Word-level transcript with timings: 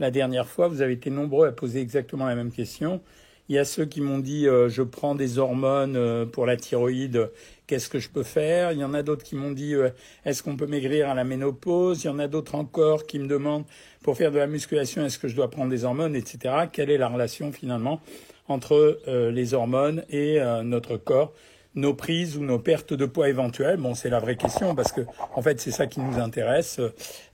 la 0.00 0.10
dernière 0.10 0.48
fois. 0.48 0.66
Vous 0.66 0.82
avez 0.82 0.94
été 0.94 1.10
nombreux 1.10 1.46
à 1.46 1.52
poser 1.52 1.80
exactement 1.80 2.26
la 2.26 2.34
même 2.34 2.50
question. 2.50 3.00
Il 3.48 3.54
y 3.54 3.58
a 3.58 3.64
ceux 3.64 3.84
qui 3.84 4.00
m'ont 4.00 4.18
dit 4.18 4.46
euh, 4.46 4.68
je 4.68 4.82
prends 4.82 5.16
des 5.16 5.38
hormones 5.38 5.96
euh, 5.96 6.24
pour 6.24 6.46
la 6.46 6.56
thyroïde, 6.56 7.32
qu'est-ce 7.66 7.88
que 7.88 7.98
je 7.98 8.08
peux 8.08 8.22
faire? 8.22 8.70
Il 8.70 8.78
y 8.78 8.84
en 8.84 8.94
a 8.94 9.02
d'autres 9.02 9.24
qui 9.24 9.34
m'ont 9.34 9.50
dit 9.50 9.74
euh, 9.74 9.90
est-ce 10.24 10.44
qu'on 10.44 10.56
peut 10.56 10.68
maigrir 10.68 11.10
à 11.10 11.14
la 11.14 11.24
ménopause? 11.24 12.04
Il 12.04 12.06
y 12.06 12.10
en 12.10 12.20
a 12.20 12.28
d'autres 12.28 12.54
encore 12.54 13.06
qui 13.06 13.18
me 13.18 13.26
demandent 13.26 13.64
pour 14.04 14.16
faire 14.16 14.30
de 14.30 14.38
la 14.38 14.46
musculation 14.46 15.04
est-ce 15.04 15.18
que 15.18 15.26
je 15.26 15.34
dois 15.34 15.50
prendre 15.50 15.68
des 15.68 15.84
hormones, 15.84 16.14
etc. 16.14 16.68
Quelle 16.72 16.90
est 16.90 16.98
la 16.98 17.08
relation 17.08 17.50
finalement 17.50 18.00
entre 18.46 19.00
les 19.06 19.54
hormones 19.54 20.04
et 20.10 20.40
notre 20.64 20.96
corps? 20.96 21.32
Nos 21.74 21.94
prises 21.94 22.36
ou 22.36 22.42
nos 22.42 22.58
pertes 22.58 22.92
de 22.94 23.06
poids 23.06 23.28
éventuelles 23.28 23.76
Bon, 23.76 23.94
c'est 23.94 24.10
la 24.10 24.18
vraie 24.18 24.36
question 24.36 24.74
parce 24.74 24.92
que 24.92 25.02
en 25.34 25.42
fait, 25.42 25.60
c'est 25.60 25.70
ça 25.70 25.86
qui 25.86 26.00
nous 26.00 26.18
intéresse. 26.18 26.80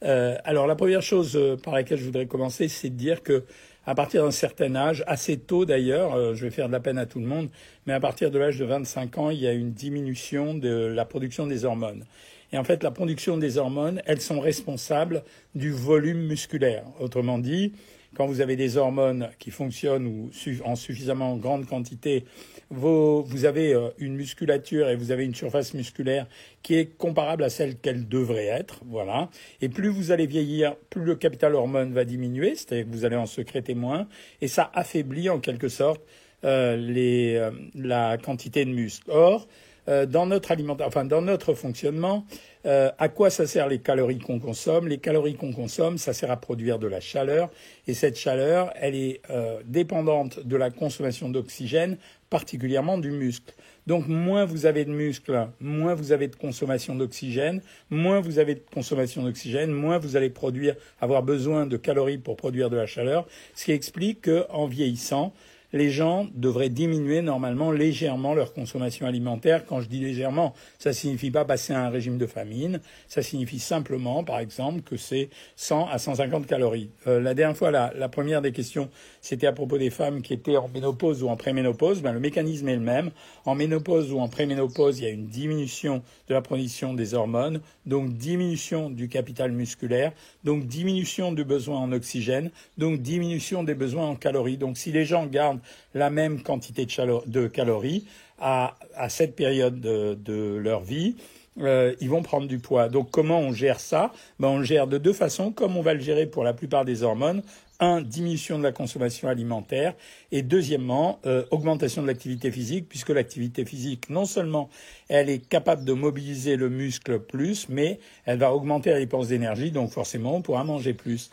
Euh, 0.05 0.37
alors, 0.45 0.67
la 0.67 0.77
première 0.77 1.03
chose 1.03 1.37
euh, 1.37 1.57
par 1.57 1.75
laquelle 1.75 1.99
je 1.99 2.05
voudrais 2.05 2.27
commencer, 2.27 2.69
c'est 2.69 2.91
de 2.91 2.97
dire 2.97 3.23
que 3.23 3.45
à 3.87 3.95
partir 3.95 4.25
d'un 4.25 4.33
certain 4.33 4.75
âge, 4.75 5.05
assez 5.07 5.39
tôt 5.39 5.65
d'ailleurs, 5.65 6.15
euh, 6.15 6.35
je 6.35 6.45
vais 6.45 6.51
faire 6.51 6.67
de 6.67 6.73
la 6.73 6.81
peine 6.81 6.99
à 6.99 7.07
tout 7.07 7.21
le 7.21 7.27
monde, 7.27 7.49
mais 7.87 7.93
à 7.93 8.01
partir 8.01 8.31
de 8.33 8.39
l'âge 8.39 8.59
de 8.59 8.65
25 8.65 9.19
ans, 9.19 9.31
il 9.31 9.39
y 9.39 9.47
a 9.47 9.53
une 9.53 9.73
diminution 9.73 10.55
de 10.55 10.69
la 10.69 11.05
production 11.05 11.47
des 11.47 11.65
hormones. 11.65 12.05
Et 12.53 12.59
en 12.59 12.65
fait, 12.65 12.83
la 12.83 12.91
production 12.91 13.39
des 13.39 13.59
hormones, 13.59 14.03
elles 14.07 14.21
sont 14.21 14.41
responsables 14.41 15.23
du 15.55 15.71
volume 15.71 16.27
musculaire. 16.27 16.85
Autrement 17.01 17.39
dit, 17.39 17.73
quand 18.17 18.27
vous 18.27 18.41
avez 18.41 18.57
des 18.57 18.77
hormones 18.77 19.31
qui 19.39 19.51
fonctionnent 19.51 20.07
ou 20.07 20.31
en 20.65 20.75
suffisamment 20.75 21.37
grande 21.37 21.67
quantité, 21.67 22.25
vous, 22.71 23.45
avez 23.45 23.75
euh, 23.75 23.91
une 23.99 24.17
musculature 24.17 24.89
et 24.89 24.97
vous 24.97 25.13
avez 25.13 25.25
une 25.25 25.35
surface 25.35 25.75
musculaire 25.75 26.27
qui 26.63 26.75
est 26.75 26.97
comparable 26.97 27.45
à 27.45 27.51
celle 27.51 27.77
qu'elle 27.77 28.09
devrait 28.09 28.47
être, 28.47 28.81
voilà. 28.87 29.31
Et 29.61 29.69
plus 29.69 29.89
vous 29.89 30.11
allez 30.11 30.27
vieillir, 30.27 30.77
plus 30.91 31.05
le 31.05 31.15
capital 31.15 31.55
hormone 31.55 31.93
va 31.93 32.05
diminuer, 32.05 32.55
c'est-à-dire 32.57 32.87
que 32.87 32.91
vous 32.91 33.05
allez 33.05 33.17
en 33.17 33.27
sécréter 33.27 33.75
moins, 33.75 34.09
et 34.41 34.49
ça 34.49 34.71
affaiblit 34.75 35.31
en 35.31 35.39
quelque 35.39 35.69
sorte 35.69 36.03
euh, 36.45 36.77
les, 36.77 37.37
euh, 37.37 37.51
la 37.75 38.19
quantité 38.19 38.65
de 38.65 38.71
muscles. 38.71 39.11
Or, 39.11 39.47
euh, 39.89 40.07
dans 40.07 40.27
notre 40.27 40.53
alimentation, 40.53 40.89
enfin 40.89 41.05
dans 41.05 41.23
notre 41.23 41.55
fonctionnement, 41.55 42.27
euh, 42.67 42.91
à 42.99 43.09
quoi 43.09 43.31
ça 43.31 43.47
sert 43.47 43.69
les 43.69 43.79
calories 43.79 44.19
qu'on 44.19 44.41
consomme? 44.41 44.89
Les 44.89 44.99
calories 44.99 45.37
qu'on 45.37 45.53
consomme, 45.53 45.99
ça 45.99 46.13
sert 46.13 46.31
à 46.31 46.37
produire 46.37 46.79
de 46.79 46.87
la 46.87 47.01
chaleur, 47.01 47.51
et 47.87 47.95
cette 47.95 48.19
chaleur, 48.19 48.73
elle 48.77 48.95
est 48.95 49.21
euh, 49.31 49.61
dépendante 49.65 50.45
de 50.45 50.57
la 50.57 50.71
consommation 50.71 51.29
d'oxygène, 51.29 51.99
particulièrement 52.31 52.99
du 52.99 53.13
muscle. 53.13 53.55
Donc 53.87 54.09
moins 54.09 54.45
vous 54.45 54.67
avez 54.67 54.85
de 54.85 54.91
muscles, 54.91 55.49
moins 55.61 55.95
vous 55.95 56.11
avez 56.11 56.27
de 56.27 56.35
consommation 56.35 56.97
d'oxygène, 56.97 57.63
moins 57.89 58.21
vous 58.21 58.41
avez 58.41 58.57
de 58.57 58.63
consommation 58.75 59.23
d'oxygène, 59.23 59.71
moins 59.71 59.99
vous 59.99 60.17
allez 60.17 60.31
produire, 60.31 60.75
avoir 61.01 61.23
besoin 61.23 61.67
de 61.67 61.77
calories 61.77 62.19
pour 62.19 62.37
produire 62.37 62.69
de 62.69 62.77
la 62.77 62.87
chaleur, 62.87 63.29
ce 63.55 63.65
qui 63.65 63.73
explique 63.73 64.23
qu'en 64.23 64.67
vieillissant, 64.67 65.33
les 65.73 65.91
gens 65.91 66.27
devraient 66.35 66.69
diminuer 66.69 67.23
normalement 67.23 67.71
légèrement 67.71 68.35
leur 68.35 68.53
consommation 68.53 69.07
alimentaire. 69.07 69.65
Quand 69.67 69.81
je 69.81 69.89
dis 69.89 70.01
légèrement, 70.01 70.55
ça 70.79 70.93
signifie 70.93 71.31
pas 71.31 71.45
passer 71.45 71.73
à 71.73 71.85
un 71.85 71.91
régime 71.91 72.19
de 72.19 72.27
famine. 72.27 72.81
Ça 73.09 73.23
signifie 73.23 73.59
simplement, 73.59 74.25
par 74.25 74.39
exemple, 74.39 74.83
que 74.83 74.97
c'est 74.97 75.29
100 75.57 75.89
à 75.89 75.99
150 75.99 76.47
calories. 76.47 76.91
Euh, 77.07 77.21
la 77.21 77.35
dernière 77.35 77.57
fois, 77.57 77.71
la, 77.71 78.09
première 78.09 78.43
des 78.43 78.53
questions, 78.53 78.89
c'était 79.21 79.47
à 79.47 79.53
propos 79.53 79.79
des 79.79 79.91
femmes 79.91 80.23
qui 80.23 80.33
étaient 80.33 80.57
en 80.57 80.69
ménopause 80.69 81.23
ou 81.23 81.29
en 81.29 81.37
préménopause. 81.37 82.03
Ben, 82.03 82.13
le 82.13 82.21
mécanisme 82.21 82.69
est 82.69 82.77
le 82.77 82.81
même. 82.81 83.11
En 83.45 83.55
ménopause 83.55 84.13
ou 84.13 84.21
en 84.21 84.29
préménopause, 84.29 85.01
il 85.01 85.05
y 85.05 85.07
a 85.07 85.11
une 85.11 85.27
diminution 85.27 86.03
de 86.29 86.35
la 86.35 86.41
production 86.41 86.95
des 86.95 87.15
hormones, 87.15 87.61
donc 87.85 88.13
diminution 88.15 88.91
du 88.91 89.09
capital 89.09 89.53
musculaire, 89.53 90.13
donc 90.45 90.67
diminution 90.67 91.33
du 91.33 91.45
besoin 91.45 91.79
en 91.79 91.93
oxygène, 91.93 92.51
donc 92.79 93.01
diminution 93.01 93.65
des 93.65 93.75
besoins 93.75 94.07
en 94.07 94.15
calories. 94.15 94.59
Si 94.75 94.93
les 94.93 95.05
gens 95.05 95.27
gardent 95.27 95.56
la 95.95 96.11
même 96.11 96.43
quantité 96.43 96.87
de, 97.27 97.47
calories 97.47 98.07
à, 98.39 98.75
cette 99.09 99.35
période 99.35 99.81
de, 99.81 100.57
leur 100.57 100.81
vie, 100.81 101.17
euh, 101.59 101.95
ils 102.01 102.11
vont 102.11 102.23
prendre 102.23 102.47
du 102.47 102.59
poids. 102.59 102.89
Donc 102.89 103.11
comment 103.11 103.41
on 103.41 103.53
gère 103.53 103.81
ça? 103.81 104.13
Ben, 104.39 104.49
On 104.49 104.63
gère 104.63 104.87
de 104.87 104.99
deux 104.99 105.13
façons, 105.13 105.53
comme 105.53 105.77
on 105.77 105.83
va 105.83 105.95
le 105.95 106.01
gérer 106.01 106.27
pour 106.27 106.45
la 106.45 106.53
plupart 106.53 106.85
des 106.85 107.03
hormones. 107.03 107.43
Un, 107.79 108.01
diminution 108.01 108.59
de 108.59 108.63
la 108.63 108.73
consommation 108.73 109.29
alimentaire 109.29 109.95
et 110.33 110.41
deuxièmement, 110.41 111.19
euh, 111.27 111.45
augmentation 111.51 112.01
de 112.01 112.07
l'activité 112.07 112.51
physique, 112.51 112.89
puisque 112.89 113.11
l'activité 113.11 113.67
physique, 113.67 114.09
non 114.09 114.25
seulement 114.25 114.71
elle 115.09 115.29
est 115.29 115.47
capable 115.47 115.85
de 115.85 115.93
mobiliser 115.93 116.57
le 116.57 116.71
muscle 116.71 117.19
plus, 117.21 117.69
mais 117.69 118.01
elle 118.25 118.39
va 118.39 118.55
augmenter 118.55 118.91
la 118.91 118.99
dépense 118.99 119.29
d'énergie, 119.29 119.73
donc 119.73 119.91
forcément 119.91 120.37
on 120.37 120.41
pourra 120.41 120.65
manger 120.65 120.95
plus 120.95 121.29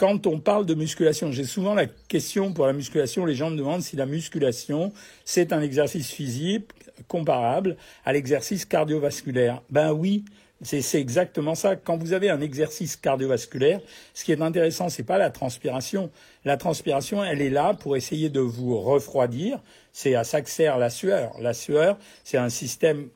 quand 0.00 0.26
on 0.26 0.40
parle 0.40 0.64
de 0.64 0.72
musculation, 0.72 1.30
j'ai 1.30 1.44
souvent 1.44 1.74
la 1.74 1.84
question 1.84 2.54
pour 2.54 2.66
la 2.66 2.72
musculation, 2.72 3.26
les 3.26 3.34
gens 3.34 3.50
me 3.50 3.56
demandent 3.58 3.82
si 3.82 3.96
la 3.96 4.06
musculation, 4.06 4.94
c'est 5.26 5.52
un 5.52 5.60
exercice 5.60 6.10
physique 6.10 6.70
comparable 7.06 7.76
à 8.06 8.14
l'exercice 8.14 8.64
cardiovasculaire. 8.64 9.60
Ben 9.68 9.92
oui, 9.92 10.24
c'est 10.62 10.98
exactement 10.98 11.54
ça. 11.54 11.76
Quand 11.76 11.98
vous 11.98 12.14
avez 12.14 12.30
un 12.30 12.40
exercice 12.40 12.96
cardiovasculaire, 12.96 13.82
ce 14.14 14.24
qui 14.24 14.32
est 14.32 14.40
intéressant, 14.40 14.88
c'est 14.88 15.02
pas 15.02 15.18
la 15.18 15.28
transpiration. 15.28 16.10
La 16.46 16.56
transpiration, 16.56 17.22
elle 17.22 17.42
est 17.42 17.50
là 17.50 17.74
pour 17.74 17.94
essayer 17.94 18.30
de 18.30 18.40
vous 18.40 18.80
refroidir. 18.80 19.60
C'est 19.92 20.14
à 20.14 20.24
ça 20.24 20.40
que 20.40 20.48
sert 20.48 20.78
la 20.78 20.88
sueur. 20.88 21.34
La 21.40 21.52
sueur, 21.52 21.98
c'est 22.24 22.38
un 22.38 22.48
système 22.48 23.10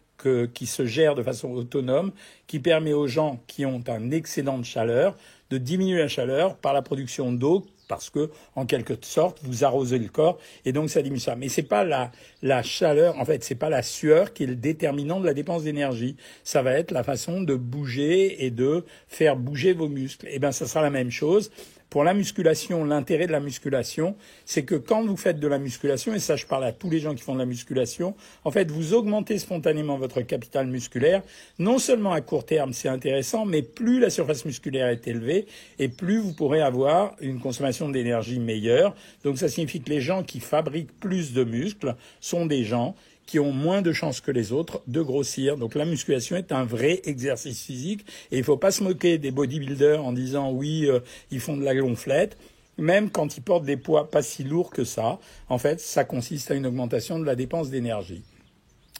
qui 0.55 0.67
se 0.67 0.87
gère 0.87 1.15
de 1.15 1.23
façon 1.23 1.51
autonome, 1.51 2.13
qui 2.47 2.59
permet 2.59 2.93
aux 2.93 3.07
gens 3.07 3.43
qui 3.47 3.67
ont 3.67 3.83
un 3.89 4.11
excédent 4.11 4.59
de 4.59 4.65
chaleur 4.65 5.17
de 5.51 5.59
diminuer 5.59 5.99
la 5.99 6.09
chaleur 6.09 6.57
par 6.57 6.73
la 6.73 6.83
production 6.83 7.33
d'eau 7.33 7.67
parce 7.89 8.11
que, 8.11 8.31
en 8.57 8.67
quelque 8.67 8.95
sorte, 9.03 9.41
vous 9.43 9.65
arrosez 9.65 9.99
le 9.99 10.09
corps 10.09 10.39
et 10.65 10.73
donc 10.73 10.91
ça 10.91 11.03
diminue 11.03 11.21
ça. 11.21 11.37
Mais 11.37 11.49
c'est 11.49 11.63
pas 11.63 11.85
la, 11.85 12.11
la 12.43 12.63
chaleur, 12.63 13.19
en 13.19 13.25
fait, 13.25 13.45
c'est 13.45 13.55
pas 13.55 13.69
la 13.69 13.83
sueur 13.83 14.33
qui 14.33 14.45
est 14.45 14.47
le 14.47 14.57
déterminant 14.57 15.21
de 15.21 15.27
la 15.27 15.35
dépense 15.35 15.65
d'énergie. 15.65 16.17
Ça 16.45 16.63
va 16.63 16.73
être 16.73 16.91
la 16.91 17.03
façon 17.03 17.43
de 17.43 17.55
bouger 17.55 18.45
et 18.45 18.51
de 18.51 18.85
faire 19.09 19.37
bouger 19.37 19.73
vos 19.73 19.89
muscles. 19.89 20.27
Et 20.29 20.35
eh 20.35 20.39
bien, 20.39 20.53
ça 20.53 20.67
sera 20.67 20.83
la 20.83 20.91
même 20.91 21.11
chose. 21.11 21.51
Pour 21.91 22.03
la 22.03 22.15
musculation, 22.15 22.85
l'intérêt 22.85 23.27
de 23.27 23.33
la 23.33 23.41
musculation, 23.41 24.17
c'est 24.45 24.65
que 24.65 24.75
quand 24.75 25.05
vous 25.05 25.17
faites 25.17 25.39
de 25.39 25.47
la 25.47 25.59
musculation, 25.59 26.13
et 26.13 26.19
ça 26.19 26.35
je 26.35 26.45
parle 26.45 26.65
à 26.65 26.73
tous 26.73 26.91
les 26.91 26.99
gens 26.99 27.15
qui 27.15 27.23
font 27.23 27.35
de 27.35 27.39
la 27.39 27.47
musculation, 27.47 28.17
en 28.45 28.51
fait 28.51 28.71
vous 28.71 28.95
augmentez 28.95 29.39
spontanément 29.39 29.97
votre 29.97 30.21
capital 30.23 30.67
musculaire. 30.67 31.23
Non 31.59 31.79
seulement 31.79 32.13
à 32.13 32.21
court 32.21 32.47
terme 32.47 32.73
c'est 32.73 32.89
intéressant, 32.89 33.45
mais 33.45 33.63
plus 33.63 34.01
la 34.01 34.11
surface 34.11 34.45
musculaire 34.45 34.89
est 34.89 35.07
élevée, 35.07 35.47
et 35.79 35.89
plus 35.89 36.19
vous 36.19 36.33
pourrez 36.33 36.61
avoir 36.61 37.15
une 37.21 37.39
consommation 37.39 37.89
d'énergie 37.89 38.41
meilleure. 38.41 38.95
Donc 39.23 39.39
ça 39.39 39.49
signifie 39.49 39.81
que 39.81 39.91
les 39.91 40.01
gens 40.01 40.25
qui 40.25 40.41
fabriquent 40.41 40.99
plus 40.99 41.33
de 41.33 41.45
muscles 41.45 41.95
sont 42.21 42.47
des 42.47 42.65
gens 42.65 42.97
qui 43.27 43.39
ont 43.39 43.53
moins 43.53 43.83
de 43.83 43.93
chances 43.93 44.21
que 44.21 44.31
les 44.31 44.53
autres 44.53 44.83
de 44.87 45.01
grossir. 45.01 45.57
Donc 45.57 45.75
la 45.75 45.85
musculation 45.85 46.37
est 46.37 46.53
un 46.53 46.65
vrai 46.65 47.01
exercice 47.05 47.63
physique 47.63 48.05
et 48.31 48.39
il 48.39 48.45
faut 48.45 48.57
pas 48.57 48.71
se 48.71 48.83
moquer 48.83 49.19
des 49.19 49.31
bodybuilders 49.31 50.05
en 50.05 50.13
disant 50.13 50.51
oui, 50.51 50.87
euh, 50.87 51.01
ils 51.31 51.41
font 51.41 51.57
de 51.57 51.65
la 51.65 51.75
gonflette. 51.75 52.37
Même 52.77 53.11
quand 53.11 53.37
ils 53.37 53.43
portent 53.43 53.65
des 53.65 53.77
poids 53.77 54.11
pas 54.11 54.23
si 54.23 54.43
lourds 54.43 54.71
que 54.71 54.85
ça, 54.85 55.21
en 55.49 55.59
fait, 55.59 55.81
ça 55.81 56.05
consiste 56.05 56.51
à 56.51 56.55
une 56.55 56.67
augmentation 56.67 57.19
de 57.19 57.25
la 57.25 57.37
dépense 57.37 57.71
d'énergie. 57.71 58.23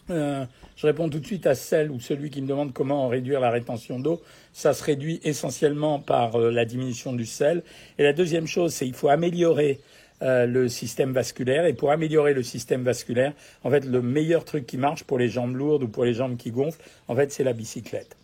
Euh, 0.09 0.45
je 0.75 0.87
réponds 0.87 1.09
tout 1.09 1.19
de 1.19 1.25
suite 1.25 1.47
à 1.47 1.55
celle 1.55 1.89
ou 1.89 1.99
celui 1.99 2.29
qui 2.29 2.41
me 2.41 2.47
demande 2.47 2.73
comment 2.73 3.07
réduire 3.07 3.39
la 3.39 3.49
rétention 3.49 3.99
d'eau. 3.99 4.21
Ça 4.53 4.73
se 4.73 4.83
réduit 4.83 5.19
essentiellement 5.23 5.99
par 5.99 6.39
euh, 6.39 6.51
la 6.51 6.65
diminution 6.65 7.13
du 7.13 7.25
sel. 7.25 7.63
Et 7.97 8.03
la 8.03 8.13
deuxième 8.13 8.45
chose, 8.45 8.73
c'est 8.73 8.85
qu'il 8.85 8.93
faut 8.93 9.09
améliorer 9.09 9.79
euh, 10.21 10.45
le 10.45 10.67
système 10.69 11.11
vasculaire. 11.11 11.65
Et 11.65 11.73
pour 11.73 11.91
améliorer 11.91 12.33
le 12.33 12.43
système 12.43 12.83
vasculaire, 12.83 13.33
en 13.63 13.69
fait, 13.69 13.85
le 13.85 14.01
meilleur 14.01 14.45
truc 14.45 14.65
qui 14.65 14.77
marche 14.77 15.03
pour 15.03 15.17
les 15.17 15.29
jambes 15.29 15.55
lourdes 15.55 15.83
ou 15.83 15.87
pour 15.87 16.05
les 16.05 16.13
jambes 16.13 16.37
qui 16.37 16.51
gonflent, 16.51 16.81
en 17.07 17.15
fait, 17.15 17.31
c'est 17.31 17.43
la 17.43 17.53
bicyclette. 17.53 18.15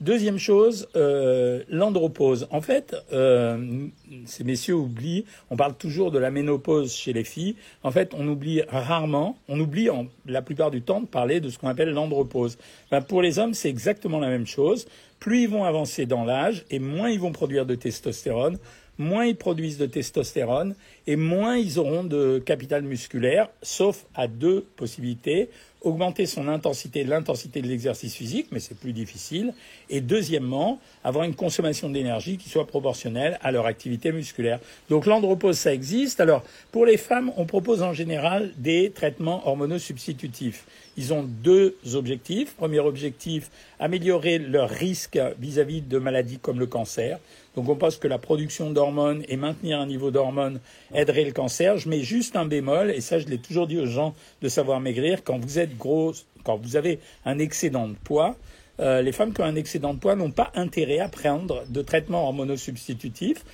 Deuxième 0.00 0.38
chose, 0.38 0.88
euh, 0.96 1.62
l'andropause. 1.68 2.48
En 2.50 2.60
fait, 2.60 2.96
euh, 3.12 3.86
ces 4.26 4.42
messieurs 4.42 4.74
oublient, 4.74 5.24
on 5.50 5.56
parle 5.56 5.74
toujours 5.76 6.10
de 6.10 6.18
la 6.18 6.32
ménopause 6.32 6.92
chez 6.92 7.12
les 7.12 7.22
filles. 7.22 7.54
En 7.84 7.92
fait, 7.92 8.12
on 8.12 8.26
oublie 8.26 8.62
rarement, 8.68 9.38
on 9.48 9.58
oublie 9.60 9.90
en, 9.90 10.06
la 10.26 10.42
plupart 10.42 10.72
du 10.72 10.82
temps 10.82 11.00
de 11.00 11.06
parler 11.06 11.40
de 11.40 11.48
ce 11.48 11.58
qu'on 11.58 11.68
appelle 11.68 11.90
l'andropause. 11.90 12.58
Ben, 12.90 13.02
pour 13.02 13.22
les 13.22 13.38
hommes, 13.38 13.54
c'est 13.54 13.70
exactement 13.70 14.18
la 14.18 14.28
même 14.28 14.46
chose. 14.46 14.86
Plus 15.20 15.42
ils 15.42 15.48
vont 15.48 15.64
avancer 15.64 16.06
dans 16.06 16.24
l'âge 16.24 16.64
et 16.70 16.80
moins 16.80 17.08
ils 17.08 17.20
vont 17.20 17.32
produire 17.32 17.64
de 17.64 17.76
testostérone, 17.76 18.58
moins 18.98 19.26
ils 19.26 19.36
produisent 19.36 19.78
de 19.78 19.86
testostérone 19.86 20.74
et 21.06 21.16
moins 21.16 21.56
ils 21.56 21.78
auront 21.78 22.04
de 22.04 22.42
capital 22.44 22.82
musculaire, 22.82 23.48
sauf 23.62 24.06
à 24.14 24.26
deux 24.28 24.64
possibilités. 24.76 25.48
Augmenter 25.82 26.24
son 26.24 26.48
intensité, 26.48 27.04
l'intensité 27.04 27.60
de 27.60 27.68
l'exercice 27.68 28.14
physique, 28.14 28.46
mais 28.50 28.58
c'est 28.58 28.74
plus 28.74 28.94
difficile. 28.94 29.52
Et 29.90 30.00
deuxièmement, 30.00 30.80
avoir 31.02 31.26
une 31.26 31.34
consommation 31.34 31.90
d'énergie 31.90 32.38
qui 32.38 32.48
soit 32.48 32.66
proportionnelle 32.66 33.38
à 33.42 33.52
leur 33.52 33.66
activité 33.66 34.10
musculaire. 34.10 34.60
Donc 34.88 35.04
l'andropause, 35.04 35.58
ça 35.58 35.74
existe. 35.74 36.20
Alors, 36.20 36.42
pour 36.72 36.86
les 36.86 36.96
femmes, 36.96 37.32
on 37.36 37.44
propose 37.44 37.82
en 37.82 37.92
général 37.92 38.52
des 38.56 38.92
traitements 38.92 39.46
hormonaux 39.46 39.78
substitutifs. 39.78 40.64
Ils 40.96 41.12
ont 41.12 41.22
deux 41.22 41.76
objectifs. 41.94 42.54
Premier 42.54 42.80
objectif, 42.80 43.50
améliorer 43.80 44.38
leur 44.38 44.70
risque 44.70 45.18
vis-à-vis 45.38 45.80
de 45.80 45.98
maladies 45.98 46.38
comme 46.38 46.58
le 46.58 46.66
cancer. 46.66 47.18
Donc 47.56 47.68
on 47.68 47.76
pense 47.76 47.96
que 47.96 48.08
la 48.08 48.18
production 48.18 48.70
d'hormones 48.70 49.22
et 49.28 49.36
maintenir 49.36 49.80
un 49.80 49.86
niveau 49.86 50.10
d'hormones 50.10 50.60
aiderait 50.92 51.24
le 51.24 51.32
cancer. 51.32 51.78
Je 51.78 51.88
mets 51.88 52.02
juste 52.02 52.36
un 52.36 52.46
bémol, 52.46 52.90
et 52.90 53.00
ça 53.00 53.18
je 53.18 53.26
l'ai 53.26 53.38
toujours 53.38 53.66
dit 53.66 53.78
aux 53.78 53.86
gens 53.86 54.14
de 54.42 54.48
savoir 54.48 54.80
maigrir, 54.80 55.22
quand 55.22 55.38
vous 55.38 55.58
êtes 55.58 55.76
grosse, 55.76 56.26
quand 56.42 56.56
vous 56.56 56.76
avez 56.76 56.98
un 57.24 57.38
excédent 57.38 57.88
de 57.88 57.94
poids, 57.94 58.36
euh, 58.80 59.02
les 59.02 59.12
femmes 59.12 59.32
qui 59.32 59.40
ont 59.40 59.44
un 59.44 59.54
excédent 59.54 59.94
de 59.94 60.00
poids 60.00 60.16
n'ont 60.16 60.32
pas 60.32 60.50
intérêt 60.56 60.98
à 60.98 61.08
prendre 61.08 61.64
de 61.68 61.82
traitement 61.82 62.24
hormonosubstitutif 62.24 63.44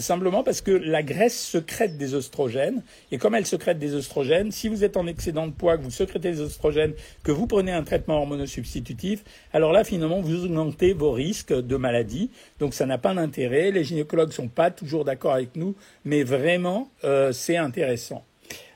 simplement 0.00 0.42
parce 0.42 0.60
que 0.60 0.72
la 0.72 1.02
graisse 1.02 1.38
secrète 1.40 1.96
des 1.96 2.14
oestrogènes, 2.14 2.82
et 3.12 3.18
comme 3.18 3.34
elle 3.34 3.46
secrète 3.46 3.78
des 3.78 3.94
oestrogènes, 3.94 4.50
si 4.50 4.68
vous 4.68 4.84
êtes 4.84 4.96
en 4.96 5.06
excédent 5.06 5.46
de 5.46 5.52
poids, 5.52 5.76
que 5.78 5.82
vous 5.82 5.90
secrétez 5.90 6.32
des 6.32 6.40
oestrogènes, 6.40 6.94
que 7.22 7.30
vous 7.32 7.46
prenez 7.46 7.72
un 7.72 7.82
traitement 7.82 8.18
hormonosubstitutif, 8.18 9.22
alors 9.52 9.72
là, 9.72 9.84
finalement, 9.84 10.20
vous 10.20 10.44
augmentez 10.44 10.92
vos 10.92 11.12
risques 11.12 11.52
de 11.52 11.76
maladie. 11.76 12.30
Donc 12.58 12.74
ça 12.74 12.86
n'a 12.86 12.98
pas 12.98 13.14
d'intérêt. 13.14 13.70
Les 13.70 13.84
gynécologues 13.84 14.28
ne 14.28 14.34
sont 14.34 14.48
pas 14.48 14.70
toujours 14.70 15.04
d'accord 15.04 15.32
avec 15.32 15.56
nous, 15.56 15.74
mais 16.04 16.22
vraiment, 16.22 16.90
euh, 17.04 17.32
c'est 17.32 17.56
intéressant. 17.56 18.24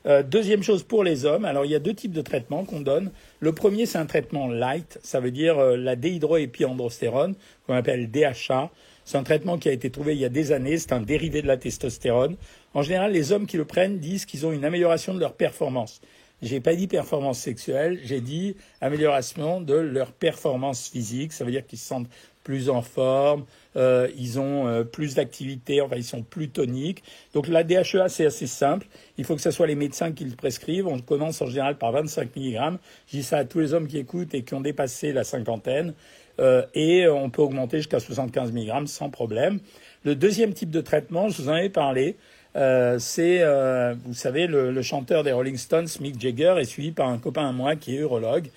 Euh, 0.07 0.23
deuxième 0.23 0.63
chose 0.63 0.85
pour 0.85 1.05
les 1.05 1.25
hommes, 1.25 1.45
alors 1.45 1.65
il 1.65 1.71
y 1.71 1.75
a 1.75 1.81
deux 1.81 1.95
types 1.95 2.13
de 2.13 2.23
traitements 2.23 2.65
qu'on 2.65 2.81
donne. 2.81 3.11
Le 3.41 3.53
premier, 3.53 3.85
c'est 3.85 3.99
un 3.99 4.07
traitement 4.07 4.47
light, 4.47 4.99
ça 5.03 5.21
veut 5.21 5.31
dire 5.31 5.59
euh, 5.59 5.77
la 5.77 5.97
déhydroépiandrostérone, 5.97 7.35
qu'on 7.67 7.75
appelle 7.75 8.11
DHA. 8.11 8.71
C'est 9.09 9.17
un 9.17 9.23
traitement 9.23 9.57
qui 9.57 9.71
a 9.71 9.73
été 9.73 9.89
trouvé 9.89 10.15
il 10.15 10.21
y 10.21 10.27
a 10.27 10.29
des 10.29 10.53
années, 10.53 10.77
c'est 10.77 10.93
un 10.93 11.01
dérivé 11.01 11.41
de 11.41 11.47
la 11.47 11.57
testostérone. 11.57 12.37
En 12.75 12.83
général, 12.83 13.11
les 13.11 13.33
hommes 13.33 13.47
qui 13.47 13.57
le 13.57 13.65
prennent 13.65 13.99
disent 13.99 14.27
qu'ils 14.27 14.45
ont 14.45 14.53
une 14.53 14.67
amélioration 14.67 15.15
de 15.15 15.19
leur 15.19 15.33
performance. 15.33 16.03
J'ai 16.43 16.61
pas 16.61 16.77
dit 16.77 16.89
performance 16.89 17.39
sexuelle, 17.39 17.99
j'ai 18.05 18.21
dit 18.21 18.55
amélioration 18.83 19.63
de 19.63 19.73
leur 19.73 20.13
performance 20.13 20.91
physique. 20.91 21.33
Ça 21.33 21.47
veut 21.47 21.51
dire 21.51 21.67
qu'ils 21.67 21.79
se 21.79 21.87
sentent 21.87 22.11
plus 22.45 22.69
en 22.69 22.83
forme, 22.83 23.47
euh, 23.77 24.09
ils 24.19 24.39
ont 24.39 24.69
euh, 24.69 24.85
plus 24.85 25.15
d'activité, 25.15 25.81
enfin 25.81 25.97
ils 25.97 26.05
sont 26.05 26.23
plus 26.23 26.51
toniques. 26.51 27.03
Donc 27.33 27.49
la 27.49 27.65
DHEA 27.65 28.11
c'est 28.11 28.27
assez 28.27 28.47
simple. 28.47 28.87
Il 29.17 29.25
faut 29.25 29.37
que 29.37 29.43
ce 29.43 29.51
soit 29.51 29.67
les 29.67 29.75
médecins 29.75 30.13
qui 30.13 30.27
le 30.27 30.37
prescrivent. 30.37 30.87
On 30.87 30.99
commence 30.99 31.41
en 31.41 31.47
général 31.47 31.79
par 31.79 31.93
25 31.93 32.37
mg. 32.37 32.79
Je 33.07 33.17
dis 33.17 33.23
ça 33.23 33.39
à 33.39 33.45
tous 33.47 33.61
les 33.61 33.73
hommes 33.73 33.89
qui 33.89 33.97
écoutent 33.97 34.35
et 34.35 34.43
qui 34.43 34.53
ont 34.53 34.61
dépassé 34.61 35.15
la 35.15 35.25
cinquantaine. 35.25 35.95
Euh, 36.41 36.63
et 36.75 37.09
on 37.09 37.31
peut 37.31 37.43
augmenter 37.43 37.79
jusqu'à 37.79 38.01
75 38.01 38.53
mg 38.53 38.87
sans 38.87 39.11
problème. 39.11 39.59
Le 40.05 40.15
deuxième 40.15 40.53
type 40.53 40.71
de 40.71 40.81
traitement, 40.81 41.29
je 41.29 41.43
vous 41.43 41.49
en 41.49 41.57
ai 41.57 41.69
parlé, 41.69 42.17
euh, 42.57 42.99
c'est, 42.99 43.39
euh, 43.41 43.95
vous 44.05 44.15
savez, 44.15 44.47
le, 44.47 44.83
chanteur 44.83 45.23
des 45.23 45.33
Rolling 45.33 45.57
Stones, 45.57 45.89
Mick 46.01 46.21
Jagger, 46.21 46.55
est 46.59 46.65
suivi 46.65 46.93
par 46.93 47.09
un 47.09 47.19
copain 47.19 47.49
à 47.49 47.53
moi 47.53 47.77
qui 47.77 47.97
est 47.97 47.99
urologue. 47.99 48.49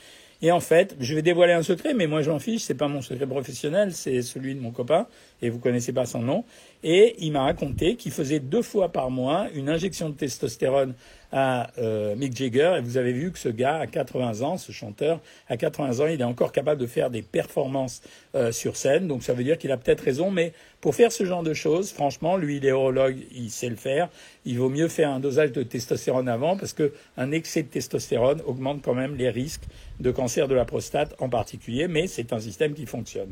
Et 0.44 0.52
en 0.52 0.60
fait, 0.60 0.96
je 1.00 1.14
vais 1.14 1.22
dévoiler 1.22 1.54
un 1.54 1.62
secret, 1.62 1.94
mais 1.94 2.08
moi 2.08 2.24
j'en 2.24 2.40
fiche, 2.40 2.64
c'est 2.64 2.74
pas 2.74 2.88
mon 2.88 3.02
secret 3.02 3.28
professionnel, 3.28 3.94
c'est 3.94 4.24
celui 4.24 4.56
de 4.56 4.60
mon 4.60 4.72
copain, 4.72 5.06
et 5.42 5.50
vous 5.50 5.60
connaissez 5.60 5.94
pas 5.94 6.06
son 6.06 6.22
nom. 6.22 6.44
Et 6.84 7.16
il 7.20 7.32
m'a 7.32 7.44
raconté 7.44 7.96
qu'il 7.96 8.12
faisait 8.12 8.40
deux 8.40 8.64
fois 8.64 8.92
par 8.92 9.12
mois 9.12 9.48
une 9.54 9.70
injection 9.70 10.10
de 10.10 10.16
testostérone 10.16 10.94
à 11.32 11.72
euh, 11.78 12.16
Mick 12.16 12.36
Jagger. 12.36 12.76
Et 12.78 12.82
vous 12.82 12.98
avez 12.98 13.14
vu 13.14 13.32
que 13.32 13.40
ce 13.40 13.50
gars, 13.50 13.78
à 13.78 13.88
80 13.88 14.42
ans, 14.42 14.58
ce 14.58 14.72
chanteur, 14.72 15.20
à 15.48 15.58
80 15.58 16.00
ans, 16.00 16.08
il 16.08 16.20
est 16.20 16.26
encore 16.26 16.52
capable 16.52 16.82
de 16.82 16.88
faire 16.88 17.10
des 17.10 17.22
performances 17.22 18.02
euh, 18.36 18.52
sur 18.52 18.76
scène. 18.76 19.08
Donc 19.08 19.24
ça 19.24 19.34
veut 19.34 19.44
dire 19.44 19.58
qu'il 19.58 19.72
a 19.72 19.78
peut-être 19.78 20.02
raison. 20.02 20.32
Mais 20.32 20.54
pour 20.82 20.96
faire 20.96 21.12
ce 21.12 21.24
genre 21.24 21.44
de 21.44 21.54
choses, 21.54 21.92
franchement, 21.92 22.36
lui, 22.38 22.58
il 22.58 22.66
est 22.66 22.70
urologue, 22.70 23.18
il 23.32 23.52
sait 23.52 23.70
le 23.70 23.76
faire. 23.76 24.10
Il 24.46 24.58
vaut 24.58 24.70
mieux 24.70 24.88
faire 24.88 25.12
un 25.12 25.20
dosage 25.20 25.52
de 25.52 25.64
testostérone 25.64 26.28
avant 26.28 26.58
parce 26.58 26.74
qu'un 26.74 27.32
excès 27.32 27.64
de 27.64 27.68
testostérone 27.68 28.42
augmente 28.46 28.82
quand 28.82 28.96
même 28.96 29.16
les 29.16 29.30
risques 29.30 29.64
de 30.00 30.12
cancer 30.12 30.48
de 30.48 30.56
la 30.56 30.66
prostate 30.66 31.16
en 31.20 31.30
particulier. 31.30 31.88
Mais 31.88 32.08
c'est 32.08 32.34
un 32.34 32.40
système 32.40 32.74
qui 32.74 32.86
fonctionne. 32.88 33.30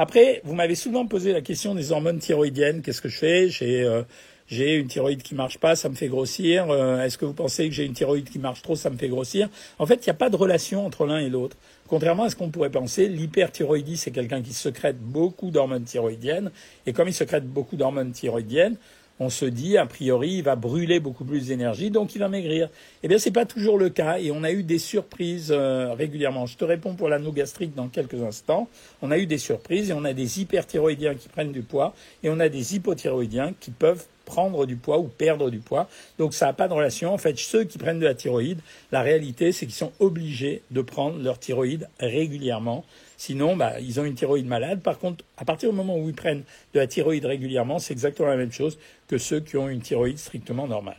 Après, 0.00 0.40
vous 0.44 0.54
m'avez 0.54 0.76
souvent 0.76 1.06
posé 1.06 1.32
la 1.32 1.40
question 1.40 1.74
des 1.74 1.90
hormones 1.90 2.20
thyroïdiennes. 2.20 2.82
Qu'est-ce 2.82 3.02
que 3.02 3.08
je 3.08 3.18
fais? 3.18 3.48
J'ai 3.48 3.82
euh, 3.82 4.02
j'ai 4.46 4.76
une 4.76 4.86
thyroïde 4.86 5.22
qui 5.22 5.34
marche 5.34 5.58
pas, 5.58 5.76
ça 5.76 5.90
me 5.90 5.94
fait 5.94 6.08
grossir. 6.08 6.70
Euh, 6.70 7.02
est-ce 7.02 7.18
que 7.18 7.26
vous 7.26 7.34
pensez 7.34 7.68
que 7.68 7.74
j'ai 7.74 7.84
une 7.84 7.92
thyroïde 7.92 8.30
qui 8.30 8.38
marche 8.38 8.62
trop, 8.62 8.76
ça 8.76 8.88
me 8.88 8.96
fait 8.96 9.08
grossir? 9.08 9.50
En 9.78 9.84
fait, 9.84 9.96
il 9.96 10.08
n'y 10.08 10.10
a 10.10 10.14
pas 10.14 10.30
de 10.30 10.36
relation 10.36 10.86
entre 10.86 11.04
l'un 11.04 11.18
et 11.18 11.28
l'autre. 11.28 11.56
Contrairement 11.86 12.22
à 12.24 12.30
ce 12.30 12.36
qu'on 12.36 12.48
pourrait 12.48 12.70
penser, 12.70 13.08
l'hyperthyroïdie, 13.08 13.98
c'est 13.98 14.10
quelqu'un 14.10 14.40
qui 14.40 14.54
secrète 14.54 14.98
beaucoup 14.98 15.50
d'hormones 15.50 15.84
thyroïdiennes. 15.84 16.50
Et 16.86 16.94
comme 16.94 17.08
il 17.08 17.14
secrète 17.14 17.46
beaucoup 17.46 17.76
d'hormones 17.76 18.12
thyroïdiennes, 18.12 18.76
on 19.20 19.30
se 19.30 19.44
dit, 19.44 19.76
a 19.76 19.86
priori, 19.86 20.34
il 20.34 20.42
va 20.42 20.56
brûler 20.56 21.00
beaucoup 21.00 21.24
plus 21.24 21.48
d'énergie, 21.48 21.90
donc 21.90 22.14
il 22.14 22.18
va 22.18 22.28
maigrir. 22.28 22.68
Eh 23.02 23.08
bien, 23.08 23.18
ce 23.18 23.28
n'est 23.28 23.32
pas 23.32 23.46
toujours 23.46 23.78
le 23.78 23.88
cas, 23.88 24.18
et 24.18 24.30
on 24.30 24.44
a 24.44 24.52
eu 24.52 24.62
des 24.62 24.78
surprises 24.78 25.50
euh, 25.50 25.92
régulièrement. 25.92 26.46
Je 26.46 26.56
te 26.56 26.64
réponds 26.64 26.94
pour 26.94 27.08
l'anneau 27.08 27.32
gastrique 27.32 27.74
dans 27.74 27.88
quelques 27.88 28.22
instants. 28.22 28.68
On 29.02 29.10
a 29.10 29.18
eu 29.18 29.26
des 29.26 29.38
surprises, 29.38 29.90
et 29.90 29.92
on 29.92 30.04
a 30.04 30.12
des 30.12 30.40
hyperthyroïdiens 30.40 31.14
qui 31.14 31.28
prennent 31.28 31.52
du 31.52 31.62
poids, 31.62 31.94
et 32.22 32.30
on 32.30 32.38
a 32.38 32.48
des 32.48 32.76
hypothyroïdiens 32.76 33.54
qui 33.58 33.70
peuvent 33.70 34.04
prendre 34.28 34.66
du 34.66 34.76
poids 34.76 34.98
ou 34.98 35.04
perdre 35.04 35.50
du 35.50 35.58
poids. 35.58 35.88
Donc 36.18 36.34
ça 36.34 36.46
n'a 36.46 36.52
pas 36.52 36.68
de 36.68 36.74
relation. 36.74 37.12
En 37.12 37.18
fait, 37.18 37.36
ceux 37.38 37.64
qui 37.64 37.78
prennent 37.78 37.98
de 37.98 38.04
la 38.04 38.14
thyroïde, 38.14 38.60
la 38.92 39.00
réalité, 39.00 39.52
c'est 39.52 39.66
qu'ils 39.66 39.74
sont 39.74 39.92
obligés 39.98 40.62
de 40.70 40.82
prendre 40.82 41.18
leur 41.20 41.38
thyroïde 41.38 41.88
régulièrement. 41.98 42.84
Sinon, 43.18 43.56
bah, 43.56 43.80
ils 43.80 43.98
ont 43.98 44.04
une 44.04 44.14
thyroïde 44.14 44.46
malade. 44.46 44.80
Par 44.80 44.98
contre, 44.98 45.24
à 45.36 45.44
partir 45.44 45.70
du 45.70 45.76
moment 45.76 45.98
où 45.98 46.08
ils 46.08 46.14
prennent 46.14 46.44
de 46.72 46.78
la 46.78 46.86
thyroïde 46.86 47.26
régulièrement, 47.26 47.80
c'est 47.80 47.92
exactement 47.92 48.28
la 48.28 48.36
même 48.36 48.52
chose 48.52 48.78
que 49.08 49.18
ceux 49.18 49.40
qui 49.40 49.56
ont 49.56 49.68
une 49.68 49.80
thyroïde 49.80 50.18
strictement 50.18 50.68
normale. 50.68 50.96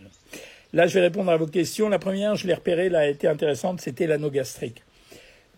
Là, 0.74 0.86
je 0.86 0.95
vais 0.95 1.01
répondre 1.01 1.31
à 1.31 1.38
vos 1.38 1.48
questions. 1.48 1.88
La 1.88 1.98
première, 1.98 2.36
je 2.36 2.45
l'ai 2.45 2.54
repérée, 2.54 2.88
elle 2.88 2.95
a 2.98 3.07
été 3.07 3.27
intéressante, 3.27 3.80
c'était 3.80 4.06
l'anneau 4.06 4.30
gastrique. 4.30 4.83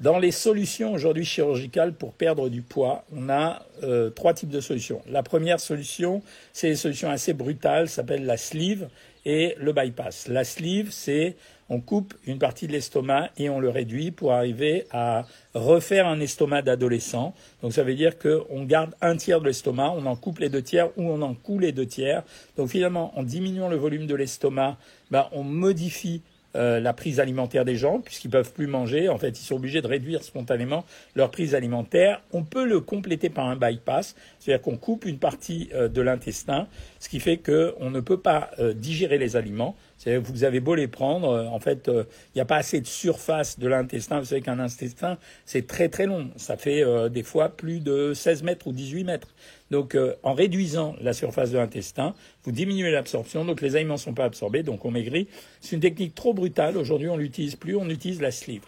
Dans 0.01 0.19
les 0.19 0.31
solutions 0.31 0.93
aujourd'hui 0.93 1.25
chirurgicales 1.25 1.93
pour 1.93 2.13
perdre 2.13 2.47
du 2.47 2.61
poids, 2.61 3.05
on 3.15 3.29
a 3.29 3.65
euh, 3.83 4.09
trois 4.11 4.33
types 4.33 4.49
de 4.49 4.61
solutions. 4.61 5.01
La 5.09 5.23
première 5.23 5.59
solution, 5.59 6.21
c'est 6.53 6.69
une 6.69 6.75
solution 6.75 7.09
assez 7.09 7.33
brutale, 7.33 7.89
s'appelle 7.89 8.25
la 8.25 8.37
sleeve 8.37 8.87
et 9.25 9.55
le 9.57 9.73
bypass. 9.73 10.27
La 10.27 10.43
sleeve, 10.43 10.89
c'est 10.91 11.35
on 11.71 11.79
coupe 11.79 12.13
une 12.27 12.37
partie 12.37 12.67
de 12.67 12.73
l'estomac 12.73 13.29
et 13.37 13.49
on 13.49 13.61
le 13.61 13.69
réduit 13.69 14.11
pour 14.11 14.33
arriver 14.33 14.87
à 14.91 15.25
refaire 15.53 16.05
un 16.05 16.19
estomac 16.19 16.63
d'adolescent. 16.63 17.33
Donc 17.63 17.71
ça 17.71 17.83
veut 17.83 17.95
dire 17.95 18.19
qu'on 18.19 18.65
garde 18.65 18.93
un 18.99 19.15
tiers 19.15 19.39
de 19.39 19.45
l'estomac, 19.45 19.93
on 19.95 20.05
en 20.05 20.17
coupe 20.17 20.39
les 20.39 20.49
deux 20.49 20.61
tiers 20.61 20.89
ou 20.97 21.03
on 21.09 21.21
en 21.21 21.33
coule 21.33 21.61
les 21.61 21.71
deux 21.71 21.85
tiers. 21.85 22.23
Donc 22.57 22.67
finalement, 22.67 23.17
en 23.17 23.23
diminuant 23.23 23.69
le 23.69 23.77
volume 23.77 24.05
de 24.05 24.15
l'estomac, 24.15 24.75
ben, 25.11 25.27
on 25.31 25.43
modifie 25.43 26.21
euh, 26.57 26.81
la 26.81 26.91
prise 26.91 27.21
alimentaire 27.21 27.63
des 27.63 27.77
gens, 27.77 28.01
puisqu'ils 28.01 28.29
peuvent 28.29 28.51
plus 28.51 28.67
manger. 28.67 29.07
En 29.07 29.17
fait, 29.17 29.39
ils 29.39 29.43
sont 29.43 29.55
obligés 29.55 29.81
de 29.81 29.87
réduire 29.87 30.21
spontanément 30.21 30.83
leur 31.15 31.31
prise 31.31 31.55
alimentaire. 31.55 32.21
On 32.33 32.43
peut 32.43 32.65
le 32.65 32.81
compléter 32.81 33.29
par 33.29 33.47
un 33.47 33.55
bypass, 33.55 34.15
c'est-à-dire 34.39 34.61
qu'on 34.61 34.75
coupe 34.75 35.05
une 35.05 35.17
partie 35.17 35.69
euh, 35.73 35.87
de 35.87 36.01
l'intestin, 36.01 36.67
ce 36.99 37.07
qui 37.07 37.21
fait 37.21 37.37
qu'on 37.37 37.89
ne 37.89 38.01
peut 38.01 38.19
pas 38.19 38.51
euh, 38.59 38.73
digérer 38.73 39.17
les 39.17 39.37
aliments. 39.37 39.77
Vous 40.05 40.43
avez 40.43 40.59
beau 40.59 40.75
les 40.75 40.87
prendre, 40.87 41.47
en 41.51 41.59
fait, 41.59 41.87
il 41.87 42.35
n'y 42.35 42.41
a 42.41 42.45
pas 42.45 42.57
assez 42.57 42.81
de 42.81 42.87
surface 42.87 43.59
de 43.59 43.67
l'intestin. 43.67 44.19
Vous 44.19 44.25
savez 44.25 44.41
qu'un 44.41 44.59
intestin, 44.59 45.17
c'est 45.45 45.67
très 45.67 45.89
très 45.89 46.07
long. 46.07 46.31
Ça 46.37 46.57
fait 46.57 46.83
des 47.09 47.23
fois 47.23 47.49
plus 47.49 47.79
de 47.79 48.13
16 48.13 48.43
mètres 48.43 48.67
ou 48.67 48.73
18 48.73 49.03
mètres. 49.03 49.27
Donc, 49.71 49.95
euh, 49.95 50.15
en 50.21 50.33
réduisant 50.33 50.95
la 51.01 51.13
surface 51.13 51.51
de 51.51 51.57
l'intestin, 51.57 52.13
vous 52.43 52.51
diminuez 52.51 52.91
l'absorption, 52.91 53.45
donc 53.45 53.61
les 53.61 53.77
aliments 53.77 53.93
ne 53.93 53.99
sont 53.99 54.13
pas 54.13 54.25
absorbés, 54.25 54.63
donc 54.63 54.83
on 54.83 54.91
maigrit. 54.91 55.27
C'est 55.61 55.75
une 55.75 55.81
technique 55.81 56.13
trop 56.13 56.33
brutale. 56.33 56.77
Aujourd'hui, 56.77 57.07
on 57.07 57.15
l'utilise 57.15 57.55
plus, 57.55 57.77
on 57.77 57.89
utilise 57.89 58.21
la 58.21 58.31
sleeve. 58.31 58.65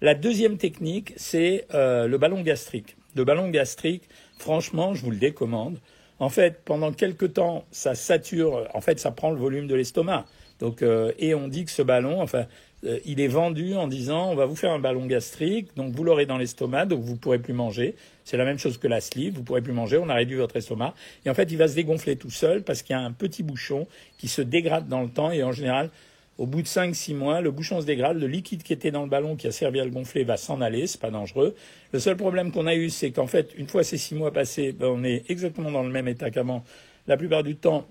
La 0.00 0.14
deuxième 0.14 0.56
technique, 0.56 1.12
c'est 1.16 1.66
euh, 1.74 2.08
le 2.08 2.18
ballon 2.18 2.40
gastrique. 2.40 2.96
Le 3.14 3.24
ballon 3.24 3.50
gastrique, 3.50 4.04
franchement, 4.38 4.94
je 4.94 5.04
vous 5.04 5.10
le 5.10 5.18
décommande. 5.18 5.78
En 6.18 6.30
fait, 6.30 6.62
pendant 6.64 6.90
quelques 6.90 7.34
temps, 7.34 7.66
ça 7.70 7.94
sature, 7.94 8.66
en 8.72 8.80
fait, 8.80 8.98
ça 8.98 9.10
prend 9.10 9.30
le 9.30 9.36
volume 9.36 9.66
de 9.66 9.74
l'estomac. 9.74 10.24
Donc, 10.60 10.82
euh, 10.82 11.12
et 11.18 11.34
on 11.34 11.48
dit 11.48 11.64
que 11.64 11.70
ce 11.70 11.82
ballon, 11.82 12.20
enfin, 12.20 12.46
euh, 12.84 12.98
il 13.04 13.20
est 13.20 13.28
vendu 13.28 13.74
en 13.74 13.88
disant 13.88 14.30
on 14.30 14.34
va 14.34 14.46
vous 14.46 14.56
faire 14.56 14.72
un 14.72 14.78
ballon 14.78 15.06
gastrique, 15.06 15.74
donc 15.76 15.92
vous 15.92 16.04
l'aurez 16.04 16.26
dans 16.26 16.38
l'estomac, 16.38 16.86
donc 16.86 17.00
vous 17.00 17.16
pourrez 17.16 17.38
plus 17.38 17.52
manger. 17.52 17.94
C'est 18.24 18.36
la 18.36 18.44
même 18.44 18.58
chose 18.58 18.78
que 18.78 18.88
la 18.88 19.00
sleeve, 19.00 19.34
vous 19.34 19.42
pourrez 19.42 19.62
plus 19.62 19.72
manger, 19.72 19.98
on 19.98 20.08
a 20.08 20.14
réduit 20.14 20.36
votre 20.36 20.56
estomac. 20.56 20.94
Et 21.24 21.30
en 21.30 21.34
fait, 21.34 21.50
il 21.50 21.58
va 21.58 21.68
se 21.68 21.74
dégonfler 21.74 22.16
tout 22.16 22.30
seul 22.30 22.62
parce 22.62 22.82
qu'il 22.82 22.94
y 22.94 22.98
a 22.98 23.02
un 23.02 23.12
petit 23.12 23.42
bouchon 23.42 23.86
qui 24.18 24.28
se 24.28 24.42
dégrade 24.42 24.88
dans 24.88 25.02
le 25.02 25.08
temps 25.08 25.30
et 25.30 25.42
en 25.42 25.52
général, 25.52 25.90
au 26.38 26.46
bout 26.46 26.60
de 26.60 26.66
5-6 26.66 27.14
mois, 27.14 27.40
le 27.40 27.50
bouchon 27.50 27.80
se 27.80 27.86
dégrade, 27.86 28.18
le 28.18 28.26
liquide 28.26 28.62
qui 28.62 28.74
était 28.74 28.90
dans 28.90 29.02
le 29.02 29.08
ballon 29.08 29.36
qui 29.36 29.46
a 29.46 29.52
servi 29.52 29.80
à 29.80 29.84
le 29.84 29.90
gonfler 29.90 30.24
va 30.24 30.36
s'en 30.36 30.60
aller, 30.60 30.86
c'est 30.86 31.00
pas 31.00 31.10
dangereux. 31.10 31.54
Le 31.92 31.98
seul 31.98 32.16
problème 32.16 32.52
qu'on 32.52 32.66
a 32.66 32.74
eu, 32.74 32.90
c'est 32.90 33.10
qu'en 33.10 33.26
fait, 33.26 33.52
une 33.56 33.68
fois 33.68 33.84
ces 33.84 33.96
6 33.96 34.16
mois 34.16 34.32
passés, 34.32 34.72
ben, 34.72 34.88
on 34.88 35.02
est 35.02 35.24
exactement 35.30 35.70
dans 35.70 35.82
le 35.82 35.90
même 35.90 36.08
état 36.08 36.30
qu'avant. 36.30 36.62
La 37.06 37.16
plupart 37.16 37.42
du 37.42 37.56
temps, 37.56 37.86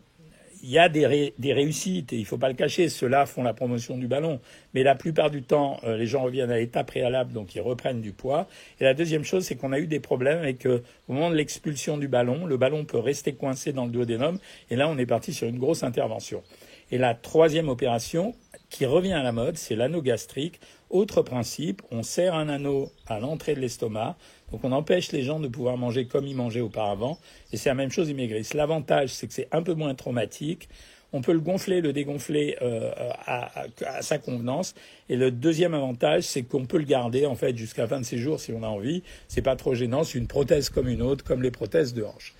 il 0.62 0.70
y 0.70 0.80
a 0.80 0.90
des, 0.90 1.06
réussites, 1.54 2.14
et 2.14 2.18
il 2.18 2.22
ne 2.22 2.26
faut 2.26 2.38
pas 2.38 2.50
le 2.50 2.56
cacher, 2.56 2.90
ceux-là 2.90 3.26
font 3.26 3.44
la 3.44 3.54
promotion 3.54 3.98
du 3.98 4.08
ballon, 4.08 4.40
mais 4.74 4.84
la 4.84 4.96
plupart 4.96 5.30
du 5.30 5.44
temps, 5.44 5.80
euh, 5.84 5.98
les 5.98 6.06
gens 6.06 6.24
reviennent 6.24 6.52
à 6.52 6.58
l'état 6.58 6.84
préalable, 6.84 7.34
donc 7.34 7.56
ils 7.56 7.62
reprennent 7.62 8.02
du 8.02 8.12
poids. 8.12 8.48
Et 8.80 8.84
la 8.84 8.94
deuxième 8.94 9.24
chose, 9.24 9.46
c'est 9.46 9.56
qu'on 9.56 9.72
a 9.72 9.80
eu 9.80 9.88
des 9.88 10.00
problèmes 10.00 10.40
avec, 10.40 10.66
euh, 10.66 10.84
au 11.08 11.14
moment 11.14 11.30
de 11.30 11.36
l'expulsion 11.36 11.98
du 11.98 12.08
ballon, 12.08 12.46
le 12.46 12.58
ballon 12.58 12.86
peut 12.86 13.00
rester 13.00 13.34
coincé 13.34 13.74
dans 13.74 13.86
le 13.86 13.92
duodénum, 13.92 14.40
et 14.70 14.76
là, 14.76 14.88
on 14.90 14.98
est 14.98 15.06
parti 15.06 15.34
sur 15.34 15.48
une 15.48 15.60
grosse 15.60 15.84
intervention. 15.84 16.44
Et 16.92 16.98
la 16.98 17.16
troisième 17.16 17.70
opération, 17.70 18.36
qui 18.75 18.86
revient 18.86 19.13
à 19.13 19.24
la 19.24 19.32
mode, 19.32 19.58
c'est 19.58 19.75
l'anneau 19.75 20.01
gastrique. 20.01 20.60
Autre 20.89 21.22
principe, 21.22 21.82
on 21.91 22.03
serre 22.03 22.36
un 22.36 22.50
anneau 22.50 22.91
à 23.08 23.20
l'entrée 23.20 23.55
de 23.55 23.62
l'estomac, 23.62 24.17
donc 24.51 24.65
on 24.65 24.72
empêche 24.74 25.13
les 25.13 25.24
gens 25.24 25.39
de 25.39 25.48
pouvoir 25.48 25.77
manger 25.77 26.08
comme 26.08 26.27
ils 26.27 26.36
mangeaient 26.36 26.60
auparavant, 26.60 27.17
et 27.53 27.58
c'est 27.58 27.70
la 27.70 27.75
même 27.75 27.91
chose, 27.91 28.10
ils 28.10 28.15
maigrissent. 28.15 28.53
L'avantage, 28.53 29.10
c'est 29.10 29.27
que 29.27 29.34
c'est 29.34 29.48
un 29.53 29.63
peu 29.63 29.75
moins 29.75 29.96
traumatique, 29.96 30.67
on 31.13 31.22
peut 31.22 31.32
le 31.32 31.39
gonfler, 31.39 31.79
le 31.79 31.94
dégonfler 31.94 32.58
euh, 32.62 32.91
à, 33.25 34.01
sa 34.01 34.17
convenance. 34.17 34.75
Et 35.08 35.15
le 35.15 35.32
deuxième 35.32 35.74
avantage, 35.74 36.24
c'est 36.24 36.41
qu'on 36.41 36.65
peut 36.65 36.77
le 36.77 36.84
garder 36.84 37.25
en 37.25 37.36
fait 37.36 37.55
jusqu'à 37.55 37.84
la 37.84 37.88
fin 37.88 38.01
de 38.01 38.05
ses 38.05 38.17
jours 38.17 38.41
si 38.41 38.51
on 38.51 38.63
a 38.63 38.67
envie. 38.67 39.01
C'est 39.29 39.41
pas 39.41 39.55
trop 39.55 39.74
gênant, 39.75 40.03
c'est 40.03 40.17
une 40.17 40.27
prothèse 40.27 40.70
comme 40.70 40.89
une 40.89 41.01
autre, 41.01 41.24
comme 41.24 41.41
les 41.41 41.51
prothèses 41.51 41.94
de 41.94 42.03
hanche. 42.03 42.34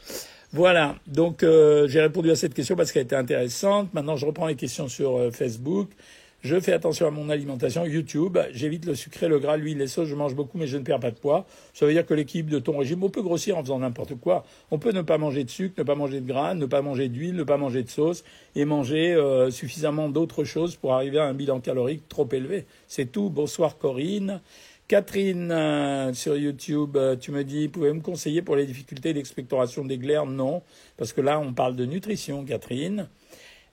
Voilà, 0.52 0.96
donc 1.08 1.44
euh, 1.44 1.88
j'ai 1.88 2.02
répondu 2.02 2.32
à 2.32 2.36
cette 2.36 2.54
question 2.54 2.76
parce 2.76 2.92
qu'elle 2.92 3.04
était 3.04 3.16
intéressante. 3.16 3.94
Maintenant, 3.94 4.16
je 4.16 4.26
reprends 4.26 4.48
les 4.48 4.56
questions 4.56 4.88
sur 4.88 5.18
euh, 5.18 5.32
Facebook. 5.32 5.90
Je 6.46 6.60
fais 6.60 6.74
attention 6.74 7.08
à 7.08 7.10
mon 7.10 7.32
alimentation. 7.32 7.88
YouTube, 7.88 8.38
j'évite 8.52 8.86
le 8.86 8.94
sucré, 8.94 9.28
le 9.28 9.40
gras, 9.40 9.58
l'huile, 9.58 9.80
les 9.80 9.88
sauces. 9.88 10.08
Je 10.08 10.14
mange 10.14 10.36
beaucoup, 10.36 10.60
mais 10.60 10.68
je 10.68 10.78
ne 10.78 10.84
perds 10.84 11.00
pas 11.00 11.10
de 11.10 11.16
poids. 11.16 11.48
Ça 11.74 11.88
veut 11.88 11.92
dire 11.92 12.06
que 12.06 12.14
l'équilibre 12.14 12.52
de 12.52 12.60
ton 12.60 12.78
régime, 12.78 13.04
on 13.04 13.10
peut 13.10 13.24
grossir 13.24 13.58
en 13.58 13.64
faisant 13.64 13.80
n'importe 13.80 14.14
quoi. 14.14 14.46
On 14.70 14.78
peut 14.78 14.92
ne 14.92 15.02
pas 15.02 15.18
manger 15.18 15.44
de 15.44 15.50
sucre, 15.50 15.74
ne 15.80 15.84
pas 15.84 15.96
manger 15.96 16.22
de 16.22 16.28
gras, 16.28 16.54
ne 16.54 16.68
pas 16.68 16.84
manger 16.84 17.10
d'huile, 17.10 17.34
ne 17.34 17.42
pas 17.42 17.58
manger 17.58 17.82
de 17.82 17.90
sauce 17.90 18.24
et 18.56 18.64
manger 18.64 19.16
euh, 19.16 19.50
suffisamment 19.50 20.08
d'autres 20.08 20.44
choses 20.44 20.76
pour 20.76 20.94
arriver 20.94 21.18
à 21.18 21.24
un 21.24 21.34
bilan 21.34 21.62
calorique 21.62 22.08
trop 22.10 22.30
élevé. 22.32 22.66
C'est 22.88 23.12
tout. 23.12 23.32
Bonsoir 23.32 23.80
Corinne. 23.80 24.40
Catherine 24.88 25.52
euh, 25.52 26.14
sur 26.14 26.38
YouTube, 26.38 26.96
euh, 26.96 27.16
tu 27.16 27.32
me 27.32 27.44
dis, 27.44 27.70
pouvez-vous 27.70 27.96
me 27.96 28.02
conseiller 28.02 28.44
pour 28.44 28.56
les 28.56 28.68
difficultés 28.68 29.16
d'expectoration 29.16 29.84
des 29.84 29.98
glaires? 29.98 30.28
Non, 30.28 30.62
parce 30.96 31.12
que 31.12 31.22
là, 31.22 31.40
on 31.40 31.54
parle 31.54 31.76
de 31.76 31.86
nutrition, 31.86 32.46
Catherine. 32.46 33.08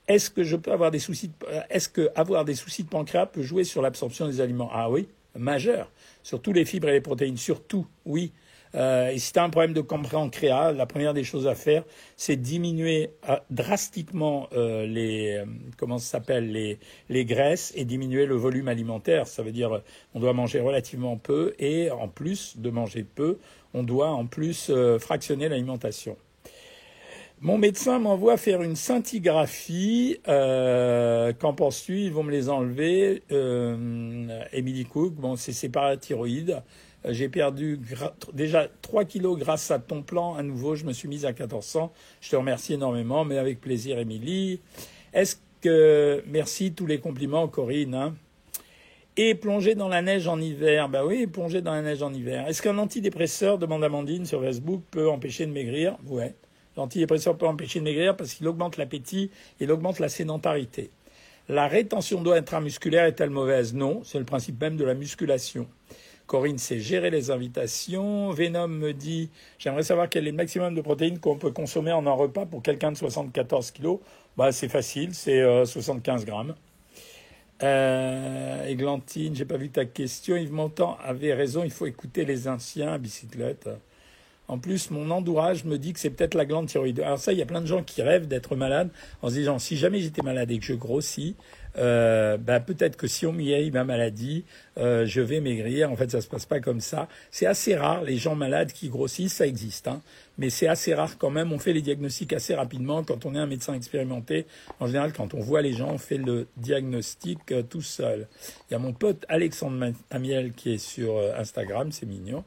Est-ce 0.09 0.31
que 0.31 0.43
je 0.43 0.57
peux 0.57 0.73
avoir 0.73 0.91
des 0.91 0.99
soucis 0.99 1.29
de, 1.29 1.35
euh, 1.49 1.61
est-ce 1.71 1.89
que 1.89 2.11
avoir 2.17 2.45
des 2.45 2.55
soucis 2.55 2.83
de 2.83 2.89
pancréas 2.89 3.27
peut 3.27 3.43
jouer 3.43 3.65
sur 3.65 3.83
l'absorption 3.83 4.27
des 4.27 4.41
aliments? 4.41 4.69
Ah 4.73 4.91
oui, 4.91 5.09
majeur. 5.37 5.91
Sur 6.23 6.43
tous 6.43 6.53
les 6.53 6.65
fibres 6.65 6.89
et 6.89 6.93
les 6.93 7.01
protéines, 7.01 7.37
surtout, 7.37 7.87
oui. 8.05 8.33
Euh, 8.75 9.11
et 9.11 9.19
si 9.19 9.33
tu 9.33 9.39
as 9.39 9.45
un 9.45 9.51
problème 9.51 9.75
de 9.75 9.81
pancréas, 9.81 10.73
la 10.73 10.87
première 10.87 11.15
des 11.15 11.25
choses 11.25 11.47
à 11.47 11.55
faire, 11.55 11.85
c'est 12.17 12.37
diminuer 12.37 13.11
euh, 13.29 13.37
drastiquement 13.51 14.49
les 14.53 15.45
graisses 17.25 17.73
et 17.77 17.85
diminuer 17.85 18.27
le 18.27 18.35
volume 18.35 18.69
alimentaire. 18.69 19.27
Ça 19.29 19.43
veut 19.43 19.53
dire 19.53 19.83
on 20.15 20.21
doit 20.21 20.33
manger 20.33 20.61
relativement 20.61 21.17
peu 21.17 21.55
et 21.59 21.91
en 21.91 22.09
plus 22.09 22.57
de 22.57 22.71
manger 22.71 23.05
peu, 23.05 23.39
on 23.75 23.83
doit 23.83 24.11
en 24.11 24.27
plus 24.27 24.73
fractionner 24.99 25.49
l'alimentation. 25.49 26.17
Mon 27.43 27.59
médecin 27.59 27.99
m'envoie 27.99 28.37
faire 28.37 28.63
une 28.63 28.77
scintigraphie. 28.77 30.19
Euh, 30.29 31.33
Qu'en 31.33 31.53
penses-tu? 31.53 32.03
Ils 32.03 32.13
vont 32.13 32.23
me 32.23 32.31
les 32.31 32.49
enlever. 32.49 33.25
Euh, 33.33 34.45
Emily 34.53 34.85
Cook, 34.85 35.15
bon, 35.15 35.35
c'est 35.35 35.69
parathyroïde. 35.69 36.63
Euh, 37.05 37.13
j'ai 37.13 37.29
perdu 37.29 37.81
déjà 38.33 38.69
3 38.83 39.05
kilos 39.07 39.37
grâce 39.37 39.73
à 39.73 39.81
ton 39.81 40.03
plan. 40.03 40.37
À 40.37 40.45
nouveau, 40.45 40.77
je 40.77 40.85
me 40.85 40.93
suis 40.93 41.09
mise 41.09 41.25
à 41.25 41.31
1400. 41.31 41.93
Je 42.21 42.31
te 42.31 42.37
remercie 42.37 42.75
énormément, 42.75 43.25
mais 43.25 43.39
avec 43.39 43.61
plaisir, 43.61 43.99
Émilie. 43.99 44.61
Est-ce 45.13 45.35
que... 45.61 46.23
Merci, 46.29 46.73
tous 46.75 46.87
les 46.87 47.01
compliments, 47.01 47.49
Corinne. 47.49 47.97
Hein. 47.97 48.15
et 49.17 49.35
plonger 49.35 49.75
dans 49.75 49.89
la 49.89 50.01
neige 50.01 50.29
en 50.29 50.41
hiver. 50.41 50.89
Bah 50.89 51.05
oui, 51.05 51.27
plonger 51.27 51.61
dans 51.61 51.73
la 51.73 51.83
neige 51.83 52.05
en 52.05 52.15
hiver. 52.15 52.47
Est-ce 52.47 52.63
qu'un 52.63 52.79
antidépresseur, 52.79 53.59
demande 53.59 53.83
Amandine 53.83 54.27
sur 54.27 54.41
Facebook, 54.43 54.83
peut 54.93 55.11
empêcher 55.11 55.45
de 55.45 55.51
maigrir? 55.51 55.97
Ouais. 56.07 56.37
L'antidépresseur 56.77 57.37
peut 57.37 57.47
empêcher 57.47 57.81
de 57.81 57.85
maigrir 57.85 58.17
parce 58.17 58.35
qu'il 58.35 58.49
augmente 58.49 58.77
l'appétit 58.77 59.31
et 59.61 59.65
il 59.65 59.73
augmente 59.73 59.99
la 59.99 60.09
sédentarité. 60.09 60.91
La 61.49 61.67
rétention 61.67 62.23
d'eau 62.23 62.33
intramusculaire 62.33 63.05
est-elle 63.05 63.31
mauvaise? 63.31 63.75
Non, 63.75 64.03
c'est 64.05 64.19
le 64.19 64.25
principe 64.25 64.61
même 64.61 64.77
de 64.77 64.85
la 64.85 64.95
musculation. 64.95 65.67
Corinne 66.27 66.59
sait 66.59 66.79
gérer 66.79 67.11
les 67.11 67.31
invitations. 67.31 68.31
Venom 68.31 68.69
me 68.69 68.93
dit 68.93 69.29
J'aimerais 69.59 69.83
savoir 69.83 70.09
quel 70.09 70.27
est 70.27 70.31
le 70.31 70.37
maximum 70.37 70.75
de 70.75 70.81
protéines 70.81 71.19
qu'on 71.19 71.37
peut 71.37 71.51
consommer 71.51 71.93
en 71.93 72.07
un 72.07 72.13
repas 72.13 72.47
pour 72.47 72.63
quelqu'un 72.63 72.93
de 72.93 72.97
74 72.97 73.71
kilos. 73.73 73.99
Bah, 74.37 74.53
c'est 74.53 74.69
facile, 74.69 75.15
c'est 75.15 75.43
75 75.67 76.23
euh, 76.23 76.25
grammes. 76.25 76.55
Euh, 77.63 78.67
Églantine, 78.67 79.37
j'ai 79.37 79.45
pas 79.45 79.57
vu 79.57 79.71
ta 79.71 79.85
question. 79.85 80.37
Yves 80.37 80.53
Montand 80.53 80.97
avait 81.05 81.35
raison, 81.35 81.63
il 81.65 81.71
faut 81.71 81.87
écouter 81.87 82.25
les 82.25 82.49
anciens 82.49 82.95
à 82.95 82.99
bicyclette. 82.99 83.69
En 84.49 84.59
plus, 84.59 84.91
mon 84.91 85.11
endourage 85.11 85.65
me 85.65 85.79
dit 85.79 85.93
que 85.93 86.01
c'est 86.01 86.11
peut-être 86.11 86.35
la 86.35 86.45
glande 86.45 86.67
thyroïde. 86.67 87.01
Alors 87.01 87.19
ça, 87.19 87.33
il 87.33 87.39
y 87.39 87.43
a 87.43 87.47
plein 87.47 87.61
de 87.61 87.67
gens 87.67 87.83
qui 87.83 88.03
rêvent 88.03 88.29
d'être 88.29 88.57
malades 88.57 88.91
en 89.23 89.29
se 89.29 89.35
disant 89.35 89.59
si 89.59 89.77
jamais 89.77 90.01
j'étais 90.01 90.23
malade 90.23 90.51
et 90.51 90.59
que 90.59 90.65
je 90.65 90.75
grossis, 90.75 91.37
euh, 91.79 92.37
bah, 92.37 92.61
peut-être 92.61 92.97
que 92.97 93.07
si 93.07 93.27
on 93.27 93.33
m'y 93.33 93.71
ma 93.71 93.85
maladie, 93.85 94.45
euh, 94.79 95.07
je 95.07 95.21
vais 95.21 95.41
maigrir. 95.41 95.91
En 95.91 95.97
fait, 95.97 96.11
ça 96.11 96.21
se 96.21 96.27
passe 96.27 96.47
pas 96.47 96.61
comme 96.61 96.81
ça. 96.81 97.09
C'est 97.31 97.47
assez 97.47 97.75
rare 97.75 98.03
les 98.03 98.17
gens 98.17 98.35
malades 98.35 98.73
qui 98.73 98.89
grossissent, 98.89 99.35
ça 99.35 99.47
existe, 99.47 99.89
hein. 99.89 100.03
mais 100.39 100.51
c'est 100.51 100.69
assez 100.69 100.95
rare 100.95 101.19
quand 101.19 101.31
même. 101.31 101.53
On 101.53 101.59
fait 101.59 101.73
les 101.73 101.83
diagnostics 101.83 102.33
assez 102.33 102.55
rapidement 102.55 103.03
quand 103.05 103.25
on 103.27 103.35
est 103.35 103.39
un 103.39 103.47
médecin 103.47 103.75
expérimenté. 103.75 104.47
En 104.81 104.87
général, 104.87 105.13
quand 105.13 105.35
on 105.35 105.41
voit 105.41 105.63
les 105.63 105.73
gens, 105.73 105.91
on 105.91 105.99
fait 105.99 106.19
le 106.19 106.47
diagnostic 106.57 107.39
euh, 107.53 107.63
tout 107.63 107.83
seul. 107.83 108.29
Il 108.69 108.73
y 108.73 108.77
a 108.77 108.79
mon 108.79 108.93
pote 108.93 109.25
Alexandre 109.29 109.93
Amiel 110.11 110.53
qui 110.53 110.75
est 110.75 110.79
sur 110.79 111.19
Instagram, 111.37 111.93
c'est 111.93 112.07
mignon. 112.07 112.45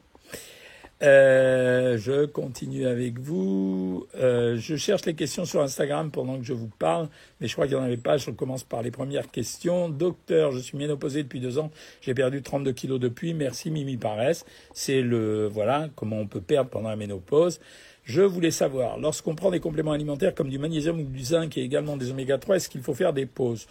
Euh, 1.02 1.98
je 1.98 2.24
continue 2.24 2.86
avec 2.86 3.18
vous. 3.18 4.06
Euh, 4.14 4.56
je 4.56 4.76
cherche 4.76 5.04
les 5.04 5.14
questions 5.14 5.44
sur 5.44 5.60
Instagram 5.60 6.10
pendant 6.10 6.38
que 6.38 6.44
je 6.44 6.54
vous 6.54 6.70
parle, 6.78 7.08
mais 7.40 7.48
je 7.48 7.52
crois 7.52 7.66
qu'il 7.66 7.76
n'y 7.76 7.82
en 7.82 7.84
avait 7.84 7.98
pas. 7.98 8.16
Je 8.16 8.30
commence 8.30 8.64
par 8.64 8.82
les 8.82 8.90
premières 8.90 9.30
questions. 9.30 9.90
Docteur, 9.90 10.52
je 10.52 10.58
suis 10.58 10.78
ménopausé 10.78 11.22
depuis 11.22 11.40
deux 11.40 11.58
ans. 11.58 11.70
J'ai 12.00 12.14
perdu 12.14 12.42
32 12.42 12.72
kilos 12.72 12.98
depuis. 12.98 13.34
Merci 13.34 13.70
Mimi 13.70 13.98
Paresse. 13.98 14.46
C'est 14.72 15.02
le 15.02 15.46
voilà 15.48 15.88
comment 15.96 16.16
on 16.16 16.26
peut 16.26 16.40
perdre 16.40 16.70
pendant 16.70 16.88
la 16.88 16.96
ménopause. 16.96 17.60
Je 18.04 18.22
voulais 18.22 18.52
savoir, 18.52 18.98
lorsqu'on 18.98 19.34
prend 19.34 19.50
des 19.50 19.58
compléments 19.60 19.92
alimentaires 19.92 20.34
comme 20.34 20.48
du 20.48 20.60
magnésium 20.60 21.00
ou 21.00 21.02
du 21.02 21.24
zinc 21.24 21.58
et 21.58 21.62
également 21.62 21.96
des 21.96 22.12
oméga 22.12 22.38
3, 22.38 22.56
est-ce 22.56 22.68
qu'il 22.68 22.80
faut 22.80 22.94
faire 22.94 23.12
des 23.12 23.26
pauses? 23.26 23.66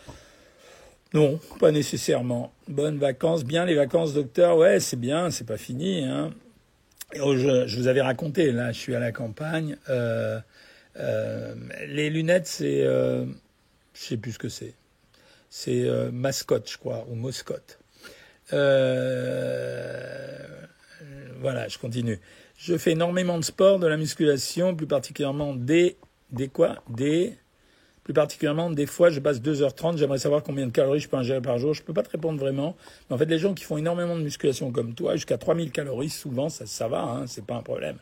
Non, 1.13 1.39
pas 1.61 1.71
nécessairement. 1.71 2.51
Bonnes 2.67 2.97
vacances, 2.97 3.45
bien 3.45 3.65
les 3.65 3.75
vacances, 3.75 4.13
docteur? 4.13 4.57
Ouais, 4.57 4.81
c'est 4.81 4.99
bien, 4.99 5.31
c'est 5.31 5.45
pas 5.45 5.55
fini. 5.55 6.03
Hein. 6.03 6.31
Oh, 7.21 7.35
je, 7.35 7.75
vous 7.77 7.87
avais 7.87 8.01
raconté, 8.01 8.51
là, 8.51 8.71
je 8.71 8.79
suis 8.79 8.95
à 8.95 8.99
la 8.99 9.11
campagne. 9.11 9.77
Euh, 9.89 10.39
euh, 10.97 11.55
les 11.87 12.09
lunettes, 12.09 12.47
c'est. 12.47 12.83
Euh, 12.83 13.25
je 13.93 14.01
sais 14.01 14.17
plus 14.17 14.33
ce 14.33 14.39
que 14.39 14.49
c'est. 14.49 14.73
C'est 15.49 15.87
euh, 15.87 16.11
mascotte, 16.11 16.69
je 16.69 16.77
crois, 16.77 17.05
ou 17.09 17.15
moscotte. 17.15 17.79
voilà, 21.39 21.67
je 21.67 21.77
continue. 21.77 22.19
Je 22.57 22.77
fais 22.77 22.91
énormément 22.91 23.37
de 23.37 23.43
sport, 23.43 23.79
de 23.79 23.87
la 23.87 23.97
musculation, 23.97 24.75
plus 24.75 24.87
particulièrement 24.87 25.55
des. 25.55 25.97
Des 26.31 26.47
quoi? 26.47 26.83
Des 26.89 27.37
plus 28.05 28.13
particulièrement, 28.13 28.69
des 28.69 28.85
fois, 28.85 29.09
je 29.09 29.19
passe 29.19 29.41
2h30, 29.41 29.97
j'aimerais 29.97 30.19
savoir 30.19 30.43
combien 30.43 30.67
de 30.67 30.71
calories 30.71 30.99
je 30.99 31.09
peux 31.09 31.17
ingérer 31.17 31.41
par 31.41 31.57
jour. 31.57 31.73
Je 31.73 31.81
peux 31.81 31.91
pas 31.91 32.03
te 32.03 32.11
répondre 32.11 32.39
vraiment. 32.39 32.77
Mais 33.09 33.15
en 33.15 33.17
fait, 33.17 33.25
les 33.25 33.39
gens 33.39 33.55
qui 33.55 33.63
font 33.63 33.77
énormément 33.77 34.15
de 34.15 34.21
musculation 34.21 34.71
comme 34.71 34.93
toi, 34.93 35.15
jusqu'à 35.15 35.39
3000 35.39 35.71
calories, 35.71 36.09
souvent, 36.09 36.47
ça, 36.47 36.67
ça 36.67 36.87
va, 36.87 37.01
hein, 37.01 37.23
c'est 37.25 37.43
pas 37.43 37.55
un 37.55 37.63
problème. 37.63 37.97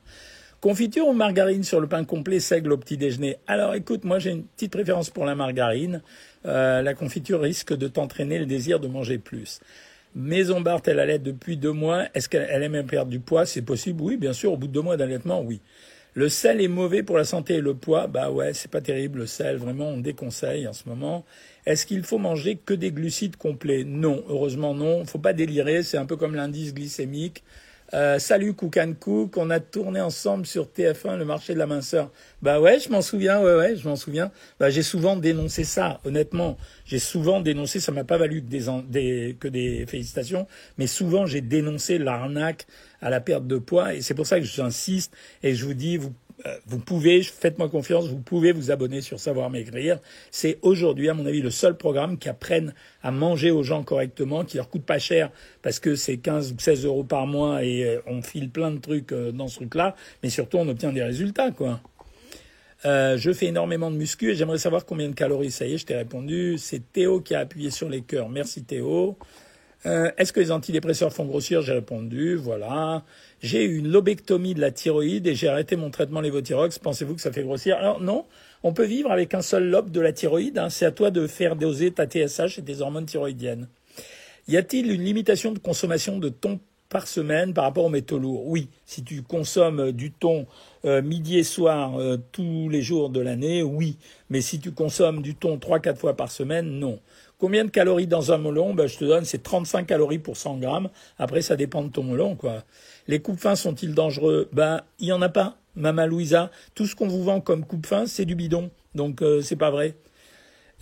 Confiture 0.59 1.07
ou 1.07 1.13
margarine 1.13 1.63
sur 1.63 1.79
le 1.79 1.87
pain 1.87 2.03
complet 2.03 2.41
seigle 2.41 2.73
au 2.73 2.77
petit 2.77 2.97
déjeuner? 2.97 3.37
Alors 3.47 3.75
écoute, 3.75 4.03
moi 4.03 4.19
j'ai 4.19 4.31
une 4.31 4.43
petite 4.43 4.73
préférence 4.73 5.09
pour 5.09 5.23
la 5.23 5.35
margarine. 5.35 6.01
Euh, 6.45 6.81
la 6.81 6.93
confiture 6.93 7.39
risque 7.39 7.73
de 7.73 7.87
t'entraîner 7.87 8.39
le 8.39 8.45
désir 8.45 8.81
de 8.81 8.89
manger 8.89 9.17
plus. 9.17 9.61
Maison 10.15 10.59
Barthes, 10.59 10.89
elle 10.89 10.99
allait 10.99 11.19
depuis 11.19 11.55
deux 11.55 11.71
mois. 11.71 12.07
Est-ce 12.13 12.27
qu'elle 12.27 12.63
aime 12.63 12.85
perdre 12.85 13.09
du 13.09 13.21
poids? 13.21 13.45
C'est 13.45 13.61
possible 13.61 14.01
Oui, 14.01 14.17
bien 14.17 14.33
sûr. 14.33 14.51
Au 14.51 14.57
bout 14.57 14.67
de 14.67 14.73
deux 14.73 14.81
mois 14.81 14.97
d'allaitement, 14.97 15.41
oui. 15.41 15.61
Le 16.15 16.29
sel 16.29 16.61
est 16.61 16.67
mauvais 16.67 17.01
pour 17.03 17.17
la 17.17 17.25
santé 17.25 17.55
et 17.55 17.61
le 17.61 17.73
poids. 17.75 18.07
Bah 18.07 18.29
ouais, 18.31 18.53
c'est 18.53 18.69
pas 18.69 18.81
terrible 18.81 19.19
le 19.19 19.25
sel. 19.27 19.57
Vraiment, 19.57 19.87
on 19.89 19.97
déconseille 19.97 20.67
en 20.67 20.73
ce 20.73 20.87
moment. 20.87 21.25
Est-ce 21.65 21.85
qu'il 21.85 22.03
faut 22.03 22.19
manger 22.19 22.57
que 22.57 22.73
des 22.73 22.91
glucides 22.91 23.35
complets? 23.35 23.83
Non, 23.83 24.23
heureusement 24.27 24.75
non. 24.75 25.05
Faut 25.05 25.19
pas 25.19 25.33
délirer. 25.33 25.81
C'est 25.83 25.97
un 25.97 26.05
peu 26.05 26.15
comme 26.15 26.35
l'indice 26.35 26.73
glycémique. 26.73 27.43
Euh, 27.93 28.17
salut 28.17 28.55
Cook 28.55 28.79
Cook, 28.99 29.37
on 29.37 29.51
a 29.51 29.59
tourné 29.59 30.01
ensemble 30.01 30.47
sur 30.47 30.65
TF1 30.65 31.15
le 31.15 31.25
marché 31.25 31.53
de 31.53 31.59
la 31.59 31.67
minceur. 31.67 32.11
Bah 32.41 32.59
ouais, 32.59 32.79
je 32.79 32.89
m'en 32.89 33.03
souviens, 33.03 33.39
ouais 33.39 33.55
ouais, 33.55 33.75
je 33.75 33.87
m'en 33.87 33.95
souviens. 33.95 34.31
Bah 34.59 34.71
j'ai 34.71 34.81
souvent 34.81 35.15
dénoncé 35.15 35.63
ça, 35.63 35.99
honnêtement. 36.03 36.57
J'ai 36.85 36.97
souvent 36.97 37.39
dénoncé, 37.39 37.79
ça 37.79 37.91
m'a 37.91 38.03
pas 38.03 38.17
valu 38.17 38.41
que 38.41 38.47
des, 38.47 38.65
des, 38.87 39.37
que 39.39 39.47
des 39.47 39.85
félicitations, 39.85 40.47
mais 40.79 40.87
souvent 40.87 41.27
j'ai 41.27 41.41
dénoncé 41.41 41.99
l'arnaque 41.99 42.65
à 42.99 43.11
la 43.11 43.21
perte 43.21 43.45
de 43.45 43.59
poids 43.59 43.93
et 43.93 44.01
c'est 44.01 44.15
pour 44.15 44.25
ça 44.25 44.39
que 44.39 44.45
j'insiste 44.45 45.13
et 45.43 45.53
je 45.53 45.63
vous 45.63 45.75
dis, 45.75 45.97
vous 45.97 46.13
vous 46.65 46.79
pouvez, 46.79 47.21
faites-moi 47.23 47.69
confiance, 47.69 48.07
vous 48.07 48.19
pouvez 48.19 48.51
vous 48.51 48.71
abonner 48.71 49.01
sur 49.01 49.19
Savoir 49.19 49.49
Maigrir. 49.49 49.99
C'est 50.31 50.59
aujourd'hui, 50.61 51.09
à 51.09 51.13
mon 51.13 51.25
avis, 51.25 51.41
le 51.41 51.51
seul 51.51 51.77
programme 51.77 52.17
qui 52.17 52.29
apprenne 52.29 52.73
à 53.01 53.11
manger 53.11 53.51
aux 53.51 53.63
gens 53.63 53.83
correctement, 53.83 54.43
qui 54.43 54.57
leur 54.57 54.69
coûte 54.69 54.85
pas 54.85 54.99
cher 54.99 55.31
parce 55.61 55.79
que 55.79 55.95
c'est 55.95 56.17
15 56.17 56.53
ou 56.53 56.59
16 56.59 56.85
euros 56.85 57.03
par 57.03 57.27
mois 57.27 57.63
et 57.63 57.85
euh, 57.85 58.01
on 58.07 58.21
file 58.21 58.49
plein 58.49 58.71
de 58.71 58.79
trucs 58.79 59.11
euh, 59.11 59.31
dans 59.31 59.47
ce 59.47 59.57
truc-là, 59.57 59.95
mais 60.21 60.29
surtout 60.29 60.57
on 60.57 60.67
obtient 60.67 60.91
des 60.91 61.03
résultats, 61.03 61.51
quoi. 61.51 61.79
Euh, 62.85 63.15
je 63.17 63.31
fais 63.31 63.45
énormément 63.45 63.89
de 63.89 63.95
muscu 63.95 64.31
et 64.31 64.35
j'aimerais 64.35 64.57
savoir 64.57 64.85
combien 64.85 65.07
de 65.07 65.15
calories. 65.15 65.51
Ça 65.51 65.65
y 65.65 65.73
est, 65.73 65.77
je 65.77 65.85
t'ai 65.85 65.95
répondu. 65.95 66.57
C'est 66.57 66.91
Théo 66.91 67.21
qui 67.21 67.33
a 67.33 67.39
appuyé 67.39 67.71
sur 67.71 67.87
les 67.87 68.01
cœurs. 68.01 68.27
Merci 68.27 68.63
Théo. 68.63 69.17
Euh, 69.85 70.11
Est-ce 70.17 70.31
que 70.31 70.39
les 70.39 70.51
antidépresseurs 70.51 71.11
font 71.11 71.25
grossir 71.25 71.61
J'ai 71.61 71.73
répondu. 71.73 72.35
Voilà. 72.35 73.03
J'ai 73.41 73.65
eu 73.65 73.77
une 73.77 73.89
lobectomie 73.89 74.53
de 74.53 74.61
la 74.61 74.71
thyroïde 74.71 75.27
et 75.27 75.35
j'ai 75.35 75.49
arrêté 75.49 75.75
mon 75.75 75.89
traitement 75.89 76.21
lévothyrox. 76.21 76.79
Pensez-vous 76.79 77.15
que 77.15 77.21
ça 77.21 77.31
fait 77.31 77.43
grossir? 77.43 77.77
Alors 77.77 77.99
non, 77.99 78.25
on 78.63 78.73
peut 78.73 78.85
vivre 78.85 79.11
avec 79.11 79.33
un 79.33 79.41
seul 79.41 79.69
lobe 79.69 79.91
de 79.91 79.99
la 79.99 80.13
thyroïde. 80.13 80.57
Hein. 80.57 80.69
C'est 80.69 80.85
à 80.85 80.91
toi 80.91 81.11
de 81.11 81.27
faire 81.27 81.55
doser 81.55 81.91
ta 81.91 82.05
TSH 82.05 82.59
et 82.59 82.63
tes 82.63 82.81
hormones 82.81 83.05
thyroïdiennes. 83.05 83.67
Y 84.47 84.57
a-t-il 84.57 84.91
une 84.91 85.03
limitation 85.03 85.51
de 85.51 85.59
consommation 85.59 86.17
de 86.17 86.29
thon 86.29 86.59
par 86.89 87.07
semaine 87.07 87.53
par 87.53 87.63
rapport 87.63 87.85
aux 87.85 87.89
métaux 87.89 88.19
lourds? 88.19 88.45
Oui, 88.45 88.69
si 88.85 89.03
tu 89.03 89.21
consommes 89.21 89.91
du 89.91 90.11
thon 90.11 90.45
euh, 90.85 91.01
midi 91.01 91.37
et 91.39 91.43
soir 91.43 91.99
euh, 91.99 92.17
tous 92.31 92.69
les 92.69 92.81
jours 92.81 93.09
de 93.09 93.19
l'année, 93.19 93.63
oui. 93.63 93.97
Mais 94.29 94.41
si 94.41 94.59
tu 94.59 94.71
consommes 94.71 95.21
du 95.21 95.35
thon 95.35 95.57
trois 95.57 95.79
quatre 95.79 95.99
fois 95.99 96.15
par 96.15 96.31
semaine, 96.31 96.79
non. 96.79 96.99
Combien 97.37 97.65
de 97.65 97.69
calories 97.69 98.07
dans 98.07 98.31
un 98.31 98.37
melon 98.37 98.73
ben, 98.73 98.87
Je 98.87 98.97
te 98.97 99.05
donne, 99.05 99.25
c'est 99.25 99.43
35 99.43 99.85
calories 99.87 100.19
pour 100.19 100.37
100 100.37 100.57
grammes. 100.57 100.89
Après, 101.17 101.41
ça 101.41 101.55
dépend 101.55 101.83
de 101.83 101.89
ton 101.89 102.03
melon. 102.03 102.35
quoi. 102.35 102.63
Les 103.07 103.19
coupes 103.19 103.39
fins 103.39 103.55
sont-ils 103.55 103.93
dangereux 103.93 104.49
Ben, 104.53 104.81
il 104.99 105.07
y 105.07 105.11
en 105.11 105.21
a 105.21 105.29
pas. 105.29 105.57
Mama 105.75 106.05
Louisa, 106.05 106.51
tout 106.75 106.85
ce 106.85 106.95
qu'on 106.95 107.07
vous 107.07 107.23
vend 107.23 107.41
comme 107.41 107.65
coupe 107.65 107.87
fin, 107.87 108.05
c'est 108.05 108.25
du 108.25 108.35
bidon. 108.35 108.69
Donc, 108.95 109.21
euh, 109.21 109.41
c'est 109.41 109.55
pas 109.55 109.71
vrai. 109.71 109.95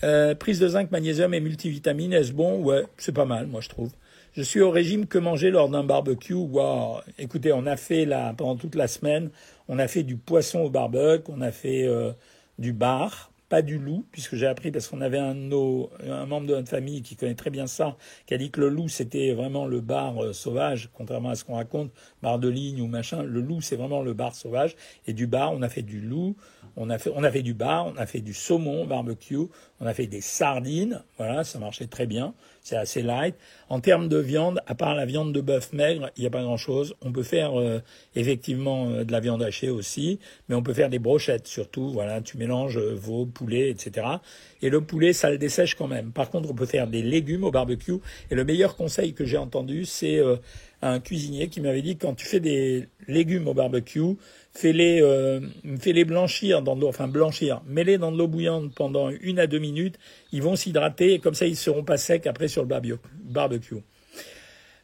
Euh, 0.04 0.34
prise 0.36 0.60
de 0.60 0.68
zinc, 0.68 0.92
magnésium 0.92 1.34
et 1.34 1.40
multivitamines, 1.40 2.14
est-ce 2.14 2.34
bon? 2.34 2.62
Ouais, 2.64 2.84
c'est 2.98 3.12
pas 3.12 3.26
mal, 3.26 3.48
moi 3.48 3.62
je 3.62 3.70
trouve. 3.70 3.92
Je 4.34 4.42
suis 4.42 4.62
au 4.62 4.72
régime 4.72 5.06
que 5.06 5.18
manger 5.18 5.52
lors 5.52 5.70
d'un 5.70 5.84
barbecue. 5.84 6.34
Wow. 6.34 7.02
Écoutez, 7.20 7.52
on 7.54 7.66
a 7.66 7.76
fait 7.78 8.06
là 8.06 8.34
pendant 8.36 8.56
toute 8.56 8.76
la 8.76 8.88
semaine, 8.88 9.30
on 9.68 9.78
a 9.78 9.88
fait 9.88 10.04
du 10.04 10.16
poisson 10.16 10.62
au 10.62 10.70
barbecue, 10.70 11.30
on 11.30 11.42
a 11.42 11.52
fait 11.52 11.86
euh, 11.86 12.12
du 12.58 12.74
bar, 12.74 13.31
pas 13.52 13.62
du 13.62 13.78
loup, 13.78 14.06
puisque 14.14 14.38
j'ai 14.38 14.48
appris 14.48 14.72
parce 14.72 14.88
qu'on 14.88 15.02
avait 15.02 15.18
un, 15.20 15.36
un 15.36 16.26
membre 16.26 16.48
de 16.48 16.56
notre 16.56 16.70
famille 16.70 17.02
qui 17.02 17.18
connaît 17.18 17.36
très 17.36 17.50
bien 17.50 17.68
ça, 17.68 17.98
qui 18.26 18.34
a 18.34 18.38
dit 18.38 18.50
que 18.50 18.62
le 18.62 18.70
loup 18.70 18.88
c'était 18.88 19.34
vraiment 19.34 19.68
le 19.68 19.82
bar 19.82 20.24
euh, 20.24 20.32
sauvage, 20.32 20.90
contrairement 20.94 21.32
à 21.32 21.36
ce 21.36 21.44
qu'on 21.44 21.56
raconte, 21.56 21.92
bar 22.22 22.40
de 22.40 22.48
ligne 22.48 22.82
ou 22.82 22.88
machin. 22.88 23.24
Le 23.24 23.42
loup 23.42 23.60
c'est 23.60 23.76
vraiment 23.76 24.04
le 24.04 24.14
bar 24.14 24.36
sauvage. 24.36 24.78
Et 25.06 25.12
du 25.12 25.28
bar, 25.28 25.52
on 25.52 25.62
a 25.64 25.68
fait 25.68 25.82
du 25.82 26.00
loup, 26.00 26.38
on 26.78 26.90
a 26.90 26.98
fait, 26.98 27.12
on 27.14 27.26
a 27.26 27.30
fait 27.30 27.42
du 27.42 27.54
bar, 27.54 27.88
on 27.88 27.98
a 27.98 28.06
fait 28.06 28.22
du 28.22 28.34
saumon 28.34 28.86
barbecue, 28.88 29.48
on 29.82 29.88
a 29.88 29.94
fait 29.94 30.06
des 30.06 30.22
sardines. 30.22 31.02
Voilà, 31.18 31.44
ça 31.44 31.58
marchait 31.58 31.88
très 31.88 32.06
bien. 32.06 32.36
C'est 32.62 32.76
assez 32.76 33.02
light. 33.02 33.36
En 33.68 33.80
termes 33.80 34.08
de 34.08 34.18
viande, 34.18 34.62
à 34.68 34.76
part 34.76 34.94
la 34.94 35.06
viande 35.06 35.34
de 35.34 35.42
bœuf 35.42 35.74
maigre, 35.74 36.12
il 36.16 36.22
n'y 36.22 36.28
a 36.28 36.30
pas 36.30 36.44
grand-chose. 36.44 36.96
On 37.02 37.12
peut 37.12 37.24
faire 37.24 37.60
euh, 37.60 37.82
effectivement 38.16 38.90
euh, 38.90 39.04
de 39.04 39.12
la 39.12 39.20
viande 39.20 39.42
hachée 39.42 39.72
aussi, 39.72 40.20
mais 40.48 40.56
on 40.56 40.62
peut 40.62 40.74
faire 40.74 40.90
des 40.90 41.00
brochettes 41.00 41.48
surtout. 41.48 41.90
Voilà, 41.90 42.22
tu 42.22 42.38
mélanges 42.38 42.78
euh, 42.78 42.94
veau, 42.94 43.26
poulet, 43.26 43.72
etc. 43.72 44.06
Et 44.62 44.70
le 44.70 44.82
poulet, 44.82 45.14
ça 45.14 45.32
le 45.32 45.40
dessèche 45.40 45.74
quand 45.74 45.88
même. 45.88 46.12
Par 46.12 46.30
contre, 46.30 46.52
on 46.52 46.54
peut 46.54 46.68
faire 46.68 46.86
des 46.86 47.02
légumes 47.02 47.44
au 47.44 47.52
barbecue. 47.52 47.98
Et 48.30 48.36
le 48.36 48.44
meilleur 48.44 48.76
conseil 48.76 49.16
que 49.16 49.26
j'ai 49.26 49.38
entendu, 49.38 49.86
c'est 49.86 50.22
un 50.82 51.00
cuisinier 51.00 51.48
qui 51.48 51.62
m'avait 51.62 51.82
dit 51.82 51.98
quand 51.98 52.16
tu 52.16 52.26
fais 52.26 52.40
des 52.40 52.88
légumes 53.08 53.48
au 53.48 53.54
barbecue, 53.54 54.16
fais-les 54.54 55.02
euh, 55.02 55.40
blanchir 56.06 56.62
dans 56.62 56.76
l'eau, 56.76 56.88
enfin 56.88 57.08
blanchir, 57.08 57.62
mets-les 57.68 57.98
dans 57.98 58.12
de 58.12 58.18
l'eau 58.18 58.28
bouillante 58.28 58.74
pendant 58.74 59.10
une 59.10 59.40
à 59.40 59.48
deux 59.48 59.60
minutes, 59.60 59.98
ils 60.32 60.42
vont 60.42 60.56
s'hydrater 60.56 61.14
et 61.14 61.20
comme 61.20 61.36
ça 61.36 61.46
ils 61.46 61.56
seront 61.56 61.84
pas 61.84 61.98
secs 61.98 62.26
après 62.28 62.48
sur 62.48 62.64
le 62.64 62.70
barbecue. 63.24 63.76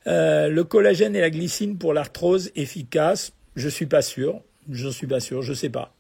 Euh, 0.08 0.48
le 0.48 0.64
collagène 0.64 1.16
et 1.16 1.22
la 1.22 1.30
glycine 1.30 1.78
pour 1.78 1.94
l'arthrose 1.94 2.52
efficace, 2.56 3.34
je 3.56 3.68
suis 3.68 3.88
pas 3.88 4.02
sûr, 4.02 4.42
je 4.70 4.88
suis 4.88 5.08
pas 5.08 5.20
sûr, 5.20 5.42
je 5.42 5.54
sais 5.54 5.70
pas. 5.70 5.94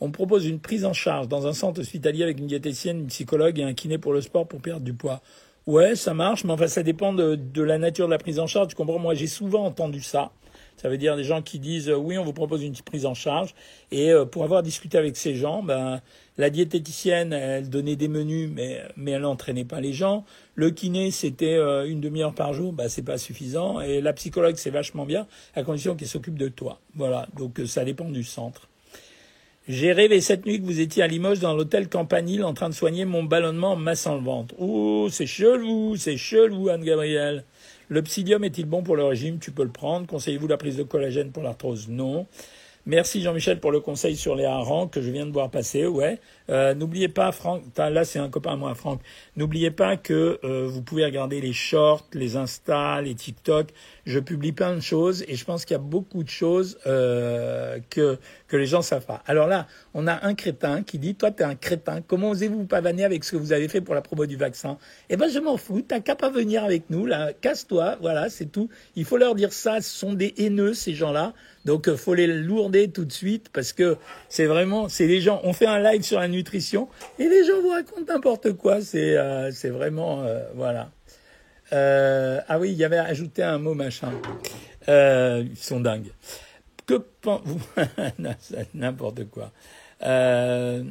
On 0.00 0.10
propose 0.10 0.46
une 0.46 0.60
prise 0.60 0.84
en 0.84 0.92
charge 0.92 1.28
dans 1.28 1.46
un 1.46 1.52
centre 1.52 1.80
hospitalier 1.80 2.22
avec 2.22 2.38
une 2.38 2.46
diététicienne, 2.46 3.00
une 3.00 3.06
psychologue 3.06 3.58
et 3.58 3.64
un 3.64 3.74
kiné 3.74 3.98
pour 3.98 4.12
le 4.12 4.20
sport 4.20 4.46
pour 4.46 4.60
perdre 4.60 4.84
du 4.84 4.94
poids. 4.94 5.22
Ouais, 5.68 5.96
ça 5.96 6.14
marche, 6.14 6.44
mais 6.44 6.52
enfin 6.54 6.66
ça 6.66 6.82
dépend 6.82 7.12
de, 7.12 7.34
de 7.34 7.62
la 7.62 7.76
nature 7.76 8.06
de 8.06 8.10
la 8.10 8.16
prise 8.16 8.38
en 8.38 8.46
charge. 8.46 8.68
Tu 8.68 8.74
comprends 8.74 8.98
Moi, 8.98 9.12
j'ai 9.12 9.26
souvent 9.26 9.66
entendu 9.66 10.00
ça. 10.00 10.32
Ça 10.78 10.88
veut 10.88 10.96
dire 10.96 11.14
des 11.14 11.24
gens 11.24 11.42
qui 11.42 11.58
disent 11.58 11.90
oui, 11.90 12.16
on 12.16 12.24
vous 12.24 12.32
propose 12.32 12.62
une 12.62 12.74
prise 12.74 13.04
en 13.04 13.12
charge. 13.12 13.54
Et 13.90 14.10
euh, 14.10 14.24
pour 14.24 14.44
avoir 14.44 14.62
discuté 14.62 14.96
avec 14.96 15.14
ces 15.18 15.34
gens, 15.34 15.62
ben, 15.62 16.00
la 16.38 16.48
diététicienne, 16.48 17.34
elle 17.34 17.68
donnait 17.68 17.96
des 17.96 18.08
menus, 18.08 18.48
mais, 18.50 18.80
mais 18.96 19.10
elle 19.10 19.20
n'entraînait 19.22 19.66
pas 19.66 19.82
les 19.82 19.92
gens. 19.92 20.24
Le 20.54 20.70
kiné, 20.70 21.10
c'était 21.10 21.56
euh, 21.56 21.86
une 21.86 22.00
demi-heure 22.00 22.34
par 22.34 22.54
jour, 22.54 22.72
ben, 22.72 22.88
c'est 22.88 23.02
pas 23.02 23.18
suffisant. 23.18 23.82
Et 23.82 24.00
la 24.00 24.14
psychologue, 24.14 24.56
c'est 24.56 24.70
vachement 24.70 25.04
bien, 25.04 25.26
à 25.54 25.64
condition 25.64 25.96
qu'elle 25.96 26.08
s'occupe 26.08 26.38
de 26.38 26.48
toi. 26.48 26.80
Voilà, 26.94 27.28
donc 27.36 27.60
euh, 27.60 27.66
ça 27.66 27.84
dépend 27.84 28.08
du 28.08 28.24
centre. 28.24 28.67
J'ai 29.68 29.92
rêvé 29.92 30.22
cette 30.22 30.46
nuit 30.46 30.62
que 30.62 30.64
vous 30.64 30.80
étiez 30.80 31.02
à 31.02 31.06
Limoges 31.06 31.40
dans 31.40 31.52
l'hôtel 31.54 31.90
Campanile 31.90 32.42
en 32.42 32.54
train 32.54 32.70
de 32.70 32.74
soigner 32.74 33.04
mon 33.04 33.22
ballonnement 33.22 33.72
en 33.72 33.76
massant 33.76 34.14
le 34.14 34.22
ventre. 34.22 34.54
Oh, 34.58 35.08
c'est 35.10 35.26
chelou, 35.26 35.94
c'est 35.96 36.16
chelou, 36.16 36.70
Anne-Gabrielle. 36.70 37.44
Le 37.88 38.00
est-il 38.00 38.64
bon 38.64 38.82
pour 38.82 38.96
le 38.96 39.04
régime? 39.04 39.38
Tu 39.38 39.50
peux 39.50 39.64
le 39.64 39.70
prendre. 39.70 40.06
Conseillez-vous 40.06 40.46
la 40.46 40.56
prise 40.56 40.78
de 40.78 40.84
collagène 40.84 41.32
pour 41.32 41.42
l'arthrose? 41.42 41.86
Non. 41.86 42.26
Merci 42.90 43.20
Jean-Michel 43.20 43.60
pour 43.60 43.70
le 43.70 43.80
conseil 43.80 44.16
sur 44.16 44.34
les 44.34 44.46
harengs 44.46 44.88
que 44.88 45.02
je 45.02 45.10
viens 45.10 45.26
de 45.26 45.30
voir 45.30 45.50
passer. 45.50 45.86
Ouais. 45.86 46.18
Euh, 46.48 46.72
n'oubliez 46.72 47.08
pas, 47.08 47.32
Franck, 47.32 47.60
là 47.76 48.02
c'est 48.06 48.18
un 48.18 48.30
copain 48.30 48.54
à 48.54 48.56
moi, 48.56 48.74
Franck. 48.74 49.02
N'oubliez 49.36 49.70
pas 49.70 49.98
que 49.98 50.40
euh, 50.42 50.66
vous 50.66 50.80
pouvez 50.80 51.04
regarder 51.04 51.42
les 51.42 51.52
shorts, 51.52 52.06
les 52.14 52.36
Insta, 52.36 53.02
les 53.02 53.14
TikTok. 53.14 53.68
Je 54.06 54.18
publie 54.18 54.52
plein 54.52 54.74
de 54.74 54.80
choses 54.80 55.22
et 55.28 55.36
je 55.36 55.44
pense 55.44 55.66
qu'il 55.66 55.74
y 55.74 55.78
a 55.78 55.82
beaucoup 55.82 56.24
de 56.24 56.30
choses 56.30 56.78
euh, 56.86 57.78
que 57.90 58.16
que 58.46 58.56
les 58.56 58.64
gens 58.64 58.80
savent 58.80 59.04
pas. 59.04 59.22
Alors 59.26 59.48
là, 59.48 59.66
on 59.92 60.06
a 60.06 60.24
un 60.24 60.34
crétin 60.34 60.82
qui 60.82 60.98
dit 60.98 61.14
toi 61.14 61.30
t'es 61.30 61.44
un 61.44 61.56
crétin. 61.56 62.00
Comment 62.00 62.30
osez-vous 62.30 62.64
pavaner 62.64 63.04
avec 63.04 63.22
ce 63.22 63.32
que 63.32 63.36
vous 63.36 63.52
avez 63.52 63.68
fait 63.68 63.82
pour 63.82 63.94
la 63.94 64.00
promo 64.00 64.24
du 64.24 64.36
vaccin? 64.36 64.78
Eh 65.10 65.18
ben 65.18 65.28
je 65.28 65.40
m'en 65.40 65.58
fous. 65.58 65.84
T'as 65.86 66.00
qu'à 66.00 66.16
pas 66.16 66.30
venir 66.30 66.64
avec 66.64 66.88
nous 66.88 67.04
là. 67.04 67.34
Casse-toi. 67.34 67.98
Voilà, 68.00 68.30
c'est 68.30 68.46
tout. 68.46 68.70
Il 68.96 69.04
faut 69.04 69.18
leur 69.18 69.34
dire 69.34 69.52
ça. 69.52 69.82
Ce 69.82 69.90
sont 69.90 70.14
des 70.14 70.32
haineux 70.38 70.72
ces 70.72 70.94
gens-là. 70.94 71.34
Donc 71.68 71.94
faut 71.96 72.14
les 72.14 72.26
lourder 72.26 72.90
tout 72.90 73.04
de 73.04 73.12
suite 73.12 73.50
parce 73.52 73.74
que 73.74 73.98
c'est 74.30 74.46
vraiment 74.46 74.88
c'est 74.88 75.06
les 75.06 75.20
gens. 75.20 75.38
On 75.44 75.52
fait 75.52 75.66
un 75.66 75.78
live 75.78 76.02
sur 76.02 76.18
la 76.18 76.26
nutrition 76.26 76.88
et 77.18 77.28
les 77.28 77.44
gens 77.44 77.60
vous 77.60 77.68
racontent 77.68 78.10
n'importe 78.10 78.54
quoi. 78.54 78.80
C'est 78.80 79.18
euh, 79.18 79.50
vraiment 79.64 80.22
euh, 80.22 80.40
voilà. 80.54 80.90
Euh, 81.74 82.40
ah 82.48 82.58
oui, 82.58 82.70
il 82.70 82.78
y 82.78 82.84
avait 82.84 82.96
ajouté 82.96 83.42
un 83.42 83.58
mot 83.58 83.74
machin. 83.74 84.12
Euh, 84.88 85.44
ils 85.46 85.58
sont 85.58 85.80
dingues. 85.80 86.10
Que 86.86 86.94
pensez-vous 87.20 87.60
N'importe 88.74 89.28
quoi. 89.28 89.52
Euh, 90.02 90.84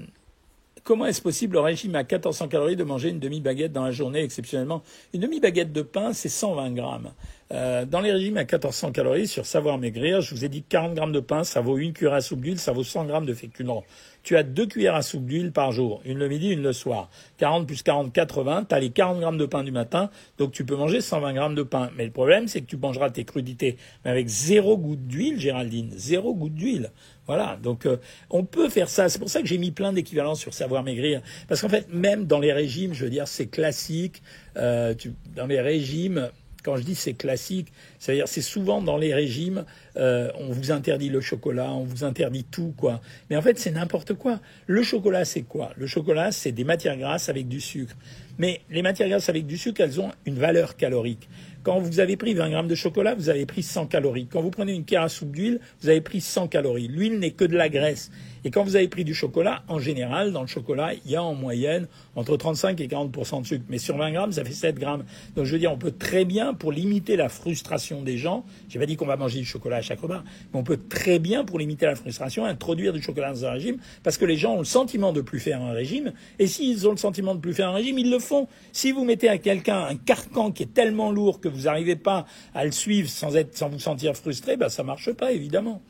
comment 0.84 1.08
est-ce 1.08 1.24
possible 1.24 1.58
au 1.58 1.64
régime 1.64 1.96
à 1.96 2.04
1400 2.04 2.50
calories 2.50 2.76
de 2.76 2.84
manger 2.84 3.10
une 3.10 3.20
demi-baguette 3.20 3.74
dans 3.74 3.84
la 3.84 3.92
journée 3.92 4.22
exceptionnellement? 4.22 4.84
Une 5.16 5.22
demi-baguette 5.22 5.74
de 5.74 5.82
pain, 5.82 6.14
c'est 6.14 6.30
120 6.30 6.70
grammes. 6.76 7.12
Euh, 7.54 7.86
dans 7.86 8.02
les 8.02 8.12
régimes 8.12 8.38
à 8.38 8.42
1400 8.42 8.92
calories, 8.92 9.28
sur 9.28 9.46
Savoir 9.46 9.78
Maigrir, 9.78 10.22
je 10.22 10.36
vous 10.36 10.44
ai 10.44 10.50
dit 10.50 10.64
40 10.64 10.96
grammes 10.96 11.12
de 11.14 11.22
pain, 11.22 11.44
ça 11.44 11.62
vaut 11.62 11.78
une 11.78 11.94
cuillère 11.94 12.14
à 12.14 12.22
soupe 12.22 12.42
d'huile, 12.42 12.60
ça 12.60 12.74
vaut 12.74 12.84
100 12.84 13.06
grammes 13.06 13.26
de 13.26 13.34
féculents 13.34 13.84
tu 14.28 14.36
as 14.36 14.44
deux 14.44 14.66
cuillères 14.66 14.96
à 14.96 15.04
soupe 15.04 15.26
d'huile 15.26 15.54
par 15.54 15.72
jour, 15.72 16.02
une 16.04 16.18
le 16.18 16.28
midi, 16.28 16.50
une 16.50 16.62
le 16.62 16.74
soir. 16.74 17.10
40 17.38 17.66
plus 17.66 17.82
40, 17.82 18.12
80, 18.12 18.66
tu 18.68 18.76
as 18.76 18.80
les 18.82 18.90
40 18.90 19.22
grammes 19.22 19.38
de 19.38 19.46
pain 19.46 19.64
du 19.64 19.72
matin, 19.72 20.10
donc 20.38 20.52
tu 20.52 20.66
peux 20.66 20.76
manger 20.76 21.00
120 21.00 21.34
grammes 21.34 21.56
de 21.56 21.64
pain. 21.64 21.92
Mais 21.96 22.04
le 22.04 22.12
problème, 22.12 22.50
c'est 22.50 22.60
que 22.60 22.66
tu 22.66 22.76
mangeras 22.76 23.10
tes 23.10 23.24
crudités, 23.24 23.78
mais 24.04 24.12
avec 24.12 24.28
zéro 24.28 24.78
goutte 24.78 25.08
d'huile, 25.08 25.40
Géraldine, 25.40 25.92
zéro 25.96 26.36
goutte 26.36 26.56
d'huile. 26.56 26.92
Voilà, 27.26 27.58
donc 27.64 27.86
euh, 27.86 27.96
on 28.30 28.44
peut 28.44 28.68
faire 28.68 28.90
ça. 28.90 29.08
C'est 29.08 29.20
pour 29.20 29.30
ça 29.30 29.42
que 29.42 29.48
j'ai 29.48 29.58
mis 29.58 29.72
plein 29.72 29.94
d'équivalences 29.94 30.42
sur 30.42 30.54
savoir 30.54 30.84
maigrir, 30.84 31.22
parce 31.48 31.62
qu'en 31.62 31.70
fait, 31.70 31.88
même 31.94 32.26
dans 32.26 32.40
les 32.40 32.52
régimes, 32.52 32.94
je 32.94 33.06
veux 33.06 33.10
dire, 33.10 33.30
c'est 33.30 33.48
classique. 33.48 34.22
Euh, 34.58 34.94
tu, 34.94 35.14
dans 35.38 35.48
les 35.48 35.62
régimes, 35.62 36.30
quand 36.68 36.76
je 36.76 36.84
dis 36.84 36.96
c'est 36.96 37.14
classique, 37.14 37.72
c'est-à-dire 37.98 38.28
c'est 38.28 38.42
souvent 38.42 38.82
dans 38.82 38.98
les 38.98 39.14
régimes, 39.14 39.64
euh, 39.96 40.30
on 40.38 40.52
vous 40.52 40.70
interdit 40.72 41.08
le 41.08 41.22
chocolat, 41.22 41.72
on 41.72 41.86
vous 41.86 42.04
interdit 42.04 42.44
tout, 42.44 42.74
quoi. 42.76 43.00
Mais 43.30 43.38
en 43.38 43.42
fait, 43.42 43.58
c'est 43.58 43.72
n'importe 43.72 44.16
quoi. 44.16 44.42
Le 44.66 44.84
chocolat, 44.84 45.24
c'est 45.24 45.44
quoi? 45.44 45.72
Le 45.78 45.88
chocolat, 45.88 46.34
c'est 46.34 46.52
des 46.52 46.66
matières 46.66 46.98
grasses 46.98 47.30
avec 47.30 47.48
du 47.48 47.62
sucre. 47.62 47.96
Mais 48.38 48.60
les 48.70 48.82
matières 48.82 49.08
grasses 49.08 49.30
avec 49.30 49.48
du 49.48 49.58
sucre, 49.58 49.80
elles 49.80 50.02
ont 50.02 50.12
une 50.26 50.36
valeur 50.36 50.76
calorique. 50.76 51.30
Quand 51.68 51.80
vous 51.80 52.00
avez 52.00 52.16
pris 52.16 52.34
20 52.34 52.50
grammes 52.50 52.68
de 52.70 52.76
chocolat, 52.76 53.14
vous 53.14 53.28
avez 53.28 53.46
pris 53.46 53.62
100 53.62 53.88
calories. 53.88 54.28
Quand 54.32 54.40
vous 54.42 54.52
prenez 54.52 54.72
une 54.72 54.86
cuillère 54.86 55.02
à 55.02 55.10
soupe 55.10 55.34
d'huile, 55.34 55.60
vous 55.82 55.90
avez 55.90 56.00
pris 56.00 56.22
100 56.22 56.48
calories. 56.48 56.88
L'huile 56.88 57.20
n'est 57.20 57.32
que 57.32 57.44
de 57.44 57.58
la 57.58 57.68
graisse. 57.68 58.10
Et 58.46 58.52
quand 58.52 58.64
vous 58.64 58.78
avez 58.78 58.88
pris 58.88 59.04
du 59.04 59.14
chocolat, 59.14 59.64
en 59.68 59.78
général, 59.78 60.32
dans 60.32 60.40
le 60.40 60.48
chocolat, 60.48 60.94
il 60.94 61.12
y 61.12 61.18
a 61.18 61.24
en 61.24 61.34
moyenne 61.34 61.88
entre 62.16 62.38
35 62.38 62.80
et 62.80 62.88
40% 62.88 63.42
de 63.42 63.46
sucre. 63.46 63.66
Mais 63.68 63.80
sur 63.80 63.98
20 63.98 64.12
grammes, 64.14 64.32
ça 64.32 64.46
fait 64.46 64.54
7 64.54 64.80
grammes. 64.80 65.04
Donc 65.36 65.44
je 65.44 65.52
veux 65.52 65.60
dire, 65.60 65.70
on 65.70 65.78
peut 65.78 65.92
très 65.92 66.24
bien, 66.24 66.54
pour 66.54 66.72
limiter 66.72 67.18
la 67.18 67.28
frustration 67.28 68.02
des 68.02 68.18
gens, 68.18 68.46
j'ai 68.70 68.80
pas 68.80 68.86
dit 68.86 68.96
qu'on 68.96 69.06
va 69.06 69.18
manger 69.18 69.40
du 69.40 69.46
chocolat 69.46 69.78
à 69.78 69.82
chaque 69.82 70.00
repas, 70.00 70.24
mais 70.54 70.60
on 70.60 70.64
peut 70.64 70.80
très 70.88 71.20
bien, 71.20 71.44
pour 71.44 71.60
limiter 71.60 71.86
la 71.86 71.96
frustration, 71.96 72.46
introduire 72.46 72.94
du 72.94 73.02
chocolat 73.02 73.32
dans 73.32 73.44
un 73.44 73.52
régime, 73.52 73.78
parce 74.04 74.18
que 74.18 74.24
les 74.24 74.38
gens 74.38 74.56
ont 74.56 74.60
le 74.60 74.64
sentiment 74.64 75.12
de 75.12 75.20
plus 75.20 75.42
faire 75.42 75.62
un 75.62 75.74
régime. 75.74 76.14
Et 76.40 76.48
s'ils 76.48 76.88
ont 76.88 76.92
le 76.92 76.98
sentiment 76.98 77.36
de 77.36 77.42
plus 77.42 77.54
faire 77.54 77.68
un 77.68 77.74
régime, 77.74 78.00
ils 78.00 78.10
le 78.10 78.20
font. 78.20 78.48
Si 78.72 78.94
vous 78.94 79.04
mettez 79.04 79.28
à 79.28 79.38
quelqu'un 79.38 79.88
un 79.90 79.98
carcan 79.98 80.52
qui 80.52 80.64
est 80.64 80.74
tellement 80.74 81.12
lourd 81.12 81.42
que 81.42 81.50
n'arrivez 81.64 81.96
pas 81.96 82.26
à 82.54 82.66
le 82.66 82.72
suivre 82.72 83.10
sans 83.10 83.36
être, 83.36 83.58
sans 83.58 83.70
vous 83.70 83.80
sentir 83.80 84.16
frustré, 84.16 84.58
ben 84.58 84.70
ça 84.70 84.84
marche 84.84 85.12
pas, 85.14 85.32
évidemment. 85.32 85.82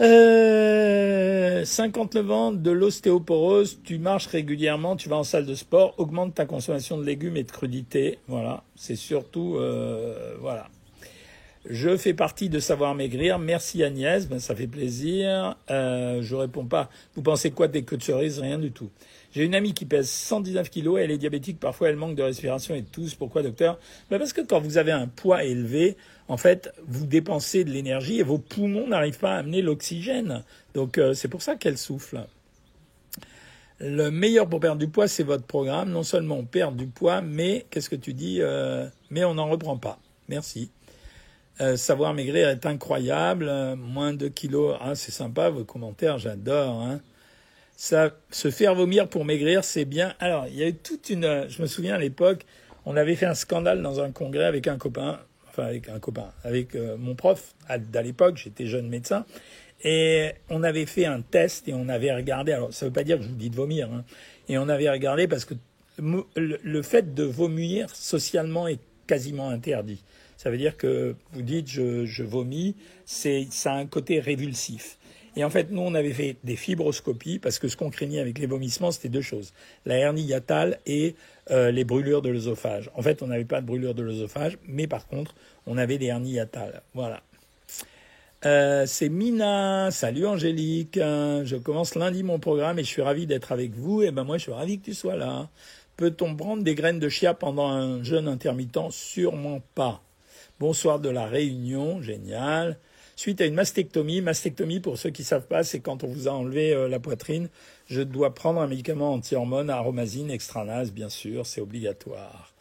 Euh, 0.00 1.64
59 1.64 2.30
ans, 2.30 2.52
de 2.52 2.70
l'ostéoporose, 2.70 3.80
tu 3.82 3.98
marches 3.98 4.28
régulièrement, 4.28 4.94
tu 4.94 5.08
vas 5.08 5.16
en 5.16 5.24
salle 5.24 5.44
de 5.44 5.54
sport, 5.54 5.94
augmente 5.98 6.34
ta 6.34 6.46
consommation 6.46 6.98
de 6.98 7.04
légumes 7.04 7.36
et 7.36 7.42
de 7.42 7.50
crudités. 7.50 8.18
Voilà, 8.28 8.62
c'est 8.76 8.96
surtout... 8.96 9.56
Euh, 9.56 10.36
voilà. 10.40 10.68
Je 11.68 11.96
fais 11.96 12.14
partie 12.14 12.48
de 12.48 12.60
Savoir 12.60 12.94
Maigrir. 12.94 13.38
Merci 13.38 13.82
Agnès, 13.82 14.26
ben, 14.28 14.38
ça 14.38 14.54
fait 14.54 14.68
plaisir. 14.68 15.56
Euh, 15.70 16.22
je 16.22 16.34
réponds 16.34 16.64
pas. 16.64 16.88
Vous 17.14 17.22
pensez 17.22 17.50
quoi 17.50 17.68
des 17.68 17.82
queues 17.82 17.98
de 17.98 18.02
cerise? 18.02 18.38
Rien 18.38 18.58
du 18.58 18.70
tout. 18.70 18.90
J'ai 19.38 19.44
une 19.44 19.54
amie 19.54 19.72
qui 19.72 19.84
pèse 19.84 20.10
119 20.10 20.68
kilos, 20.68 20.98
elle 21.00 21.12
est 21.12 21.16
diabétique, 21.16 21.60
parfois 21.60 21.90
elle 21.90 21.94
manque 21.94 22.16
de 22.16 22.24
respiration 22.24 22.74
et 22.74 22.82
tous. 22.82 23.14
Pourquoi 23.14 23.44
docteur? 23.44 23.78
Ben 24.10 24.18
Parce 24.18 24.32
que 24.32 24.40
quand 24.40 24.58
vous 24.58 24.78
avez 24.78 24.90
un 24.90 25.06
poids 25.06 25.44
élevé, 25.44 25.96
en 26.26 26.36
fait, 26.36 26.74
vous 26.88 27.06
dépensez 27.06 27.62
de 27.62 27.70
l'énergie 27.70 28.18
et 28.18 28.24
vos 28.24 28.38
poumons 28.38 28.88
n'arrivent 28.88 29.20
pas 29.20 29.36
à 29.36 29.38
amener 29.38 29.62
l'oxygène. 29.62 30.42
Donc 30.74 30.98
euh, 30.98 31.14
c'est 31.14 31.28
pour 31.28 31.42
ça 31.42 31.54
qu'elle 31.54 31.78
souffle. 31.78 32.26
Le 33.78 34.10
meilleur 34.10 34.48
pour 34.48 34.58
perdre 34.58 34.80
du 34.80 34.88
poids, 34.88 35.06
c'est 35.06 35.22
votre 35.22 35.44
programme. 35.44 35.90
Non 35.90 36.02
seulement 36.02 36.38
on 36.38 36.44
perd 36.44 36.74
du 36.74 36.88
poids, 36.88 37.20
mais 37.20 37.64
qu'est-ce 37.70 37.90
que 37.90 37.94
tu 37.94 38.14
dis 38.14 38.38
euh, 38.40 38.88
Mais 39.10 39.22
on 39.22 39.34
n'en 39.34 39.48
reprend 39.48 39.76
pas. 39.76 40.00
Merci. 40.28 40.72
Euh, 41.60 41.76
savoir 41.76 42.12
maigrir 42.12 42.48
est 42.48 42.66
incroyable. 42.66 43.76
moins 43.76 44.14
de 44.14 44.26
kilos, 44.26 44.76
ah, 44.80 44.96
c'est 44.96 45.12
sympa 45.12 45.48
vos 45.48 45.62
commentaires, 45.62 46.18
j'adore. 46.18 46.82
Hein. 46.82 47.00
Ça, 47.80 48.10
se 48.32 48.50
faire 48.50 48.74
vomir 48.74 49.08
pour 49.08 49.24
maigrir, 49.24 49.62
c'est 49.62 49.84
bien. 49.84 50.12
Alors, 50.18 50.48
il 50.48 50.56
y 50.56 50.64
a 50.64 50.66
eu 50.66 50.74
toute 50.74 51.10
une. 51.10 51.46
Je 51.48 51.62
me 51.62 51.68
souviens 51.68 51.94
à 51.94 51.98
l'époque, 51.98 52.44
on 52.84 52.96
avait 52.96 53.14
fait 53.14 53.26
un 53.26 53.36
scandale 53.36 53.82
dans 53.82 54.00
un 54.00 54.10
congrès 54.10 54.46
avec 54.46 54.66
un 54.66 54.76
copain, 54.78 55.20
enfin 55.46 55.66
avec 55.66 55.88
un 55.88 56.00
copain, 56.00 56.32
avec 56.42 56.74
euh, 56.74 56.96
mon 56.96 57.14
prof 57.14 57.54
à, 57.68 57.78
l'époque. 58.02 58.36
J'étais 58.36 58.66
jeune 58.66 58.88
médecin. 58.88 59.24
Et 59.84 60.32
on 60.50 60.64
avait 60.64 60.86
fait 60.86 61.04
un 61.04 61.20
test 61.20 61.68
et 61.68 61.72
on 61.72 61.88
avait 61.88 62.12
regardé. 62.12 62.50
Alors, 62.50 62.74
ça 62.74 62.84
ne 62.84 62.90
veut 62.90 62.94
pas 62.94 63.04
dire 63.04 63.16
que 63.18 63.22
je 63.22 63.28
vous 63.28 63.36
dis 63.36 63.48
de 63.48 63.54
vomir. 63.54 63.88
Hein, 63.92 64.04
et 64.48 64.58
on 64.58 64.68
avait 64.68 64.90
regardé 64.90 65.28
parce 65.28 65.44
que 65.44 65.54
le 66.00 66.82
fait 66.82 67.14
de 67.14 67.22
vomir 67.22 67.94
socialement 67.94 68.66
est 68.66 68.80
quasiment 69.06 69.50
interdit. 69.50 70.02
Ça 70.36 70.50
veut 70.50 70.58
dire 70.58 70.76
que 70.76 71.14
vous 71.32 71.42
dites 71.42 71.68
je, 71.68 72.04
je 72.06 72.24
vomis, 72.24 72.74
c'est 73.04 73.46
ça 73.52 73.74
a 73.74 73.76
un 73.76 73.86
côté 73.86 74.18
révulsif. 74.18 74.98
Et 75.38 75.44
en 75.44 75.50
fait, 75.50 75.70
nous, 75.70 75.82
on 75.82 75.94
avait 75.94 76.12
fait 76.12 76.34
des 76.42 76.56
fibroscopies 76.56 77.38
parce 77.38 77.60
que 77.60 77.68
ce 77.68 77.76
qu'on 77.76 77.90
craignait 77.90 78.18
avec 78.18 78.40
les 78.40 78.46
vomissements, 78.46 78.90
c'était 78.90 79.08
deux 79.08 79.22
choses 79.22 79.52
la 79.86 79.96
hernie 79.96 80.22
hiatale 80.22 80.80
et 80.84 81.14
euh, 81.52 81.70
les 81.70 81.84
brûlures 81.84 82.22
de 82.22 82.28
l'œsophage. 82.28 82.90
En 82.96 83.02
fait, 83.02 83.22
on 83.22 83.28
n'avait 83.28 83.44
pas 83.44 83.60
de 83.60 83.66
brûlures 83.66 83.94
de 83.94 84.02
l'œsophage, 84.02 84.58
mais 84.66 84.88
par 84.88 85.06
contre, 85.06 85.36
on 85.64 85.78
avait 85.78 85.96
des 85.96 86.06
hernies 86.06 86.32
hiatales. 86.32 86.82
Voilà. 86.92 87.22
Euh, 88.46 88.84
c'est 88.86 89.08
Mina. 89.08 89.92
Salut 89.92 90.26
Angélique. 90.26 90.96
Je 90.96 91.56
commence 91.56 91.94
lundi 91.94 92.24
mon 92.24 92.40
programme 92.40 92.80
et 92.80 92.82
je 92.82 92.88
suis 92.88 93.02
ravi 93.02 93.28
d'être 93.28 93.52
avec 93.52 93.76
vous. 93.76 94.02
Et 94.02 94.10
ben 94.10 94.24
moi, 94.24 94.38
je 94.38 94.42
suis 94.42 94.52
ravi 94.52 94.80
que 94.80 94.86
tu 94.86 94.94
sois 94.94 95.14
là. 95.14 95.48
Peut-on 95.96 96.34
prendre 96.34 96.64
des 96.64 96.74
graines 96.74 96.98
de 96.98 97.08
chia 97.08 97.32
pendant 97.32 97.68
un 97.68 98.02
jeûne 98.02 98.26
intermittent? 98.26 98.90
Sûrement 98.90 99.62
pas. 99.76 100.02
Bonsoir 100.58 100.98
de 100.98 101.08
la 101.08 101.26
Réunion, 101.26 102.02
génial. 102.02 102.76
Suite 103.18 103.40
à 103.40 103.46
une 103.46 103.54
mastectomie, 103.54 104.20
mastectomie 104.20 104.78
pour 104.78 104.96
ceux 104.96 105.10
qui 105.10 105.22
ne 105.22 105.26
savent 105.26 105.48
pas, 105.48 105.64
c'est 105.64 105.80
quand 105.80 106.04
on 106.04 106.06
vous 106.06 106.28
a 106.28 106.30
enlevé 106.30 106.72
euh, 106.72 106.86
la 106.86 107.00
poitrine, 107.00 107.48
je 107.88 108.00
dois 108.00 108.32
prendre 108.32 108.60
un 108.60 108.68
médicament 108.68 109.12
anti-hormone, 109.12 109.70
aromazine, 109.70 110.30
extranase, 110.30 110.92
bien 110.92 111.08
sûr, 111.08 111.44
c'est 111.44 111.60
obligatoire. 111.60 112.54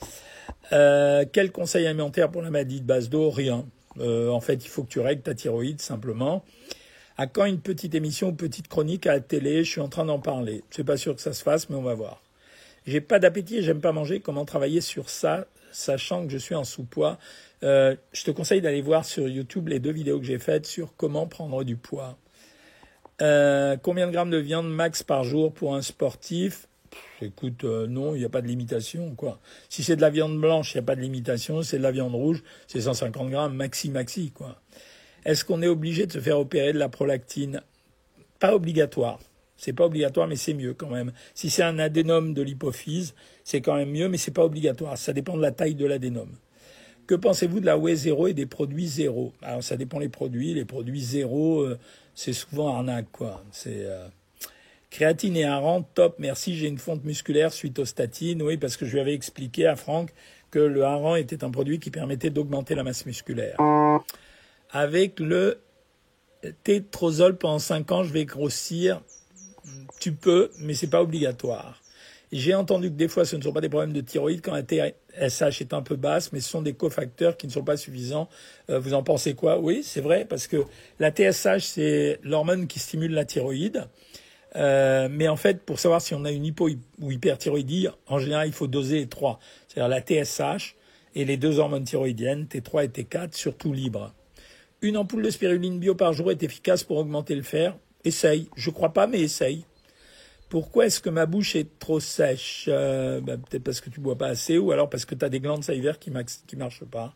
Euh, 0.72 1.26
quel 1.32 1.52
conseil 1.52 1.86
alimentaire 1.86 2.32
pour 2.32 2.42
la 2.42 2.50
maladie 2.50 2.82
de 2.82 2.88
base 2.88 3.08
d'eau? 3.08 3.30
Rien. 3.30 3.68
Euh, 4.00 4.30
en 4.30 4.42
fait, 4.42 4.66
il 4.66 4.68
faut 4.68 4.82
que 4.82 4.90
tu 4.90 5.00
règles 5.00 5.22
ta 5.22 5.36
thyroïde 5.36 5.80
simplement. 5.80 6.44
À 7.18 7.28
quand 7.28 7.46
une 7.46 7.60
petite 7.60 7.94
émission 7.94 8.30
ou 8.30 8.34
petite 8.34 8.68
chronique 8.68 9.06
à 9.06 9.14
la 9.14 9.20
télé? 9.20 9.64
Je 9.64 9.70
suis 9.70 9.82
en 9.82 9.90
train 9.90 10.06
d'en 10.06 10.18
parler. 10.18 10.64
C'est 10.72 10.84
pas 10.84 10.98
sûr 10.98 11.16
que 11.16 11.22
ça 11.22 11.34
se 11.34 11.44
fasse, 11.44 11.70
mais 11.70 11.76
on 11.76 11.84
va 11.84 11.94
voir. 11.94 12.24
J'ai 12.88 13.00
pas 13.00 13.20
d'appétit, 13.20 13.62
j'aime 13.62 13.82
pas 13.82 13.92
manger. 13.92 14.22
Comment 14.22 14.44
travailler 14.44 14.82
sur 14.82 15.12
ça, 15.12 15.46
sachant 15.78 16.26
que 16.26 16.32
je 16.32 16.38
suis 16.38 16.56
en 16.56 16.64
sous-poids 16.64 17.18
euh, 17.64 17.96
je 18.12 18.24
te 18.24 18.32
conseille 18.32 18.62
d'aller 18.62 18.82
voir 18.82 19.06
sur 19.06 19.28
YouTube 19.28 19.68
les 19.68 19.80
deux 19.80 19.92
vidéos 19.92 20.20
que 20.20 20.26
j'ai 20.26 20.40
faites 20.40 20.66
sur 20.66 20.96
comment 20.96 21.28
prendre 21.28 21.64
du 21.64 21.76
poids. 21.76 22.18
Euh, 23.22 23.78
combien 23.82 24.08
de 24.08 24.12
grammes 24.12 24.30
de 24.30 24.38
viande 24.38 24.70
max 24.70 25.02
par 25.02 25.24
jour 25.24 25.52
pour 25.52 25.76
un 25.76 25.82
sportif? 25.82 26.68
Écoute, 27.22 27.64
euh, 27.64 27.88
non, 27.88 28.14
il 28.14 28.20
n'y 28.20 28.26
a 28.26 28.30
pas 28.30 28.42
de 28.42 28.48
limitation. 28.48 29.16
quoi. 29.16 29.40
Si 29.70 29.84
c'est 29.84 29.96
de 29.96 30.02
la 30.02 30.12
viande 30.12 30.40
blanche, 30.40 30.74
il 30.74 30.78
n'y 30.78 30.84
a 30.84 30.86
pas 30.86 30.96
de 30.96 31.02
limitation. 31.02 31.64
C'est 31.64 31.80
de 31.80 31.84
la 31.84 31.92
viande 31.92 32.14
rouge, 32.14 32.44
c'est 32.68 32.82
150 32.82 33.30
grammes 33.30 33.56
maxi 33.56 33.90
maxi. 33.90 34.32
quoi. 34.32 34.62
Est-ce 35.26 35.44
qu'on 35.44 35.62
est 35.64 35.68
obligé 35.68 36.06
de 36.06 36.12
se 36.12 36.20
faire 36.20 36.40
opérer 36.40 36.74
de 36.74 36.80
la 36.80 36.90
prolactine? 36.90 37.62
Pas 38.40 38.54
obligatoire. 38.54 39.20
C'est 39.58 39.74
pas 39.74 39.86
obligatoire, 39.86 40.28
mais 40.28 40.36
c'est 40.36 40.54
mieux 40.54 40.74
quand 40.74 40.90
même. 40.90 41.12
Si 41.34 41.50
c'est 41.50 41.64
un 41.64 41.80
adénome 41.80 42.34
de 42.34 42.42
l'hypophyse, 42.42 43.16
c'est 43.44 43.62
quand 43.62 43.76
même 43.76 43.90
mieux, 43.90 44.08
mais 44.08 44.18
c'est 44.18 44.32
pas 44.32 44.46
obligatoire. 44.46 44.98
Ça 44.98 45.14
dépend 45.14 45.36
de 45.36 45.42
la 45.42 45.52
taille 45.52 45.76
de 45.76 45.86
l'adénome. 45.86 46.36
Que 47.08 47.16
pensez-vous 47.16 47.62
de 47.62 47.66
la 47.66 47.78
whey 47.78 47.96
zéro 47.96 48.28
et 48.28 48.34
des 48.34 48.46
produits 48.46 48.88
zéro? 48.88 49.34
Alors 49.42 49.64
ça 49.64 49.78
dépend 49.78 49.98
les 49.98 50.10
produits. 50.10 50.54
Les 50.54 50.66
produits 50.66 51.02
zéro, 51.02 51.62
euh, 51.62 51.80
c'est 52.14 52.34
souvent 52.34 52.76
arnaque 52.76 53.08
quoi. 53.12 53.44
C'est 53.52 53.86
euh, 53.86 54.08
créatine 54.90 55.38
et 55.38 55.46
hareng, 55.46 55.86
top. 55.94 56.16
Merci. 56.20 56.56
J'ai 56.56 56.68
une 56.68 56.78
fonte 56.78 57.06
musculaire 57.06 57.54
suite 57.54 57.80
aux 57.80 57.86
statines. 57.86 58.42
Oui, 58.44 58.58
parce 58.58 58.76
que 58.76 58.86
je 58.86 58.94
lui 58.94 59.00
avais 59.00 59.14
expliqué 59.14 59.66
à 59.66 59.78
Franck 59.78 60.12
que 60.52 60.60
le 60.60 60.84
hareng 60.84 61.16
était 61.16 61.46
un 61.46 61.50
produit 61.50 61.80
qui 61.80 61.92
permettait 61.92 62.30
d'augmenter 62.30 62.76
la 62.76 62.84
masse 62.84 63.06
musculaire. 63.06 63.58
Avec 64.72 65.22
le 65.22 65.60
tétrozole 66.64 67.38
pendant 67.38 67.60
5 67.60 67.92
ans, 67.92 68.04
je 68.04 68.12
vais 68.12 68.26
grossir. 68.26 69.02
Tu 70.00 70.14
peux, 70.14 70.50
mais 70.60 70.74
c'est 70.74 70.90
pas 70.90 71.02
obligatoire. 71.02 71.82
J'ai 72.32 72.54
entendu 72.54 72.90
que 72.90 72.96
des 72.96 73.08
fois, 73.08 73.24
ce 73.24 73.38
ne 73.38 73.42
sont 73.42 73.54
pas 73.54 73.62
des 73.62 73.70
problèmes 73.70 73.94
de 73.94 74.02
thyroïde 74.02 74.42
quand 74.42 74.54
la 74.54 74.64
TSH 74.64 75.62
est 75.62 75.74
un 75.74 75.82
peu 75.82 75.96
basse, 75.96 76.34
mais 76.34 76.42
ce 76.42 76.50
sont 76.50 76.62
des 76.62 76.74
cofacteurs 76.74 77.38
qui 77.38 77.48
ne 77.48 77.52
sont 77.52 77.64
pas 77.64 77.78
suffisants. 77.78 78.28
Euh, 78.70 78.80
vous 78.80 78.94
en 78.94 79.02
pensez 79.02 79.34
quoi? 79.34 79.60
Oui, 79.60 79.82
c'est 79.82 80.02
vrai, 80.02 80.26
parce 80.26 80.48
que 80.48 80.66
la 81.00 81.12
TSH, 81.12 81.64
c'est 81.64 82.20
l'hormone 82.24 82.68
qui 82.68 82.80
stimule 82.80 83.14
la 83.14 83.24
thyroïde. 83.24 83.88
Euh, 84.58 85.08
mais 85.10 85.30
en 85.30 85.38
fait, 85.38 85.64
pour 85.64 85.80
savoir 85.80 86.02
si 86.02 86.16
on 86.16 86.26
a 86.26 86.32
une 86.32 86.46
hypo 86.46 86.70
ou 87.00 87.12
hyperthyroïdie, 87.12 87.88
en 88.08 88.20
général, 88.20 88.48
il 88.48 88.54
faut 88.54 88.68
doser 88.68 88.98
les 89.00 89.08
trois. 89.08 89.40
C'est-à-dire 89.68 89.88
la 89.88 90.02
TSH 90.02 90.76
et 91.16 91.24
les 91.24 91.38
deux 91.38 91.60
hormones 91.60 91.86
thyroïdiennes, 91.86 92.46
T3 92.46 92.86
et 92.86 92.88
T4, 92.88 93.36
surtout 93.36 93.72
libres. 93.72 94.14
Une 94.82 94.98
ampoule 94.98 95.24
de 95.24 95.30
spiruline 95.30 95.80
bio 95.80 95.96
par 95.96 96.14
jour 96.14 96.30
est 96.30 96.44
efficace 96.44 96.84
pour 96.84 96.98
augmenter 96.98 97.36
le 97.36 97.42
fer. 97.42 97.78
Essaye. 98.04 98.50
Je 98.56 98.70
crois 98.70 98.94
pas, 98.94 99.08
mais 99.08 99.22
essaye. 99.22 99.66
Pourquoi 100.50 100.86
est-ce 100.86 101.02
que 101.02 101.10
ma 101.10 101.26
bouche 101.26 101.56
est 101.56 101.78
trop 101.78 102.00
sèche 102.00 102.66
euh, 102.70 103.20
bah, 103.20 103.36
Peut-être 103.38 103.64
parce 103.64 103.82
que 103.82 103.90
tu 103.90 104.00
bois 104.00 104.18
pas 104.18 104.28
assez 104.28 104.58
ou 104.58 104.72
alors 104.72 104.90
parce 104.90 105.04
que 105.04 105.14
tu 105.14 105.26
as 105.26 105.30
des 105.30 105.42
glandes 105.42 105.64
salivaires 105.64 106.00
qui 106.00 106.10
ne 106.10 106.58
marchent 106.58 106.86
pas. 106.86 107.14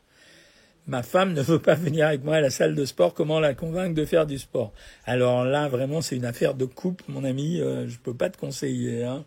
Ma 0.88 1.04
femme 1.04 1.34
ne 1.34 1.42
veut 1.42 1.60
pas 1.60 1.76
venir 1.76 2.08
avec 2.08 2.24
moi 2.24 2.36
à 2.36 2.42
la 2.42 2.50
salle 2.50 2.76
de 2.76 2.84
sport. 2.84 3.14
Comment 3.14 3.40
la 3.40 3.54
convaincre 3.54 3.96
de 3.96 4.04
faire 4.04 4.26
du 4.26 4.38
sport? 4.38 4.74
Alors 5.06 5.46
là, 5.46 5.70
vraiment, 5.70 6.02
c'est 6.02 6.18
une 6.18 6.26
affaire 6.26 6.56
de 6.56 6.66
couple, 6.66 7.06
mon 7.08 7.24
ami. 7.24 7.62
Euh, 7.62 7.88
je 7.88 7.98
peux 8.00 8.14
pas 8.14 8.30
te 8.30 8.38
conseiller. 8.38 9.04
Hein. 9.04 9.24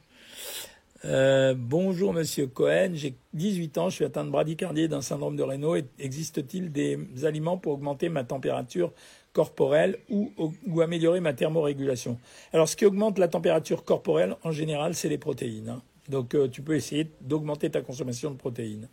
Euh, 1.07 1.55
bonjour 1.57 2.15
Monsieur 2.15 2.47
Cohen, 2.47 2.93
j'ai 2.95 3.15
18 3.35 3.77
ans, 3.77 3.91
je 3.91 3.97
suis 3.97 4.05
atteint 4.07 4.25
de 4.25 4.31
bradycardie 4.31 4.89
d'un 4.89 5.03
syndrome 5.03 5.37
de 5.37 5.43
Raynaud. 5.43 5.77
Existe-t-il 5.99 6.73
des 6.73 6.99
aliments 7.25 7.59
pour 7.59 7.75
augmenter 7.75 8.09
ma 8.09 8.25
température 8.25 8.93
corporelle 9.35 9.99
ou, 10.09 10.33
améliorer 10.81 11.21
ma 11.21 11.35
thermorégulation. 11.35 12.19
Alors, 12.55 12.69
ce 12.69 12.77
qui 12.77 12.87
augmente 12.87 13.19
la 13.19 13.29
température 13.29 13.85
corporelle, 13.85 14.37
en 14.45 14.53
général, 14.53 14.95
c'est 14.95 15.09
les 15.11 15.19
protéines. 15.19 15.69
Hein. 15.69 15.83
Donc, 16.09 16.35
euh, 16.35 16.49
tu 16.49 16.63
peux 16.63 16.77
essayer 16.77 17.11
d'augmenter 17.21 17.69
ta 17.69 17.83
consommation 17.83 18.31
de 18.31 18.37
protéines. 18.37 18.89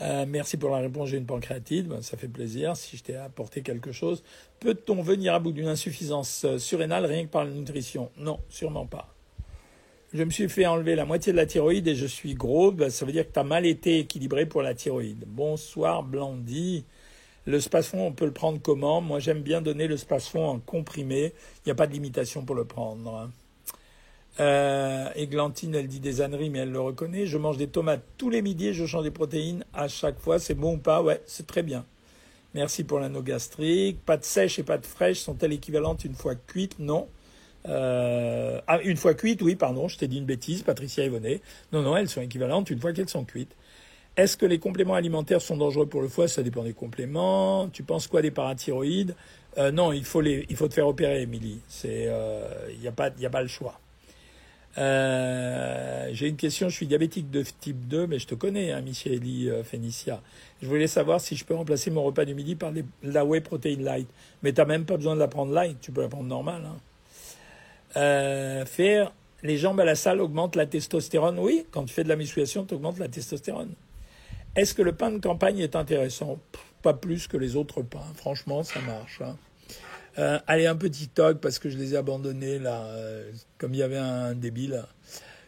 Euh, 0.00 0.24
merci 0.26 0.56
pour 0.56 0.70
la 0.70 0.78
réponse, 0.78 1.10
j'ai 1.10 1.18
une 1.18 1.26
pancréatite, 1.26 1.86
ben, 1.86 2.00
ça 2.00 2.16
fait 2.16 2.28
plaisir 2.28 2.74
si 2.74 2.96
je 2.96 3.02
t'ai 3.02 3.16
apporté 3.16 3.60
quelque 3.60 3.92
chose. 3.92 4.22
Peut-on 4.58 5.02
venir 5.02 5.34
à 5.34 5.40
bout 5.40 5.52
d'une 5.52 5.66
insuffisance 5.66 6.44
euh, 6.46 6.56
surrénale 6.56 7.04
rien 7.04 7.24
que 7.24 7.30
par 7.30 7.44
la 7.44 7.50
nutrition? 7.50 8.10
Non, 8.16 8.40
sûrement 8.48 8.86
pas. 8.86 9.14
Je 10.14 10.24
me 10.24 10.30
suis 10.30 10.48
fait 10.48 10.64
enlever 10.64 10.94
la 10.94 11.04
moitié 11.04 11.32
de 11.32 11.36
la 11.36 11.44
thyroïde 11.44 11.86
et 11.86 11.94
je 11.94 12.06
suis 12.06 12.34
gros, 12.34 12.72
ben, 12.72 12.88
ça 12.88 13.04
veut 13.04 13.12
dire 13.12 13.28
que 13.28 13.32
tu 13.32 13.38
as 13.38 13.44
mal 13.44 13.66
été 13.66 13.98
équilibré 13.98 14.46
pour 14.46 14.62
la 14.62 14.74
thyroïde. 14.74 15.24
Bonsoir 15.26 16.02
Blandy. 16.02 16.86
Le 17.46 17.60
space-fond, 17.60 18.06
on 18.06 18.12
peut 18.12 18.26
le 18.26 18.32
prendre 18.32 18.60
comment? 18.62 19.00
Moi, 19.00 19.18
j'aime 19.18 19.42
bien 19.42 19.62
donner 19.62 19.86
le 19.86 19.96
space-fond 19.96 20.46
en 20.46 20.58
comprimé. 20.58 21.32
Il 21.58 21.68
n'y 21.68 21.72
a 21.72 21.74
pas 21.74 21.86
de 21.86 21.92
limitation 21.92 22.44
pour 22.44 22.54
le 22.54 22.64
prendre. 22.64 23.14
Hein. 23.14 23.30
Euh, 24.38 25.08
Églantine, 25.16 25.74
elle 25.74 25.88
dit 25.88 26.00
des 26.00 26.20
âneries, 26.20 26.50
mais 26.50 26.60
elle 26.60 26.70
le 26.70 26.80
reconnaît. 26.80 27.26
Je 27.26 27.38
mange 27.38 27.56
des 27.56 27.66
tomates 27.66 28.02
tous 28.16 28.30
les 28.30 28.42
midis 28.42 28.72
je 28.72 28.86
change 28.86 29.04
des 29.04 29.10
protéines 29.10 29.64
à 29.72 29.88
chaque 29.88 30.18
fois. 30.18 30.38
C'est 30.38 30.54
bon 30.54 30.74
ou 30.74 30.78
pas? 30.78 31.02
Ouais, 31.02 31.20
c'est 31.26 31.46
très 31.46 31.62
bien. 31.62 31.84
Merci 32.54 32.84
pour 32.84 33.00
l'anneau 33.00 33.22
gastrique. 33.22 34.04
Pâtes 34.04 34.24
sèches 34.24 34.58
et 34.58 34.62
pâtes 34.62 34.86
fraîches 34.86 35.20
sont-elles 35.20 35.52
équivalentes 35.52 36.04
une 36.04 36.14
fois 36.14 36.34
cuites? 36.34 36.78
Non. 36.78 37.08
Euh, 37.68 38.60
ah, 38.66 38.80
une 38.82 38.96
fois 38.96 39.14
cuites, 39.14 39.42
oui, 39.42 39.54
pardon, 39.54 39.88
je 39.88 39.98
t'ai 39.98 40.08
dit 40.08 40.18
une 40.18 40.24
bêtise, 40.24 40.62
Patricia 40.62 41.04
Yvonnet. 41.04 41.42
Non, 41.72 41.82
non, 41.82 41.96
elles 41.96 42.08
sont 42.08 42.22
équivalentes 42.22 42.70
une 42.70 42.80
fois 42.80 42.92
qu'elles 42.92 43.08
sont 43.08 43.24
cuites. 43.24 43.54
Est-ce 44.16 44.36
que 44.36 44.46
les 44.46 44.58
compléments 44.58 44.94
alimentaires 44.94 45.40
sont 45.40 45.56
dangereux 45.56 45.86
pour 45.86 46.02
le 46.02 46.08
foie? 46.08 46.28
Ça 46.28 46.42
dépend 46.42 46.62
des 46.62 46.72
compléments. 46.72 47.68
Tu 47.68 47.82
penses 47.82 48.06
quoi 48.06 48.22
des 48.22 48.30
parathyroïdes? 48.30 49.14
Euh, 49.58 49.70
Non, 49.70 49.92
il 49.92 50.04
faut, 50.04 50.22
te 50.22 50.74
faire 50.74 50.88
opérer, 50.88 51.22
Émilie. 51.22 51.60
Il 51.84 51.90
n'y 51.90 52.06
euh, 52.08 52.88
a, 52.88 52.92
pas, 53.30 53.42
le 53.42 53.48
choix. 53.48 53.80
Euh, 54.78 56.08
j'ai 56.12 56.28
une 56.28 56.36
question, 56.36 56.68
je 56.68 56.76
suis 56.76 56.86
diabétique 56.86 57.30
de 57.30 57.42
type 57.42 57.88
2, 57.88 58.06
mais 58.06 58.18
je 58.18 58.26
te 58.26 58.34
connais, 58.34 58.72
hein, 58.72 58.80
Micheli 58.80 59.48
euh, 59.48 59.64
Fénicia. 59.64 60.22
Je 60.62 60.68
voulais 60.68 60.86
savoir 60.86 61.20
si 61.20 61.36
je 61.36 61.44
peux 61.44 61.54
remplacer 61.54 61.90
mon 61.90 62.02
repas 62.02 62.24
du 62.24 62.34
midi 62.34 62.54
par 62.54 62.72
la 63.02 63.24
whey 63.24 63.40
protein 63.40 63.76
light. 63.80 64.08
Mais 64.42 64.52
tu 64.52 64.60
n'as 64.60 64.66
même 64.66 64.84
pas 64.84 64.96
besoin 64.96 65.14
de 65.14 65.20
la 65.20 65.28
prendre 65.28 65.52
light, 65.52 65.80
tu 65.80 65.90
peux 65.92 66.02
la 66.02 66.08
prendre 66.08 66.28
normale. 66.28 66.62
Hein. 66.64 66.76
Euh, 67.96 68.64
faire 68.64 69.12
les 69.42 69.56
jambes 69.56 69.80
à 69.80 69.84
la 69.84 69.96
salle 69.96 70.20
augmente 70.20 70.54
la 70.54 70.66
testostérone. 70.66 71.38
Oui, 71.38 71.66
quand 71.70 71.84
tu 71.84 71.92
fais 71.92 72.04
de 72.04 72.08
la 72.08 72.16
musculation, 72.16 72.64
tu 72.64 72.74
augmentes 72.74 72.98
la 72.98 73.08
testostérone. 73.08 73.72
Est-ce 74.56 74.74
que 74.74 74.82
le 74.82 74.92
pain 74.92 75.12
de 75.12 75.18
campagne 75.18 75.58
est 75.58 75.76
intéressant? 75.76 76.38
Pas 76.82 76.94
plus 76.94 77.28
que 77.28 77.36
les 77.36 77.54
autres 77.54 77.82
pains. 77.82 78.12
Franchement, 78.16 78.64
ça 78.64 78.80
marche. 78.80 79.20
Hein. 79.20 79.36
Euh, 80.18 80.38
allez, 80.48 80.66
un 80.66 80.74
petit 80.74 81.08
talk 81.08 81.38
parce 81.38 81.60
que 81.60 81.70
je 81.70 81.78
les 81.78 81.94
ai 81.94 81.96
abandonnés 81.96 82.58
là, 82.58 82.82
euh, 82.86 83.30
comme 83.58 83.74
il 83.74 83.78
y 83.78 83.82
avait 83.82 83.96
un 83.96 84.34
débile. 84.34 84.82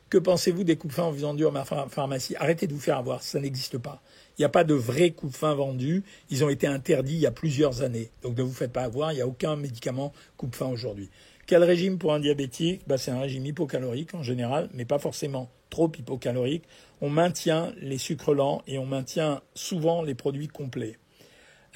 Que 0.08 0.18
pensez-vous 0.18 0.62
des 0.62 0.76
coups 0.76 0.94
de 0.94 0.96
fin 0.96 1.04
en 1.04 1.12
faisant 1.12 1.36
en 1.36 1.88
pharmacie? 1.88 2.36
Arrêtez 2.36 2.66
de 2.66 2.74
vous 2.74 2.80
faire 2.80 2.98
avoir, 2.98 3.22
ça 3.22 3.40
n'existe 3.40 3.78
pas. 3.78 4.02
Il 4.38 4.42
n'y 4.42 4.44
a 4.44 4.50
pas 4.50 4.62
de 4.62 4.74
vrais 4.74 5.10
coups 5.10 5.32
de 5.32 5.36
fin 5.36 5.54
vendus. 5.54 6.04
Ils 6.30 6.44
ont 6.44 6.48
été 6.48 6.66
interdits 6.66 7.14
il 7.14 7.20
y 7.20 7.26
a 7.26 7.32
plusieurs 7.32 7.82
années. 7.82 8.10
Donc 8.22 8.36
ne 8.36 8.42
vous 8.42 8.52
faites 8.52 8.72
pas 8.72 8.82
avoir, 8.82 9.12
il 9.12 9.16
n'y 9.16 9.22
a 9.22 9.26
aucun 9.26 9.56
médicament 9.56 10.12
coup 10.36 10.46
de 10.46 10.54
fin 10.54 10.66
aujourd'hui. 10.66 11.10
Quel 11.46 11.64
régime 11.64 11.98
pour 11.98 12.14
un 12.14 12.20
diabétique? 12.20 12.82
Bah, 12.86 12.98
C'est 12.98 13.10
un 13.10 13.20
régime 13.20 13.46
hypocalorique 13.46 14.14
en 14.14 14.22
général, 14.22 14.68
mais 14.74 14.84
pas 14.84 14.98
forcément 14.98 15.50
trop 15.72 15.90
hypocalorique. 15.90 16.64
On 17.00 17.10
maintient 17.10 17.72
les 17.80 17.98
sucres 17.98 18.34
lents 18.34 18.62
et 18.68 18.78
on 18.78 18.86
maintient 18.86 19.40
souvent 19.54 20.02
les 20.02 20.14
produits 20.14 20.46
complets. 20.46 20.98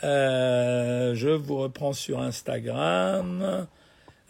Euh, 0.04 1.14
je 1.14 1.30
vous 1.30 1.56
reprends 1.56 1.92
sur 1.92 2.20
Instagram. 2.20 3.66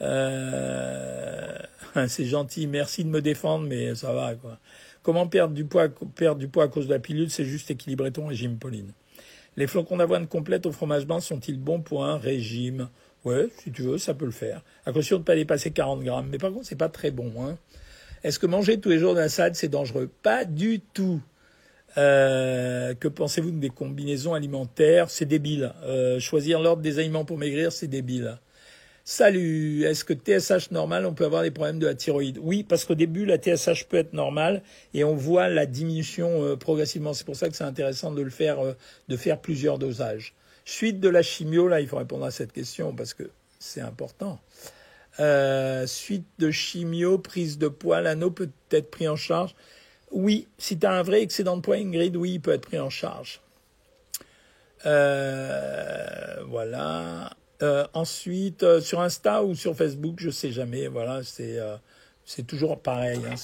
Euh, 0.00 1.58
c'est 2.08 2.24
gentil, 2.24 2.66
merci 2.66 3.04
de 3.04 3.10
me 3.10 3.20
défendre, 3.20 3.66
mais 3.66 3.94
ça 3.94 4.12
va 4.14 4.34
quoi. 4.34 4.58
Comment 5.02 5.26
perdre 5.26 5.54
du 5.54 5.64
poids, 5.64 5.88
perdre 6.14 6.38
du 6.38 6.48
poids 6.48 6.64
à 6.64 6.68
cause 6.68 6.86
de 6.86 6.92
la 6.92 6.98
pilule 6.98 7.30
C'est 7.30 7.44
juste 7.44 7.70
équilibrer 7.70 8.10
ton 8.10 8.26
régime, 8.26 8.58
Pauline. 8.58 8.92
Les 9.56 9.66
flocons 9.66 9.96
d'avoine 9.96 10.26
complètes 10.26 10.66
au 10.66 10.72
fromage 10.72 11.06
blanc 11.06 11.20
sont-ils 11.20 11.58
bons 11.58 11.80
pour 11.80 12.04
un 12.04 12.18
régime? 12.18 12.88
Ouais, 13.24 13.48
si 13.58 13.72
tu 13.72 13.82
veux, 13.82 13.98
ça 13.98 14.14
peut 14.14 14.24
le 14.24 14.30
faire. 14.30 14.62
À 14.84 14.92
condition 14.92 15.16
de 15.16 15.22
ne 15.22 15.24
pas 15.24 15.34
dépasser 15.34 15.70
40 15.70 16.02
grammes. 16.02 16.28
Mais 16.30 16.38
par 16.38 16.52
contre, 16.52 16.66
c'est 16.66 16.76
pas 16.76 16.88
très 16.88 17.10
bon. 17.10 17.32
Hein. 17.40 17.56
Est-ce 18.26 18.40
que 18.40 18.46
manger 18.46 18.80
tous 18.80 18.88
les 18.88 18.98
jours 18.98 19.14
de 19.14 19.20
la 19.20 19.28
salade, 19.28 19.54
c'est 19.54 19.68
dangereux? 19.68 20.10
Pas 20.24 20.44
du 20.44 20.80
tout. 20.80 21.20
Euh, 21.96 22.92
que 22.94 23.06
pensez-vous 23.06 23.52
des 23.52 23.68
combinaisons 23.68 24.34
alimentaires? 24.34 25.10
C'est 25.10 25.26
débile. 25.26 25.72
Euh, 25.84 26.18
choisir 26.18 26.58
l'ordre 26.58 26.82
des 26.82 26.98
aliments 26.98 27.24
pour 27.24 27.38
maigrir, 27.38 27.70
c'est 27.70 27.86
débile. 27.86 28.36
Salut, 29.04 29.84
est-ce 29.84 30.04
que 30.04 30.12
TSH 30.12 30.72
normal, 30.72 31.06
on 31.06 31.14
peut 31.14 31.24
avoir 31.24 31.44
des 31.44 31.52
problèmes 31.52 31.78
de 31.78 31.86
la 31.86 31.94
thyroïde? 31.94 32.40
Oui, 32.42 32.64
parce 32.64 32.84
qu'au 32.84 32.96
début, 32.96 33.26
la 33.26 33.36
TSH 33.36 33.84
peut 33.84 33.98
être 33.98 34.12
normale 34.12 34.60
et 34.92 35.04
on 35.04 35.14
voit 35.14 35.48
la 35.48 35.64
diminution 35.64 36.42
euh, 36.42 36.56
progressivement. 36.56 37.12
C'est 37.12 37.26
pour 37.26 37.36
ça 37.36 37.48
que 37.48 37.54
c'est 37.54 37.62
intéressant 37.62 38.10
de 38.10 38.22
le 38.22 38.30
faire, 38.30 38.58
de 39.06 39.16
faire 39.16 39.40
plusieurs 39.40 39.78
dosages. 39.78 40.34
Suite 40.64 40.98
de 40.98 41.08
la 41.08 41.22
chimio, 41.22 41.68
là, 41.68 41.80
il 41.80 41.86
faut 41.86 41.98
répondre 41.98 42.24
à 42.24 42.32
cette 42.32 42.52
question 42.52 42.92
parce 42.92 43.14
que 43.14 43.30
c'est 43.60 43.82
important. 43.82 44.40
Suite 45.86 46.26
de 46.38 46.50
chimio, 46.50 47.18
prise 47.18 47.58
de 47.58 47.68
poids, 47.68 48.00
l'anneau 48.00 48.30
peut 48.30 48.50
être 48.70 48.90
pris 48.90 49.08
en 49.08 49.16
charge. 49.16 49.54
Oui, 50.10 50.46
si 50.58 50.78
tu 50.78 50.86
as 50.86 50.92
un 50.92 51.02
vrai 51.02 51.22
excédent 51.22 51.56
de 51.56 51.62
poids, 51.62 51.76
Ingrid, 51.76 52.16
oui, 52.16 52.34
il 52.34 52.40
peut 52.40 52.52
être 52.52 52.66
pris 52.66 52.78
en 52.78 52.90
charge. 52.90 53.40
Euh, 54.84 56.44
voilà. 56.46 57.30
Euh, 57.62 57.86
ensuite, 57.94 58.62
euh, 58.62 58.80
sur 58.80 59.00
Insta 59.00 59.42
ou 59.42 59.54
sur 59.54 59.74
Facebook, 59.76 60.16
je 60.18 60.30
sais 60.30 60.52
jamais. 60.52 60.88
Voilà, 60.88 61.22
c'est 61.22 62.46
toujours 62.46 62.80
pareil. 62.80 63.20
Hein, 63.26 63.34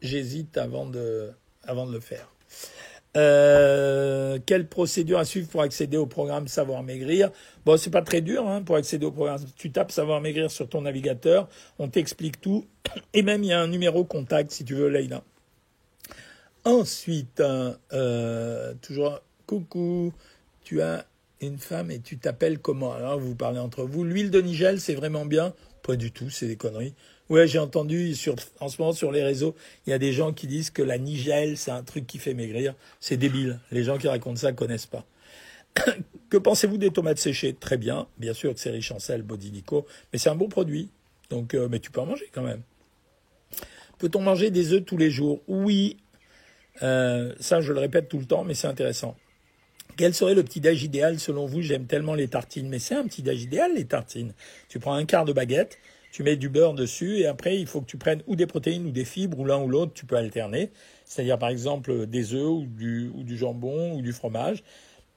j'hésite 0.00 0.56
avant 0.58 0.86
de 0.86 1.30
avant 1.64 1.86
de 1.86 1.92
le 1.92 2.00
faire. 2.00 2.28
Quelle 3.14 4.66
procédure 4.68 5.18
à 5.18 5.24
suivre 5.24 5.48
pour 5.48 5.62
accéder 5.62 5.96
au 5.96 6.06
programme 6.06 6.48
Savoir 6.48 6.82
Maigrir? 6.82 7.30
Bon, 7.64 7.76
c'est 7.76 7.90
pas 7.90 8.02
très 8.02 8.20
dur 8.20 8.48
hein, 8.48 8.62
pour 8.62 8.76
accéder 8.76 9.06
au 9.06 9.12
programme. 9.12 9.40
Tu 9.56 9.70
tapes 9.70 9.92
Savoir 9.92 10.20
Maigrir 10.20 10.50
sur 10.50 10.68
ton 10.68 10.82
navigateur, 10.82 11.48
on 11.78 11.88
t'explique 11.88 12.40
tout, 12.40 12.66
et 13.12 13.22
même 13.22 13.44
il 13.44 13.48
y 13.48 13.52
a 13.52 13.60
un 13.60 13.68
numéro 13.68 14.04
contact 14.04 14.50
si 14.50 14.64
tu 14.64 14.74
veux, 14.74 14.88
Leïla. 14.88 15.22
Ensuite, 16.64 17.40
hein, 17.40 17.76
euh, 17.92 18.72
toujours, 18.80 19.20
coucou, 19.46 20.12
tu 20.62 20.80
as 20.80 21.04
une 21.40 21.58
femme 21.58 21.90
et 21.90 21.98
tu 21.98 22.18
t'appelles 22.18 22.60
comment? 22.60 22.92
Alors, 22.92 23.18
vous 23.18 23.34
parlez 23.34 23.58
entre 23.58 23.82
vous. 23.82 24.04
L'huile 24.04 24.30
de 24.30 24.40
Nigel, 24.40 24.80
c'est 24.80 24.94
vraiment 24.94 25.26
bien? 25.26 25.54
Pas 25.82 25.96
du 25.96 26.12
tout, 26.12 26.30
c'est 26.30 26.46
des 26.46 26.54
conneries. 26.54 26.94
Ouais, 27.28 27.46
j'ai 27.46 27.58
entendu 27.58 28.14
sur, 28.14 28.34
en 28.60 28.68
ce 28.68 28.80
moment 28.80 28.92
sur 28.92 29.12
les 29.12 29.22
réseaux, 29.22 29.54
il 29.86 29.90
y 29.90 29.92
a 29.92 29.98
des 29.98 30.12
gens 30.12 30.32
qui 30.32 30.46
disent 30.46 30.70
que 30.70 30.82
la 30.82 30.98
Nigel, 30.98 31.56
c'est 31.56 31.70
un 31.70 31.82
truc 31.82 32.06
qui 32.06 32.18
fait 32.18 32.34
maigrir. 32.34 32.74
C'est 33.00 33.16
débile. 33.16 33.60
Les 33.70 33.84
gens 33.84 33.96
qui 33.96 34.08
racontent 34.08 34.36
ça 34.36 34.52
connaissent 34.52 34.86
pas. 34.86 35.06
que 36.30 36.36
pensez-vous 36.36 36.78
des 36.78 36.90
tomates 36.90 37.18
séchées? 37.18 37.54
Très 37.54 37.78
bien. 37.78 38.06
Bien 38.18 38.34
sûr 38.34 38.52
que 38.52 38.60
c'est 38.60 38.70
riche 38.70 38.92
en 38.92 38.98
sel, 38.98 39.22
bodinico, 39.22 39.86
mais 40.12 40.18
c'est 40.18 40.28
un 40.28 40.34
bon 40.34 40.48
produit. 40.48 40.90
Donc, 41.30 41.54
euh, 41.54 41.68
mais 41.70 41.78
tu 41.78 41.90
peux 41.90 42.00
en 42.00 42.06
manger 42.06 42.28
quand 42.32 42.42
même. 42.42 42.62
Peut-on 43.98 44.20
manger 44.20 44.50
des 44.50 44.72
œufs 44.72 44.84
tous 44.84 44.96
les 44.96 45.10
jours? 45.10 45.40
Oui, 45.46 45.96
euh, 46.82 47.34
ça, 47.40 47.60
je 47.60 47.72
le 47.72 47.78
répète 47.78 48.08
tout 48.08 48.18
le 48.18 48.24
temps, 48.24 48.44
mais 48.44 48.54
c'est 48.54 48.66
intéressant. 48.66 49.16
Quel 49.96 50.14
serait 50.14 50.34
le 50.34 50.42
petit 50.42 50.60
déj 50.60 50.82
idéal? 50.82 51.20
Selon 51.20 51.46
vous 51.46 51.62
J'aime 51.62 51.86
tellement 51.86 52.14
les 52.14 52.28
tartines, 52.28 52.68
mais 52.68 52.78
c'est 52.78 52.94
un 52.94 53.04
petit 53.04 53.22
déj 53.22 53.42
idéal 53.42 53.74
les 53.74 53.84
tartines. 53.84 54.32
Tu 54.68 54.78
prends 54.78 54.94
un 54.94 55.04
quart 55.04 55.24
de 55.24 55.32
baguette, 55.32 55.78
tu 56.12 56.22
mets 56.22 56.36
du 56.36 56.48
beurre 56.48 56.74
dessus 56.74 57.18
et 57.18 57.26
après 57.26 57.58
il 57.58 57.66
faut 57.66 57.80
que 57.80 57.86
tu 57.86 57.96
prennes 57.96 58.22
ou 58.28 58.36
des 58.36 58.46
protéines 58.46 58.86
ou 58.86 58.92
des 58.92 59.04
fibres 59.04 59.40
ou 59.40 59.44
l'un 59.44 59.60
ou 59.60 59.68
l'autre, 59.68 59.92
tu 59.94 60.06
peux 60.06 60.16
alterner. 60.16 60.70
C'est-à-dire 61.04 61.38
par 61.38 61.48
exemple 61.48 62.06
des 62.06 62.34
œufs 62.34 62.50
ou 62.50 62.66
du, 62.66 63.10
ou 63.14 63.24
du 63.24 63.36
jambon 63.36 63.94
ou 63.94 64.02
du 64.02 64.12
fromage 64.12 64.62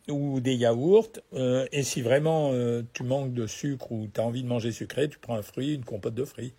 ou 0.10 0.40
des 0.40 0.56
yaourts. 0.56 1.12
Euh, 1.34 1.68
et 1.72 1.84
si 1.84 2.02
vraiment 2.02 2.52
euh, 2.54 2.82
tu 2.94 3.04
manques 3.04 3.34
de 3.34 3.46
sucre 3.46 3.92
ou 3.92 4.08
tu 4.12 4.20
as 4.20 4.24
envie 4.24 4.42
de 4.42 4.48
manger 4.48 4.72
sucré, 4.72 5.10
tu 5.10 5.20
prends 5.20 5.36
un 5.36 5.42
fruit, 5.42 5.76
une 5.76 5.84
compote 5.84 6.16
de 6.16 6.26
fruits. 6.26 6.54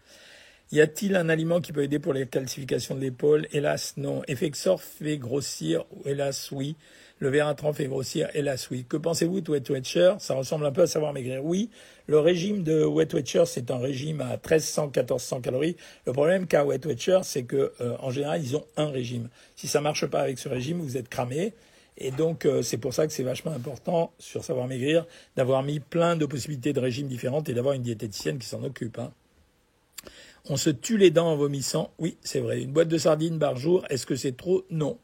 Y 0.72 0.81
a-t-il 0.81 1.14
un 1.14 1.29
aliment 1.29 1.61
qui 1.61 1.72
peut 1.72 1.85
aider 1.85 2.00
pour 2.00 2.12
les 2.12 2.26
calcifications 2.26 2.96
de 2.96 3.00
l'épaule? 3.00 3.46
Hélas, 3.52 3.94
non. 3.96 4.22
Effexor 4.26 4.83
fait 4.83 5.16
grossir 5.16 5.85
Hélas, 6.05 6.50
oui. 6.50 6.74
Le 7.20 7.29
Veratran 7.29 7.72
fait 7.72 7.87
grossir 7.87 8.29
Hélas, 8.35 8.68
oui. 8.72 8.85
Que 8.88 8.96
pensez-vous 8.96 9.40
de 9.40 9.52
Wet 9.52 9.70
Watcher? 9.70 10.14
Ça 10.18 10.35
ressemble 10.35 10.66
un 10.66 10.72
peu 10.72 10.83
à 10.83 10.88
savoir 10.88 11.12
maigrir. 11.12 11.44
Oui, 11.44 11.70
le 12.09 12.18
régime 12.18 12.64
de 12.64 12.85
Wet 12.85 13.14
Watcher, 13.14 13.44
c'est 13.46 13.70
un 13.70 13.79
régime 13.79 14.20
à 14.20 14.38
1300-1400 14.38 15.40
calories. 15.40 15.76
Le 16.05 16.12
problème 16.12 16.48
qu'a 16.48 16.64
Wet 16.64 16.85
Watcher, 16.85 17.20
c'est 17.22 17.44
que 17.44 17.72
euh, 17.81 17.96
en 18.00 18.11
général, 18.11 18.42
ils 18.42 18.57
ont 18.57 18.64
un 18.76 18.90
régime. 18.90 19.29
Si 19.55 19.68
ça 19.68 19.81
marche 19.81 20.07
pas 20.07 20.22
avec 20.22 20.40
ce 20.40 20.48
régime, 20.48 20.81
vous 20.81 20.96
êtes 20.96 21.09
cramé. 21.09 21.55
Et 21.96 22.11
donc, 22.11 22.44
euh, 22.44 22.62
c'est 22.62 22.79
pour 22.79 22.92
ça 22.92 23.07
que 23.07 23.12
c'est 23.12 23.22
vachement 23.22 23.52
important, 23.52 24.12
sur 24.18 24.42
Savoir 24.42 24.66
Maigrir, 24.66 25.07
d'avoir 25.37 25.62
mis 25.62 25.79
plein 25.79 26.16
de 26.16 26.26
possibilités 26.26 26.72
de 26.72 26.81
régimes 26.81 27.07
différentes 27.07 27.48
et 27.48 27.55
d'avoir 27.55 27.74
une 27.74 27.83
diététicienne 27.83 28.38
qui 28.38 28.48
s'en 28.48 28.64
occupe. 28.64 28.98
Hein. 28.98 29.12
On 30.48 30.56
se 30.56 30.70
tue 30.70 30.96
les 30.96 31.11
dents 31.11 31.32
en 31.32 31.37
vomissant. 31.37 31.92
Oui, 31.98 32.18
c'est 32.22 32.38
vrai. 32.38 32.62
Une 32.62 32.72
boîte 32.72 32.88
de 32.88 32.98
sardines 32.98 33.38
par 33.38 33.56
jour, 33.56 33.85
est-ce 33.90 34.06
que 34.06 34.14
c'est 34.14 34.37
trop? 34.37 34.64
Non. 34.70 34.98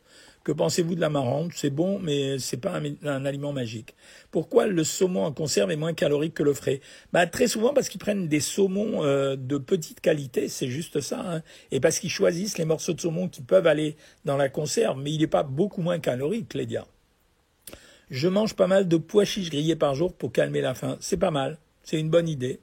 Que 0.45 0.53
pensez-vous 0.53 0.95
de 0.95 1.01
la 1.01 1.09
marrante? 1.09 1.53
C'est 1.55 1.71
bon, 1.71 1.99
mais 1.99 2.39
c'est 2.39 2.57
pas 2.57 2.81
un, 3.05 3.25
aliment 3.25 3.53
magique. 3.53 3.95
Pourquoi 4.31 4.67
le 4.67 4.83
saumon 4.85 5.25
en 5.25 5.33
conserve 5.33 5.71
est 5.71 5.77
moins 5.77 5.95
calorique 5.95 6.35
que 6.35 6.43
le 6.43 6.53
frais? 6.53 6.81
Bah, 7.13 7.27
Très 7.27 7.49
souvent 7.49 7.73
parce 7.73 7.89
qu'ils 7.89 8.01
prennent 8.01 8.29
des 8.29 8.41
saumons 8.41 9.05
euh, 9.05 9.37
de 9.37 9.59
petite 9.59 10.01
qualité, 10.01 10.49
c'est 10.49 10.69
juste 10.69 11.01
ça. 11.01 11.21
Hein. 11.25 11.43
et 11.71 11.81
parce 11.81 11.99
qu'ils 11.99 12.11
choisissent 12.11 12.59
les 12.59 12.65
morceaux 12.65 12.93
de 12.93 13.01
saumon 13.01 13.29
qui 13.29 13.43
peuvent 13.43 13.67
aller 13.67 13.97
dans 14.25 14.37
la 14.37 14.49
conserve, 14.49 14.99
mais 15.01 15.13
il 15.13 15.21
n'est 15.21 15.27
pas 15.29 15.45
beaucoup 15.45 15.83
moins 15.83 16.01
calorique, 16.01 16.55
Lédia. 16.55 16.87
Je 18.11 18.29
mange 18.29 18.55
pas 18.55 18.67
mal 18.67 18.89
de 18.89 18.97
pois 18.97 19.25
chiches 19.25 19.51
grillés 19.51 19.77
par 19.77 19.95
jour 19.95 20.13
pour 20.13 20.33
calmer 20.33 20.61
la 20.61 20.75
faim. 20.75 20.97
C'est 21.01 21.17
pas 21.17 21.31
mal, 21.31 21.59
c'est 21.83 21.99
une 21.99 22.11
bonne 22.11 22.29
idée. 22.29 22.61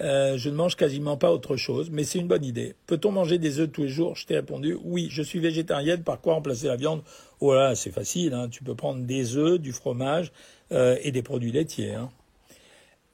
Euh, 0.00 0.38
je 0.38 0.48
ne 0.48 0.54
mange 0.54 0.76
quasiment 0.76 1.16
pas 1.16 1.30
autre 1.30 1.56
chose, 1.56 1.90
mais 1.90 2.04
c'est 2.04 2.18
une 2.18 2.28
bonne 2.28 2.44
idée. 2.44 2.74
Peut-on 2.86 3.12
manger 3.12 3.38
des 3.38 3.60
œufs 3.60 3.70
tous 3.70 3.82
les 3.82 3.88
jours? 3.88 4.16
Je 4.16 4.26
t'ai 4.26 4.34
répondu 4.34 4.78
oui, 4.82 5.08
je 5.10 5.22
suis 5.22 5.40
végétarienne, 5.40 6.02
par 6.02 6.20
quoi 6.20 6.34
remplacer 6.34 6.68
la 6.68 6.76
viande? 6.76 7.02
Voilà, 7.40 7.72
oh 7.72 7.74
c'est 7.74 7.90
facile, 7.90 8.32
hein. 8.32 8.48
tu 8.48 8.64
peux 8.64 8.74
prendre 8.74 9.04
des 9.04 9.36
œufs, 9.36 9.60
du 9.60 9.72
fromage 9.72 10.32
euh, 10.72 10.96
et 11.02 11.12
des 11.12 11.22
produits 11.22 11.52
laitiers. 11.52 11.94
Hein. 11.94 12.10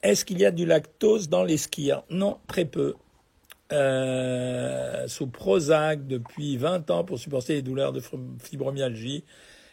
Est-ce 0.01 0.23
qu'il 0.23 0.39
y 0.39 0.45
a 0.45 0.51
du 0.51 0.65
lactose 0.65 1.27
dans 1.27 1.43
les 1.43 1.57
Non, 2.09 2.37
très 2.47 2.65
peu. 2.65 2.95
Euh, 3.73 5.07
sous 5.07 5.27
Prozac 5.27 6.07
depuis 6.07 6.55
20 6.55 6.89
ans 6.89 7.03
pour 7.03 7.19
supporter 7.19 7.55
les 7.55 7.61
douleurs 7.61 7.91
de 7.91 8.01
fibromyalgie, 8.39 9.25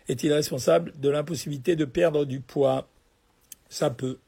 est-il 0.09 0.33
responsable 0.33 0.93
de 0.99 1.09
l'impossibilité 1.09 1.77
de 1.77 1.85
perdre 1.85 2.25
du 2.25 2.41
poids? 2.41 2.89
Ça 3.69 3.91
peut. 3.91 4.19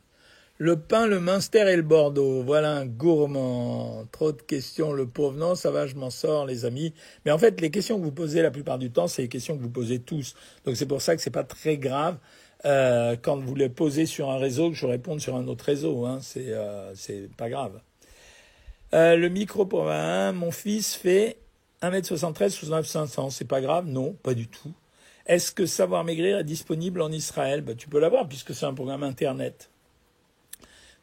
Le 0.59 0.79
pain, 0.79 1.07
le 1.07 1.21
Munster 1.21 1.71
et 1.71 1.77
le 1.77 1.83
Bordeaux. 1.83 2.43
Voilà 2.43 2.73
un 2.77 2.87
gourmand. 2.87 4.07
Trop 4.11 4.33
de 4.33 4.41
questions, 4.41 4.93
le 4.95 5.07
pauvre. 5.07 5.37
Non, 5.37 5.55
ça 5.55 5.71
va, 5.71 5.87
je 5.87 5.97
m'en 5.97 6.09
sors, 6.09 6.47
les 6.47 6.65
amis. 6.65 6.95
Mais 7.25 7.31
en 7.31 7.37
fait, 7.37 7.61
les 7.61 7.71
questions 7.71 7.99
que 7.99 8.05
vous 8.05 8.13
posez 8.13 8.41
la 8.41 8.51
plupart 8.51 8.79
du 8.79 8.91
temps, 8.91 9.07
c'est 9.07 9.23
les 9.23 9.29
questions 9.29 9.57
que 9.57 9.63
vous 9.63 9.71
posez 9.71 9.99
tous. 9.99 10.35
Donc 10.65 10.77
c'est 10.77 10.87
pour 10.87 11.03
ça 11.03 11.15
que 11.15 11.21
c'est 11.21 11.31
pas 11.31 11.45
très 11.45 11.77
grave. 11.77 12.17
Euh, 12.65 13.17
quand 13.21 13.37
vous 13.37 13.55
les 13.55 13.69
posez 13.69 14.07
sur 14.07 14.31
un 14.31 14.39
réseau, 14.39 14.71
que 14.71 14.77
je 14.77 14.87
réponde 14.87 15.21
sur 15.21 15.37
un 15.37 15.47
autre 15.47 15.67
réseau. 15.67 16.07
Hein. 16.07 16.21
C'est 16.23 16.47
euh, 16.49 16.95
pas 17.37 17.51
grave. 17.51 17.79
Euh, 18.95 19.17
le 19.17 19.29
micro 19.29 19.67
pour 19.67 19.91
un, 19.91 20.33
mon 20.33 20.51
fils 20.51 20.95
fait 20.95 21.37
1m73, 21.83 22.49
69 22.49 22.87
500. 22.87 23.29
C'est 23.29 23.45
pas 23.45 23.61
grave? 23.61 23.87
Non, 23.87 24.15
pas 24.23 24.33
du 24.33 24.49
tout. 24.49 24.73
Est-ce 25.27 25.53
que 25.53 25.67
Savoir 25.67 26.03
Maigrir 26.03 26.39
est 26.39 26.45
disponible 26.45 27.03
en 27.03 27.13
Israël? 27.13 27.61
Bah, 27.61 27.75
Tu 27.75 27.89
peux 27.89 28.01
l'avoir 28.01 28.27
puisque 28.27 28.55
c'est 28.55 28.65
un 28.65 28.75
programme 28.75 29.03
Internet. 29.03 29.69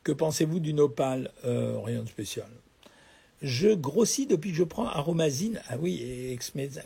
Que 0.03 0.11
pensez-vous 0.11 0.59
du 0.59 0.73
Nopal? 0.73 1.31
Euh, 1.45 1.79
Rien 1.79 2.03
de 2.03 2.09
spécial. 2.09 2.47
Je 3.41 3.67
grossis 3.67 4.25
depuis 4.25 4.51
que 4.51 4.57
je 4.57 4.63
prends 4.63 4.87
aromazine. 4.87 5.61
Ah 5.67 5.75
oui, 5.77 6.37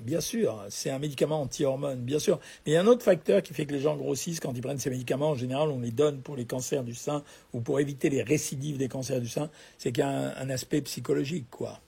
bien 0.02 0.22
sûr, 0.22 0.66
c'est 0.70 0.90
un 0.90 0.98
médicament 0.98 1.42
anti-hormone, 1.42 2.00
bien 2.00 2.18
sûr. 2.18 2.40
Mais 2.66 2.72
il 2.72 2.74
y 2.74 2.78
a 2.78 2.82
un 2.82 2.88
autre 2.88 3.04
facteur 3.04 3.44
qui 3.44 3.54
fait 3.54 3.68
que 3.68 3.74
les 3.74 3.80
gens 3.80 3.96
grossissent 3.96 4.40
quand 4.40 4.54
ils 4.56 4.62
prennent 4.62 4.80
ces 4.80 4.90
médicaments. 4.90 5.30
En 5.30 5.36
général, 5.36 5.70
on 5.70 5.80
les 5.80 5.92
donne 5.92 6.22
pour 6.22 6.36
les 6.36 6.46
cancers 6.46 6.84
du 6.84 6.96
sein 6.96 7.24
ou 7.54 7.62
pour 7.62 7.80
éviter 7.80 8.10
les 8.10 8.24
récidives 8.24 8.78
des 8.78 8.88
cancers 8.88 9.22
du 9.22 9.28
sein. 9.28 9.52
C'est 9.78 9.92
qu'il 9.92 10.04
y 10.04 10.08
a 10.08 10.36
un, 10.36 10.50
aspect 10.50 10.82
psychologique, 10.82 11.46
quoi. 11.52 11.80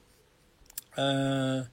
Euh, 0.99 1.63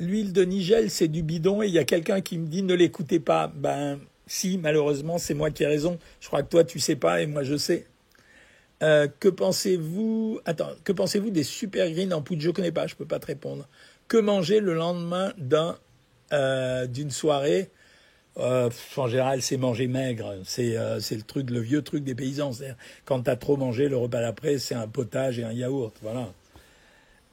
l'huile 0.00 0.32
de 0.32 0.42
Nigel, 0.44 0.90
c'est 0.90 1.06
du 1.06 1.22
bidon 1.22 1.62
et 1.62 1.68
il 1.68 1.72
y 1.72 1.78
a 1.78 1.84
quelqu'un 1.84 2.20
qui 2.20 2.36
me 2.36 2.48
dit 2.48 2.64
ne 2.64 2.74
l'écoutez 2.74 3.20
pas. 3.20 3.46
Ben, 3.46 4.00
si, 4.26 4.58
malheureusement, 4.58 5.18
c'est 5.18 5.34
moi 5.34 5.52
qui 5.52 5.62
ai 5.62 5.66
raison. 5.66 6.00
Je 6.20 6.26
crois 6.26 6.42
que 6.42 6.48
toi, 6.48 6.64
tu 6.64 6.80
sais 6.80 6.96
pas 6.96 7.22
et 7.22 7.28
moi, 7.28 7.44
je 7.44 7.56
sais. 7.56 7.86
Euh, 8.84 9.08
que 9.18 9.28
pensez-vous 9.28 10.40
Attends, 10.44 10.70
que 10.84 10.92
pensez-vous 10.92 11.30
des 11.30 11.42
super 11.42 11.90
greens 11.90 12.12
en 12.12 12.20
poudre? 12.20 12.42
Je 12.42 12.50
connais 12.50 12.72
pas, 12.72 12.86
je 12.86 12.94
peux 12.94 13.06
pas 13.06 13.18
te 13.18 13.26
répondre. 13.26 13.66
Que 14.08 14.18
manger 14.18 14.60
le 14.60 14.74
lendemain 14.74 15.32
d'un 15.38 15.78
euh, 16.32 16.86
d'une 16.86 17.10
soirée? 17.10 17.70
Euh, 18.36 18.68
En 18.96 19.08
général, 19.08 19.40
c'est 19.40 19.56
manger 19.56 19.86
maigre. 19.86 20.34
C'est 20.44 20.76
c'est 21.00 21.16
le 21.16 21.22
truc, 21.22 21.50
le 21.50 21.60
vieux 21.60 21.80
truc 21.80 22.04
des 22.04 22.14
paysans. 22.14 22.50
Quand 23.06 23.22
tu 23.22 23.30
as 23.30 23.36
trop 23.36 23.56
mangé, 23.56 23.88
le 23.88 23.96
repas 23.96 24.20
d'après, 24.20 24.58
c'est 24.58 24.74
un 24.74 24.88
potage 24.88 25.38
et 25.38 25.44
un 25.44 25.52
yaourt. 25.52 25.96
Voilà. 26.02 26.28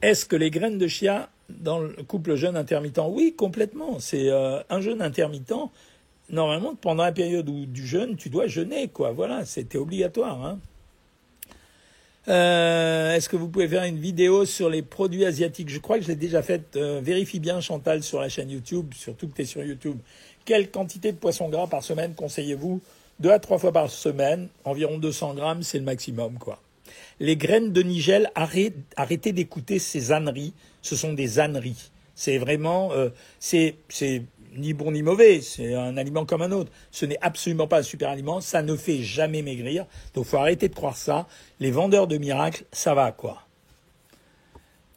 Est-ce 0.00 0.24
que 0.24 0.36
les 0.36 0.50
graines 0.50 0.78
de 0.78 0.86
chia 0.86 1.28
dans 1.50 1.80
le 1.80 2.02
couple 2.04 2.34
jeûne 2.34 2.56
intermittent? 2.56 3.00
Oui, 3.10 3.34
complètement. 3.36 3.98
C'est 4.00 4.30
un 4.30 4.80
jeûne 4.80 5.02
intermittent. 5.02 5.52
Normalement, 6.30 6.74
pendant 6.76 7.02
la 7.02 7.12
période 7.12 7.48
où, 7.48 7.66
du 7.66 7.86
jeûne, 7.86 8.16
tu 8.16 8.30
dois 8.30 8.46
jeûner, 8.46 8.88
quoi. 8.88 9.10
Voilà, 9.10 9.44
c'était 9.44 9.76
obligatoire. 9.76 10.42
Hein. 10.46 10.58
Euh, 12.28 13.14
est-ce 13.14 13.28
que 13.28 13.36
vous 13.36 13.48
pouvez 13.48 13.66
faire 13.66 13.82
une 13.82 13.98
vidéo 13.98 14.44
sur 14.44 14.70
les 14.70 14.82
produits 14.82 15.24
asiatiques? 15.24 15.68
Je 15.68 15.78
crois 15.78 15.98
que 15.98 16.04
je 16.04 16.08
l'ai 16.08 16.16
déjà 16.16 16.42
faite. 16.42 16.76
Euh, 16.76 17.00
vérifie 17.02 17.40
bien, 17.40 17.60
Chantal, 17.60 18.02
sur 18.02 18.20
la 18.20 18.28
chaîne 18.28 18.50
YouTube, 18.50 18.92
surtout 18.94 19.28
que 19.28 19.34
tu 19.34 19.42
es 19.42 19.44
sur 19.44 19.62
YouTube. 19.64 19.98
Quelle 20.44 20.70
quantité 20.70 21.12
de 21.12 21.16
poisson 21.16 21.48
gras 21.48 21.66
par 21.66 21.82
semaine 21.82 22.14
conseillez-vous? 22.14 22.80
Deux 23.20 23.30
à 23.30 23.38
trois 23.38 23.58
fois 23.58 23.72
par 23.72 23.90
semaine, 23.90 24.48
environ 24.64 24.98
200 24.98 25.34
grammes, 25.34 25.62
c'est 25.62 25.78
le 25.78 25.84
maximum, 25.84 26.38
quoi. 26.38 26.60
Les 27.20 27.36
graines 27.36 27.72
de 27.72 27.82
nigel, 27.82 28.30
arrêtez 28.34 29.32
d'écouter 29.32 29.78
ces 29.78 30.12
âneries. 30.12 30.54
Ce 30.80 30.96
sont 30.96 31.12
des 31.12 31.38
âneries. 31.38 31.90
C'est 32.14 32.38
vraiment, 32.38 32.92
euh, 32.92 33.10
c'est, 33.38 33.76
c'est 33.88 34.22
ni 34.56 34.74
bon 34.74 34.92
ni 34.92 35.02
mauvais, 35.02 35.40
c'est 35.40 35.74
un 35.74 35.96
aliment 35.96 36.24
comme 36.24 36.42
un 36.42 36.52
autre. 36.52 36.70
Ce 36.90 37.06
n'est 37.06 37.18
absolument 37.20 37.66
pas 37.66 37.78
un 37.78 37.82
super 37.82 38.10
aliment, 38.10 38.40
ça 38.40 38.62
ne 38.62 38.76
fait 38.76 38.98
jamais 38.98 39.42
maigrir. 39.42 39.86
Donc 40.14 40.26
faut 40.26 40.38
arrêter 40.38 40.68
de 40.68 40.74
croire 40.74 40.96
ça. 40.96 41.26
Les 41.60 41.70
vendeurs 41.70 42.06
de 42.06 42.18
miracles, 42.18 42.64
ça 42.72 42.94
va 42.94 43.12
quoi. 43.12 43.42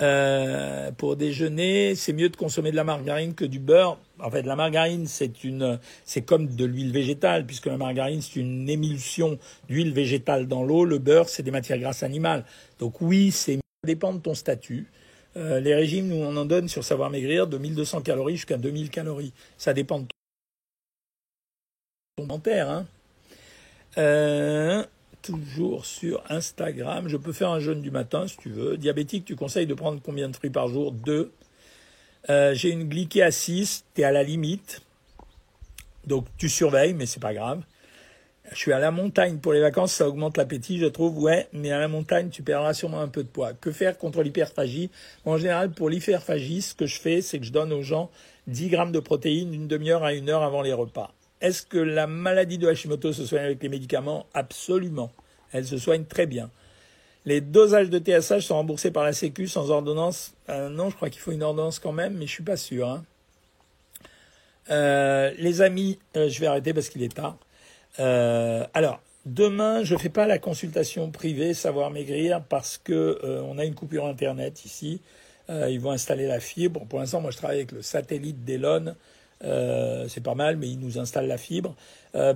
Euh, 0.02 0.92
pour 0.92 1.16
déjeuner, 1.16 1.96
c'est 1.96 2.12
mieux 2.12 2.28
de 2.28 2.36
consommer 2.36 2.72
de 2.72 2.76
la 2.76 2.84
margarine 2.84 3.34
que 3.34 3.46
du 3.46 3.60
beurre. 3.60 3.98
En 4.20 4.30
fait, 4.30 4.42
la 4.42 4.56
margarine, 4.56 5.08
c'est 5.08 5.44
une, 5.44 5.80
c'est 6.04 6.22
comme 6.22 6.48
de 6.48 6.66
l'huile 6.66 6.92
végétale, 6.92 7.46
puisque 7.46 7.68
la 7.68 7.78
margarine, 7.78 8.22
c'est 8.22 8.40
une 8.40 8.70
émulsion 8.70 9.40
d'huile 9.70 9.94
végétale 9.94 10.48
dans 10.48 10.64
l'eau. 10.64 10.84
Le 10.84 10.98
beurre, 10.98 11.30
c'est 11.30 11.44
des 11.44 11.52
matières 11.52 11.80
grasses 11.80 12.04
animales. 12.04 12.44
Donc 12.80 13.02
oui, 13.02 13.32
c'est 13.32 13.56
ça 13.56 13.88
dépend 13.88 14.14
de 14.14 14.20
ton 14.20 14.34
statut. 14.34 14.88
Euh, 15.38 15.60
les 15.60 15.76
régimes, 15.76 16.08
nous, 16.08 16.16
on 16.16 16.36
en 16.38 16.46
donne 16.46 16.68
sur 16.68 16.84
Savoir 16.84 17.10
Maigrir 17.10 17.48
de 17.48 17.58
1200 17.58 18.02
calories 18.02 18.36
jusqu'à 18.36 18.58
2000 18.58 18.90
calories. 18.90 19.34
Ça 19.58 19.74
dépend 19.74 20.00
de 20.00 20.08
ton 22.16 22.26
dentaire. 22.26 22.70
Hein. 22.70 22.86
Euh, 23.98 24.84
toujours 25.22 25.86
sur 25.86 26.24
Instagram. 26.30 27.08
Je 27.08 27.18
peux 27.18 27.34
faire 27.34 27.50
un 27.50 27.60
jeûne 27.60 27.82
du 27.82 27.92
matin 27.92 28.28
si 28.28 28.38
tu 28.38 28.50
veux. 28.50 28.78
Diabétique, 28.78 29.26
tu 29.26 29.36
conseilles 29.36 29.68
de 29.68 29.74
prendre 29.74 30.02
combien 30.02 30.30
de 30.30 30.36
fruits 30.36 30.50
par 30.50 30.68
jour? 30.68 30.92
Deux. 30.92 31.32
Euh, 32.30 32.54
j'ai 32.54 32.70
une 32.70 32.88
glyquée 32.88 33.22
à 33.22 33.32
6, 33.32 33.86
tu 33.94 34.02
es 34.02 34.04
à 34.04 34.12
la 34.12 34.24
limite. 34.24 34.82
Donc 36.08 36.26
tu 36.38 36.50
surveilles, 36.50 36.94
mais 36.94 37.06
c'est 37.06 37.20
pas 37.20 37.34
grave. 37.34 37.62
Je 38.52 38.58
suis 38.58 38.74
à 38.74 38.80
la 38.80 38.92
montagne 38.92 39.38
pour 39.38 39.54
les 39.54 39.60
vacances, 39.60 39.94
ça 39.94 40.08
augmente 40.08 40.38
l'appétit, 40.38 40.78
je 40.78 40.86
trouve, 40.86 41.18
ouais, 41.20 41.48
mais 41.52 41.72
à 41.72 41.80
la 41.80 41.88
montagne, 41.88 42.30
tu 42.30 42.44
perdras 42.44 42.74
sûrement 42.74 43.02
un 43.02 43.08
peu 43.08 43.24
de 43.24 43.28
poids. 43.28 43.54
Que 43.54 43.72
faire 43.72 43.98
contre 43.98 44.22
l'hyperphagie? 44.22 44.92
En 45.26 45.38
général, 45.38 45.72
pour 45.72 45.90
l'hyperphagie, 45.90 46.62
ce 46.62 46.76
que 46.76 46.86
je 46.86 47.00
fais, 47.00 47.22
c'est 47.22 47.40
que 47.40 47.46
je 47.46 47.52
donne 47.52 47.74
aux 47.74 47.82
gens 47.82 48.12
10 48.48 48.70
grammes 48.70 48.92
de 48.92 49.00
protéines 49.00 49.54
une 49.54 49.68
demi-heure 49.68 50.04
à 50.04 50.14
une 50.14 50.30
heure 50.30 50.44
avant 50.44 50.62
les 50.62 50.74
repas. 50.74 51.12
Est-ce 51.42 51.64
que 51.64 51.78
la 51.78 52.08
maladie 52.08 52.58
de 52.58 52.68
Hashimoto 52.68 53.14
se 53.14 53.26
soigne 53.26 53.44
avec 53.44 53.62
les 53.62 53.70
médicaments? 53.70 54.26
Absolument. 54.34 55.12
Elle 55.52 55.66
se 55.66 55.78
soigne 55.78 56.06
très 56.06 56.26
bien. 56.26 56.50
Les 57.26 57.42
dosages 57.42 57.90
de 57.90 57.98
TSH 57.98 58.46
sont 58.46 58.56
remboursés 58.56 58.92
par 58.92 59.04
la 59.04 59.14
Sécu 59.14 59.48
sans 59.48 59.72
ordonnance. 59.72 60.34
Euh, 60.50 60.70
non, 60.70 60.90
je 60.90 60.96
crois 60.96 61.10
qu'il 61.10 61.22
faut 61.22 61.32
une 61.32 61.44
ordonnance 61.44 61.80
quand 61.80 61.92
même, 61.92 62.16
mais 62.16 62.28
je 62.28 62.32
suis 62.32 62.44
pas 62.44 62.58
sûr. 62.58 62.88
Hein. 62.88 63.04
Euh, 64.70 65.32
les 65.38 65.62
amis, 65.62 66.00
euh, 66.16 66.30
je 66.30 66.40
vais 66.40 66.48
arrêter 66.48 66.74
parce 66.74 66.90
qu'il 66.90 67.02
est 67.04 67.14
tard. 67.14 67.38
Euh, 68.00 68.66
alors, 68.74 69.02
demain, 69.26 69.84
je 69.84 69.94
ne 69.94 70.00
fais 70.00 70.10
pas 70.10 70.28
la 70.28 70.40
consultation 70.40 71.12
privée 71.12 71.54
Savoir 71.54 71.92
Maigrir 71.92 72.44
parce 72.44 72.78
que 72.78 73.20
euh, 73.24 73.42
on 73.44 73.58
a 73.58 73.66
une 73.66 73.76
coupure 73.76 74.06
Internet 74.06 74.66
ici. 74.66 75.02
Euh, 75.50 75.70
ils 75.70 75.80
vont 75.80 75.92
installer 75.92 76.28
la 76.28 76.40
fibre. 76.40 76.86
Pour 76.88 77.00
l'instant, 77.00 77.22
moi, 77.22 77.32
je 77.32 77.38
travaille 77.38 77.58
avec 77.58 77.72
le 77.72 77.82
satellite 77.82 78.44
d'Elon. 78.44 78.96
c'est 80.08 80.24
pas 80.24 80.36
mal, 80.36 80.58
mais 80.58 80.68
ils 80.68 80.80
nous 80.80 80.98
installent 80.98 81.28
la 81.28 81.38
fibre. 81.38 81.76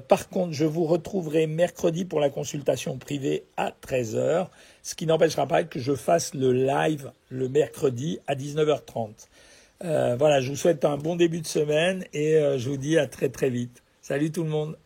par 0.08 0.30
contre, 0.30 0.54
je 0.54 0.65
vous 0.65 0.86
retrouverai 0.86 1.48
mercredi 1.48 2.06
pour 2.06 2.19
la 2.19 2.30
consultation 2.30 2.98
privée 2.98 3.45
à 3.58 3.72
13h, 3.72 4.48
ce 4.84 4.95
qui 4.95 5.06
n'empêchera 5.08 5.48
pas 5.48 5.63
que 5.63 5.80
je 5.80 5.95
fasse 5.95 6.34
le 6.36 6.52
live 6.54 7.12
le 7.30 7.50
mercredi 7.50 8.19
à 8.28 8.36
19h30. 8.36 9.28
voilà, 9.82 10.41
je 10.41 10.50
vous 10.52 10.58
souhaite 10.58 10.86
un 10.86 10.98
bon 10.98 11.15
début 11.15 11.41
de 11.41 11.48
semaine 11.48 12.06
et 12.13 12.34
je 12.58 12.69
vous 12.69 12.78
dis 12.78 13.00
à 13.00 13.08
très 13.08 13.30
très 13.30 13.50
vite. 13.50 13.82
Salut 14.02 14.32
tout 14.32 14.43
le 14.43 14.50
monde 14.50 14.78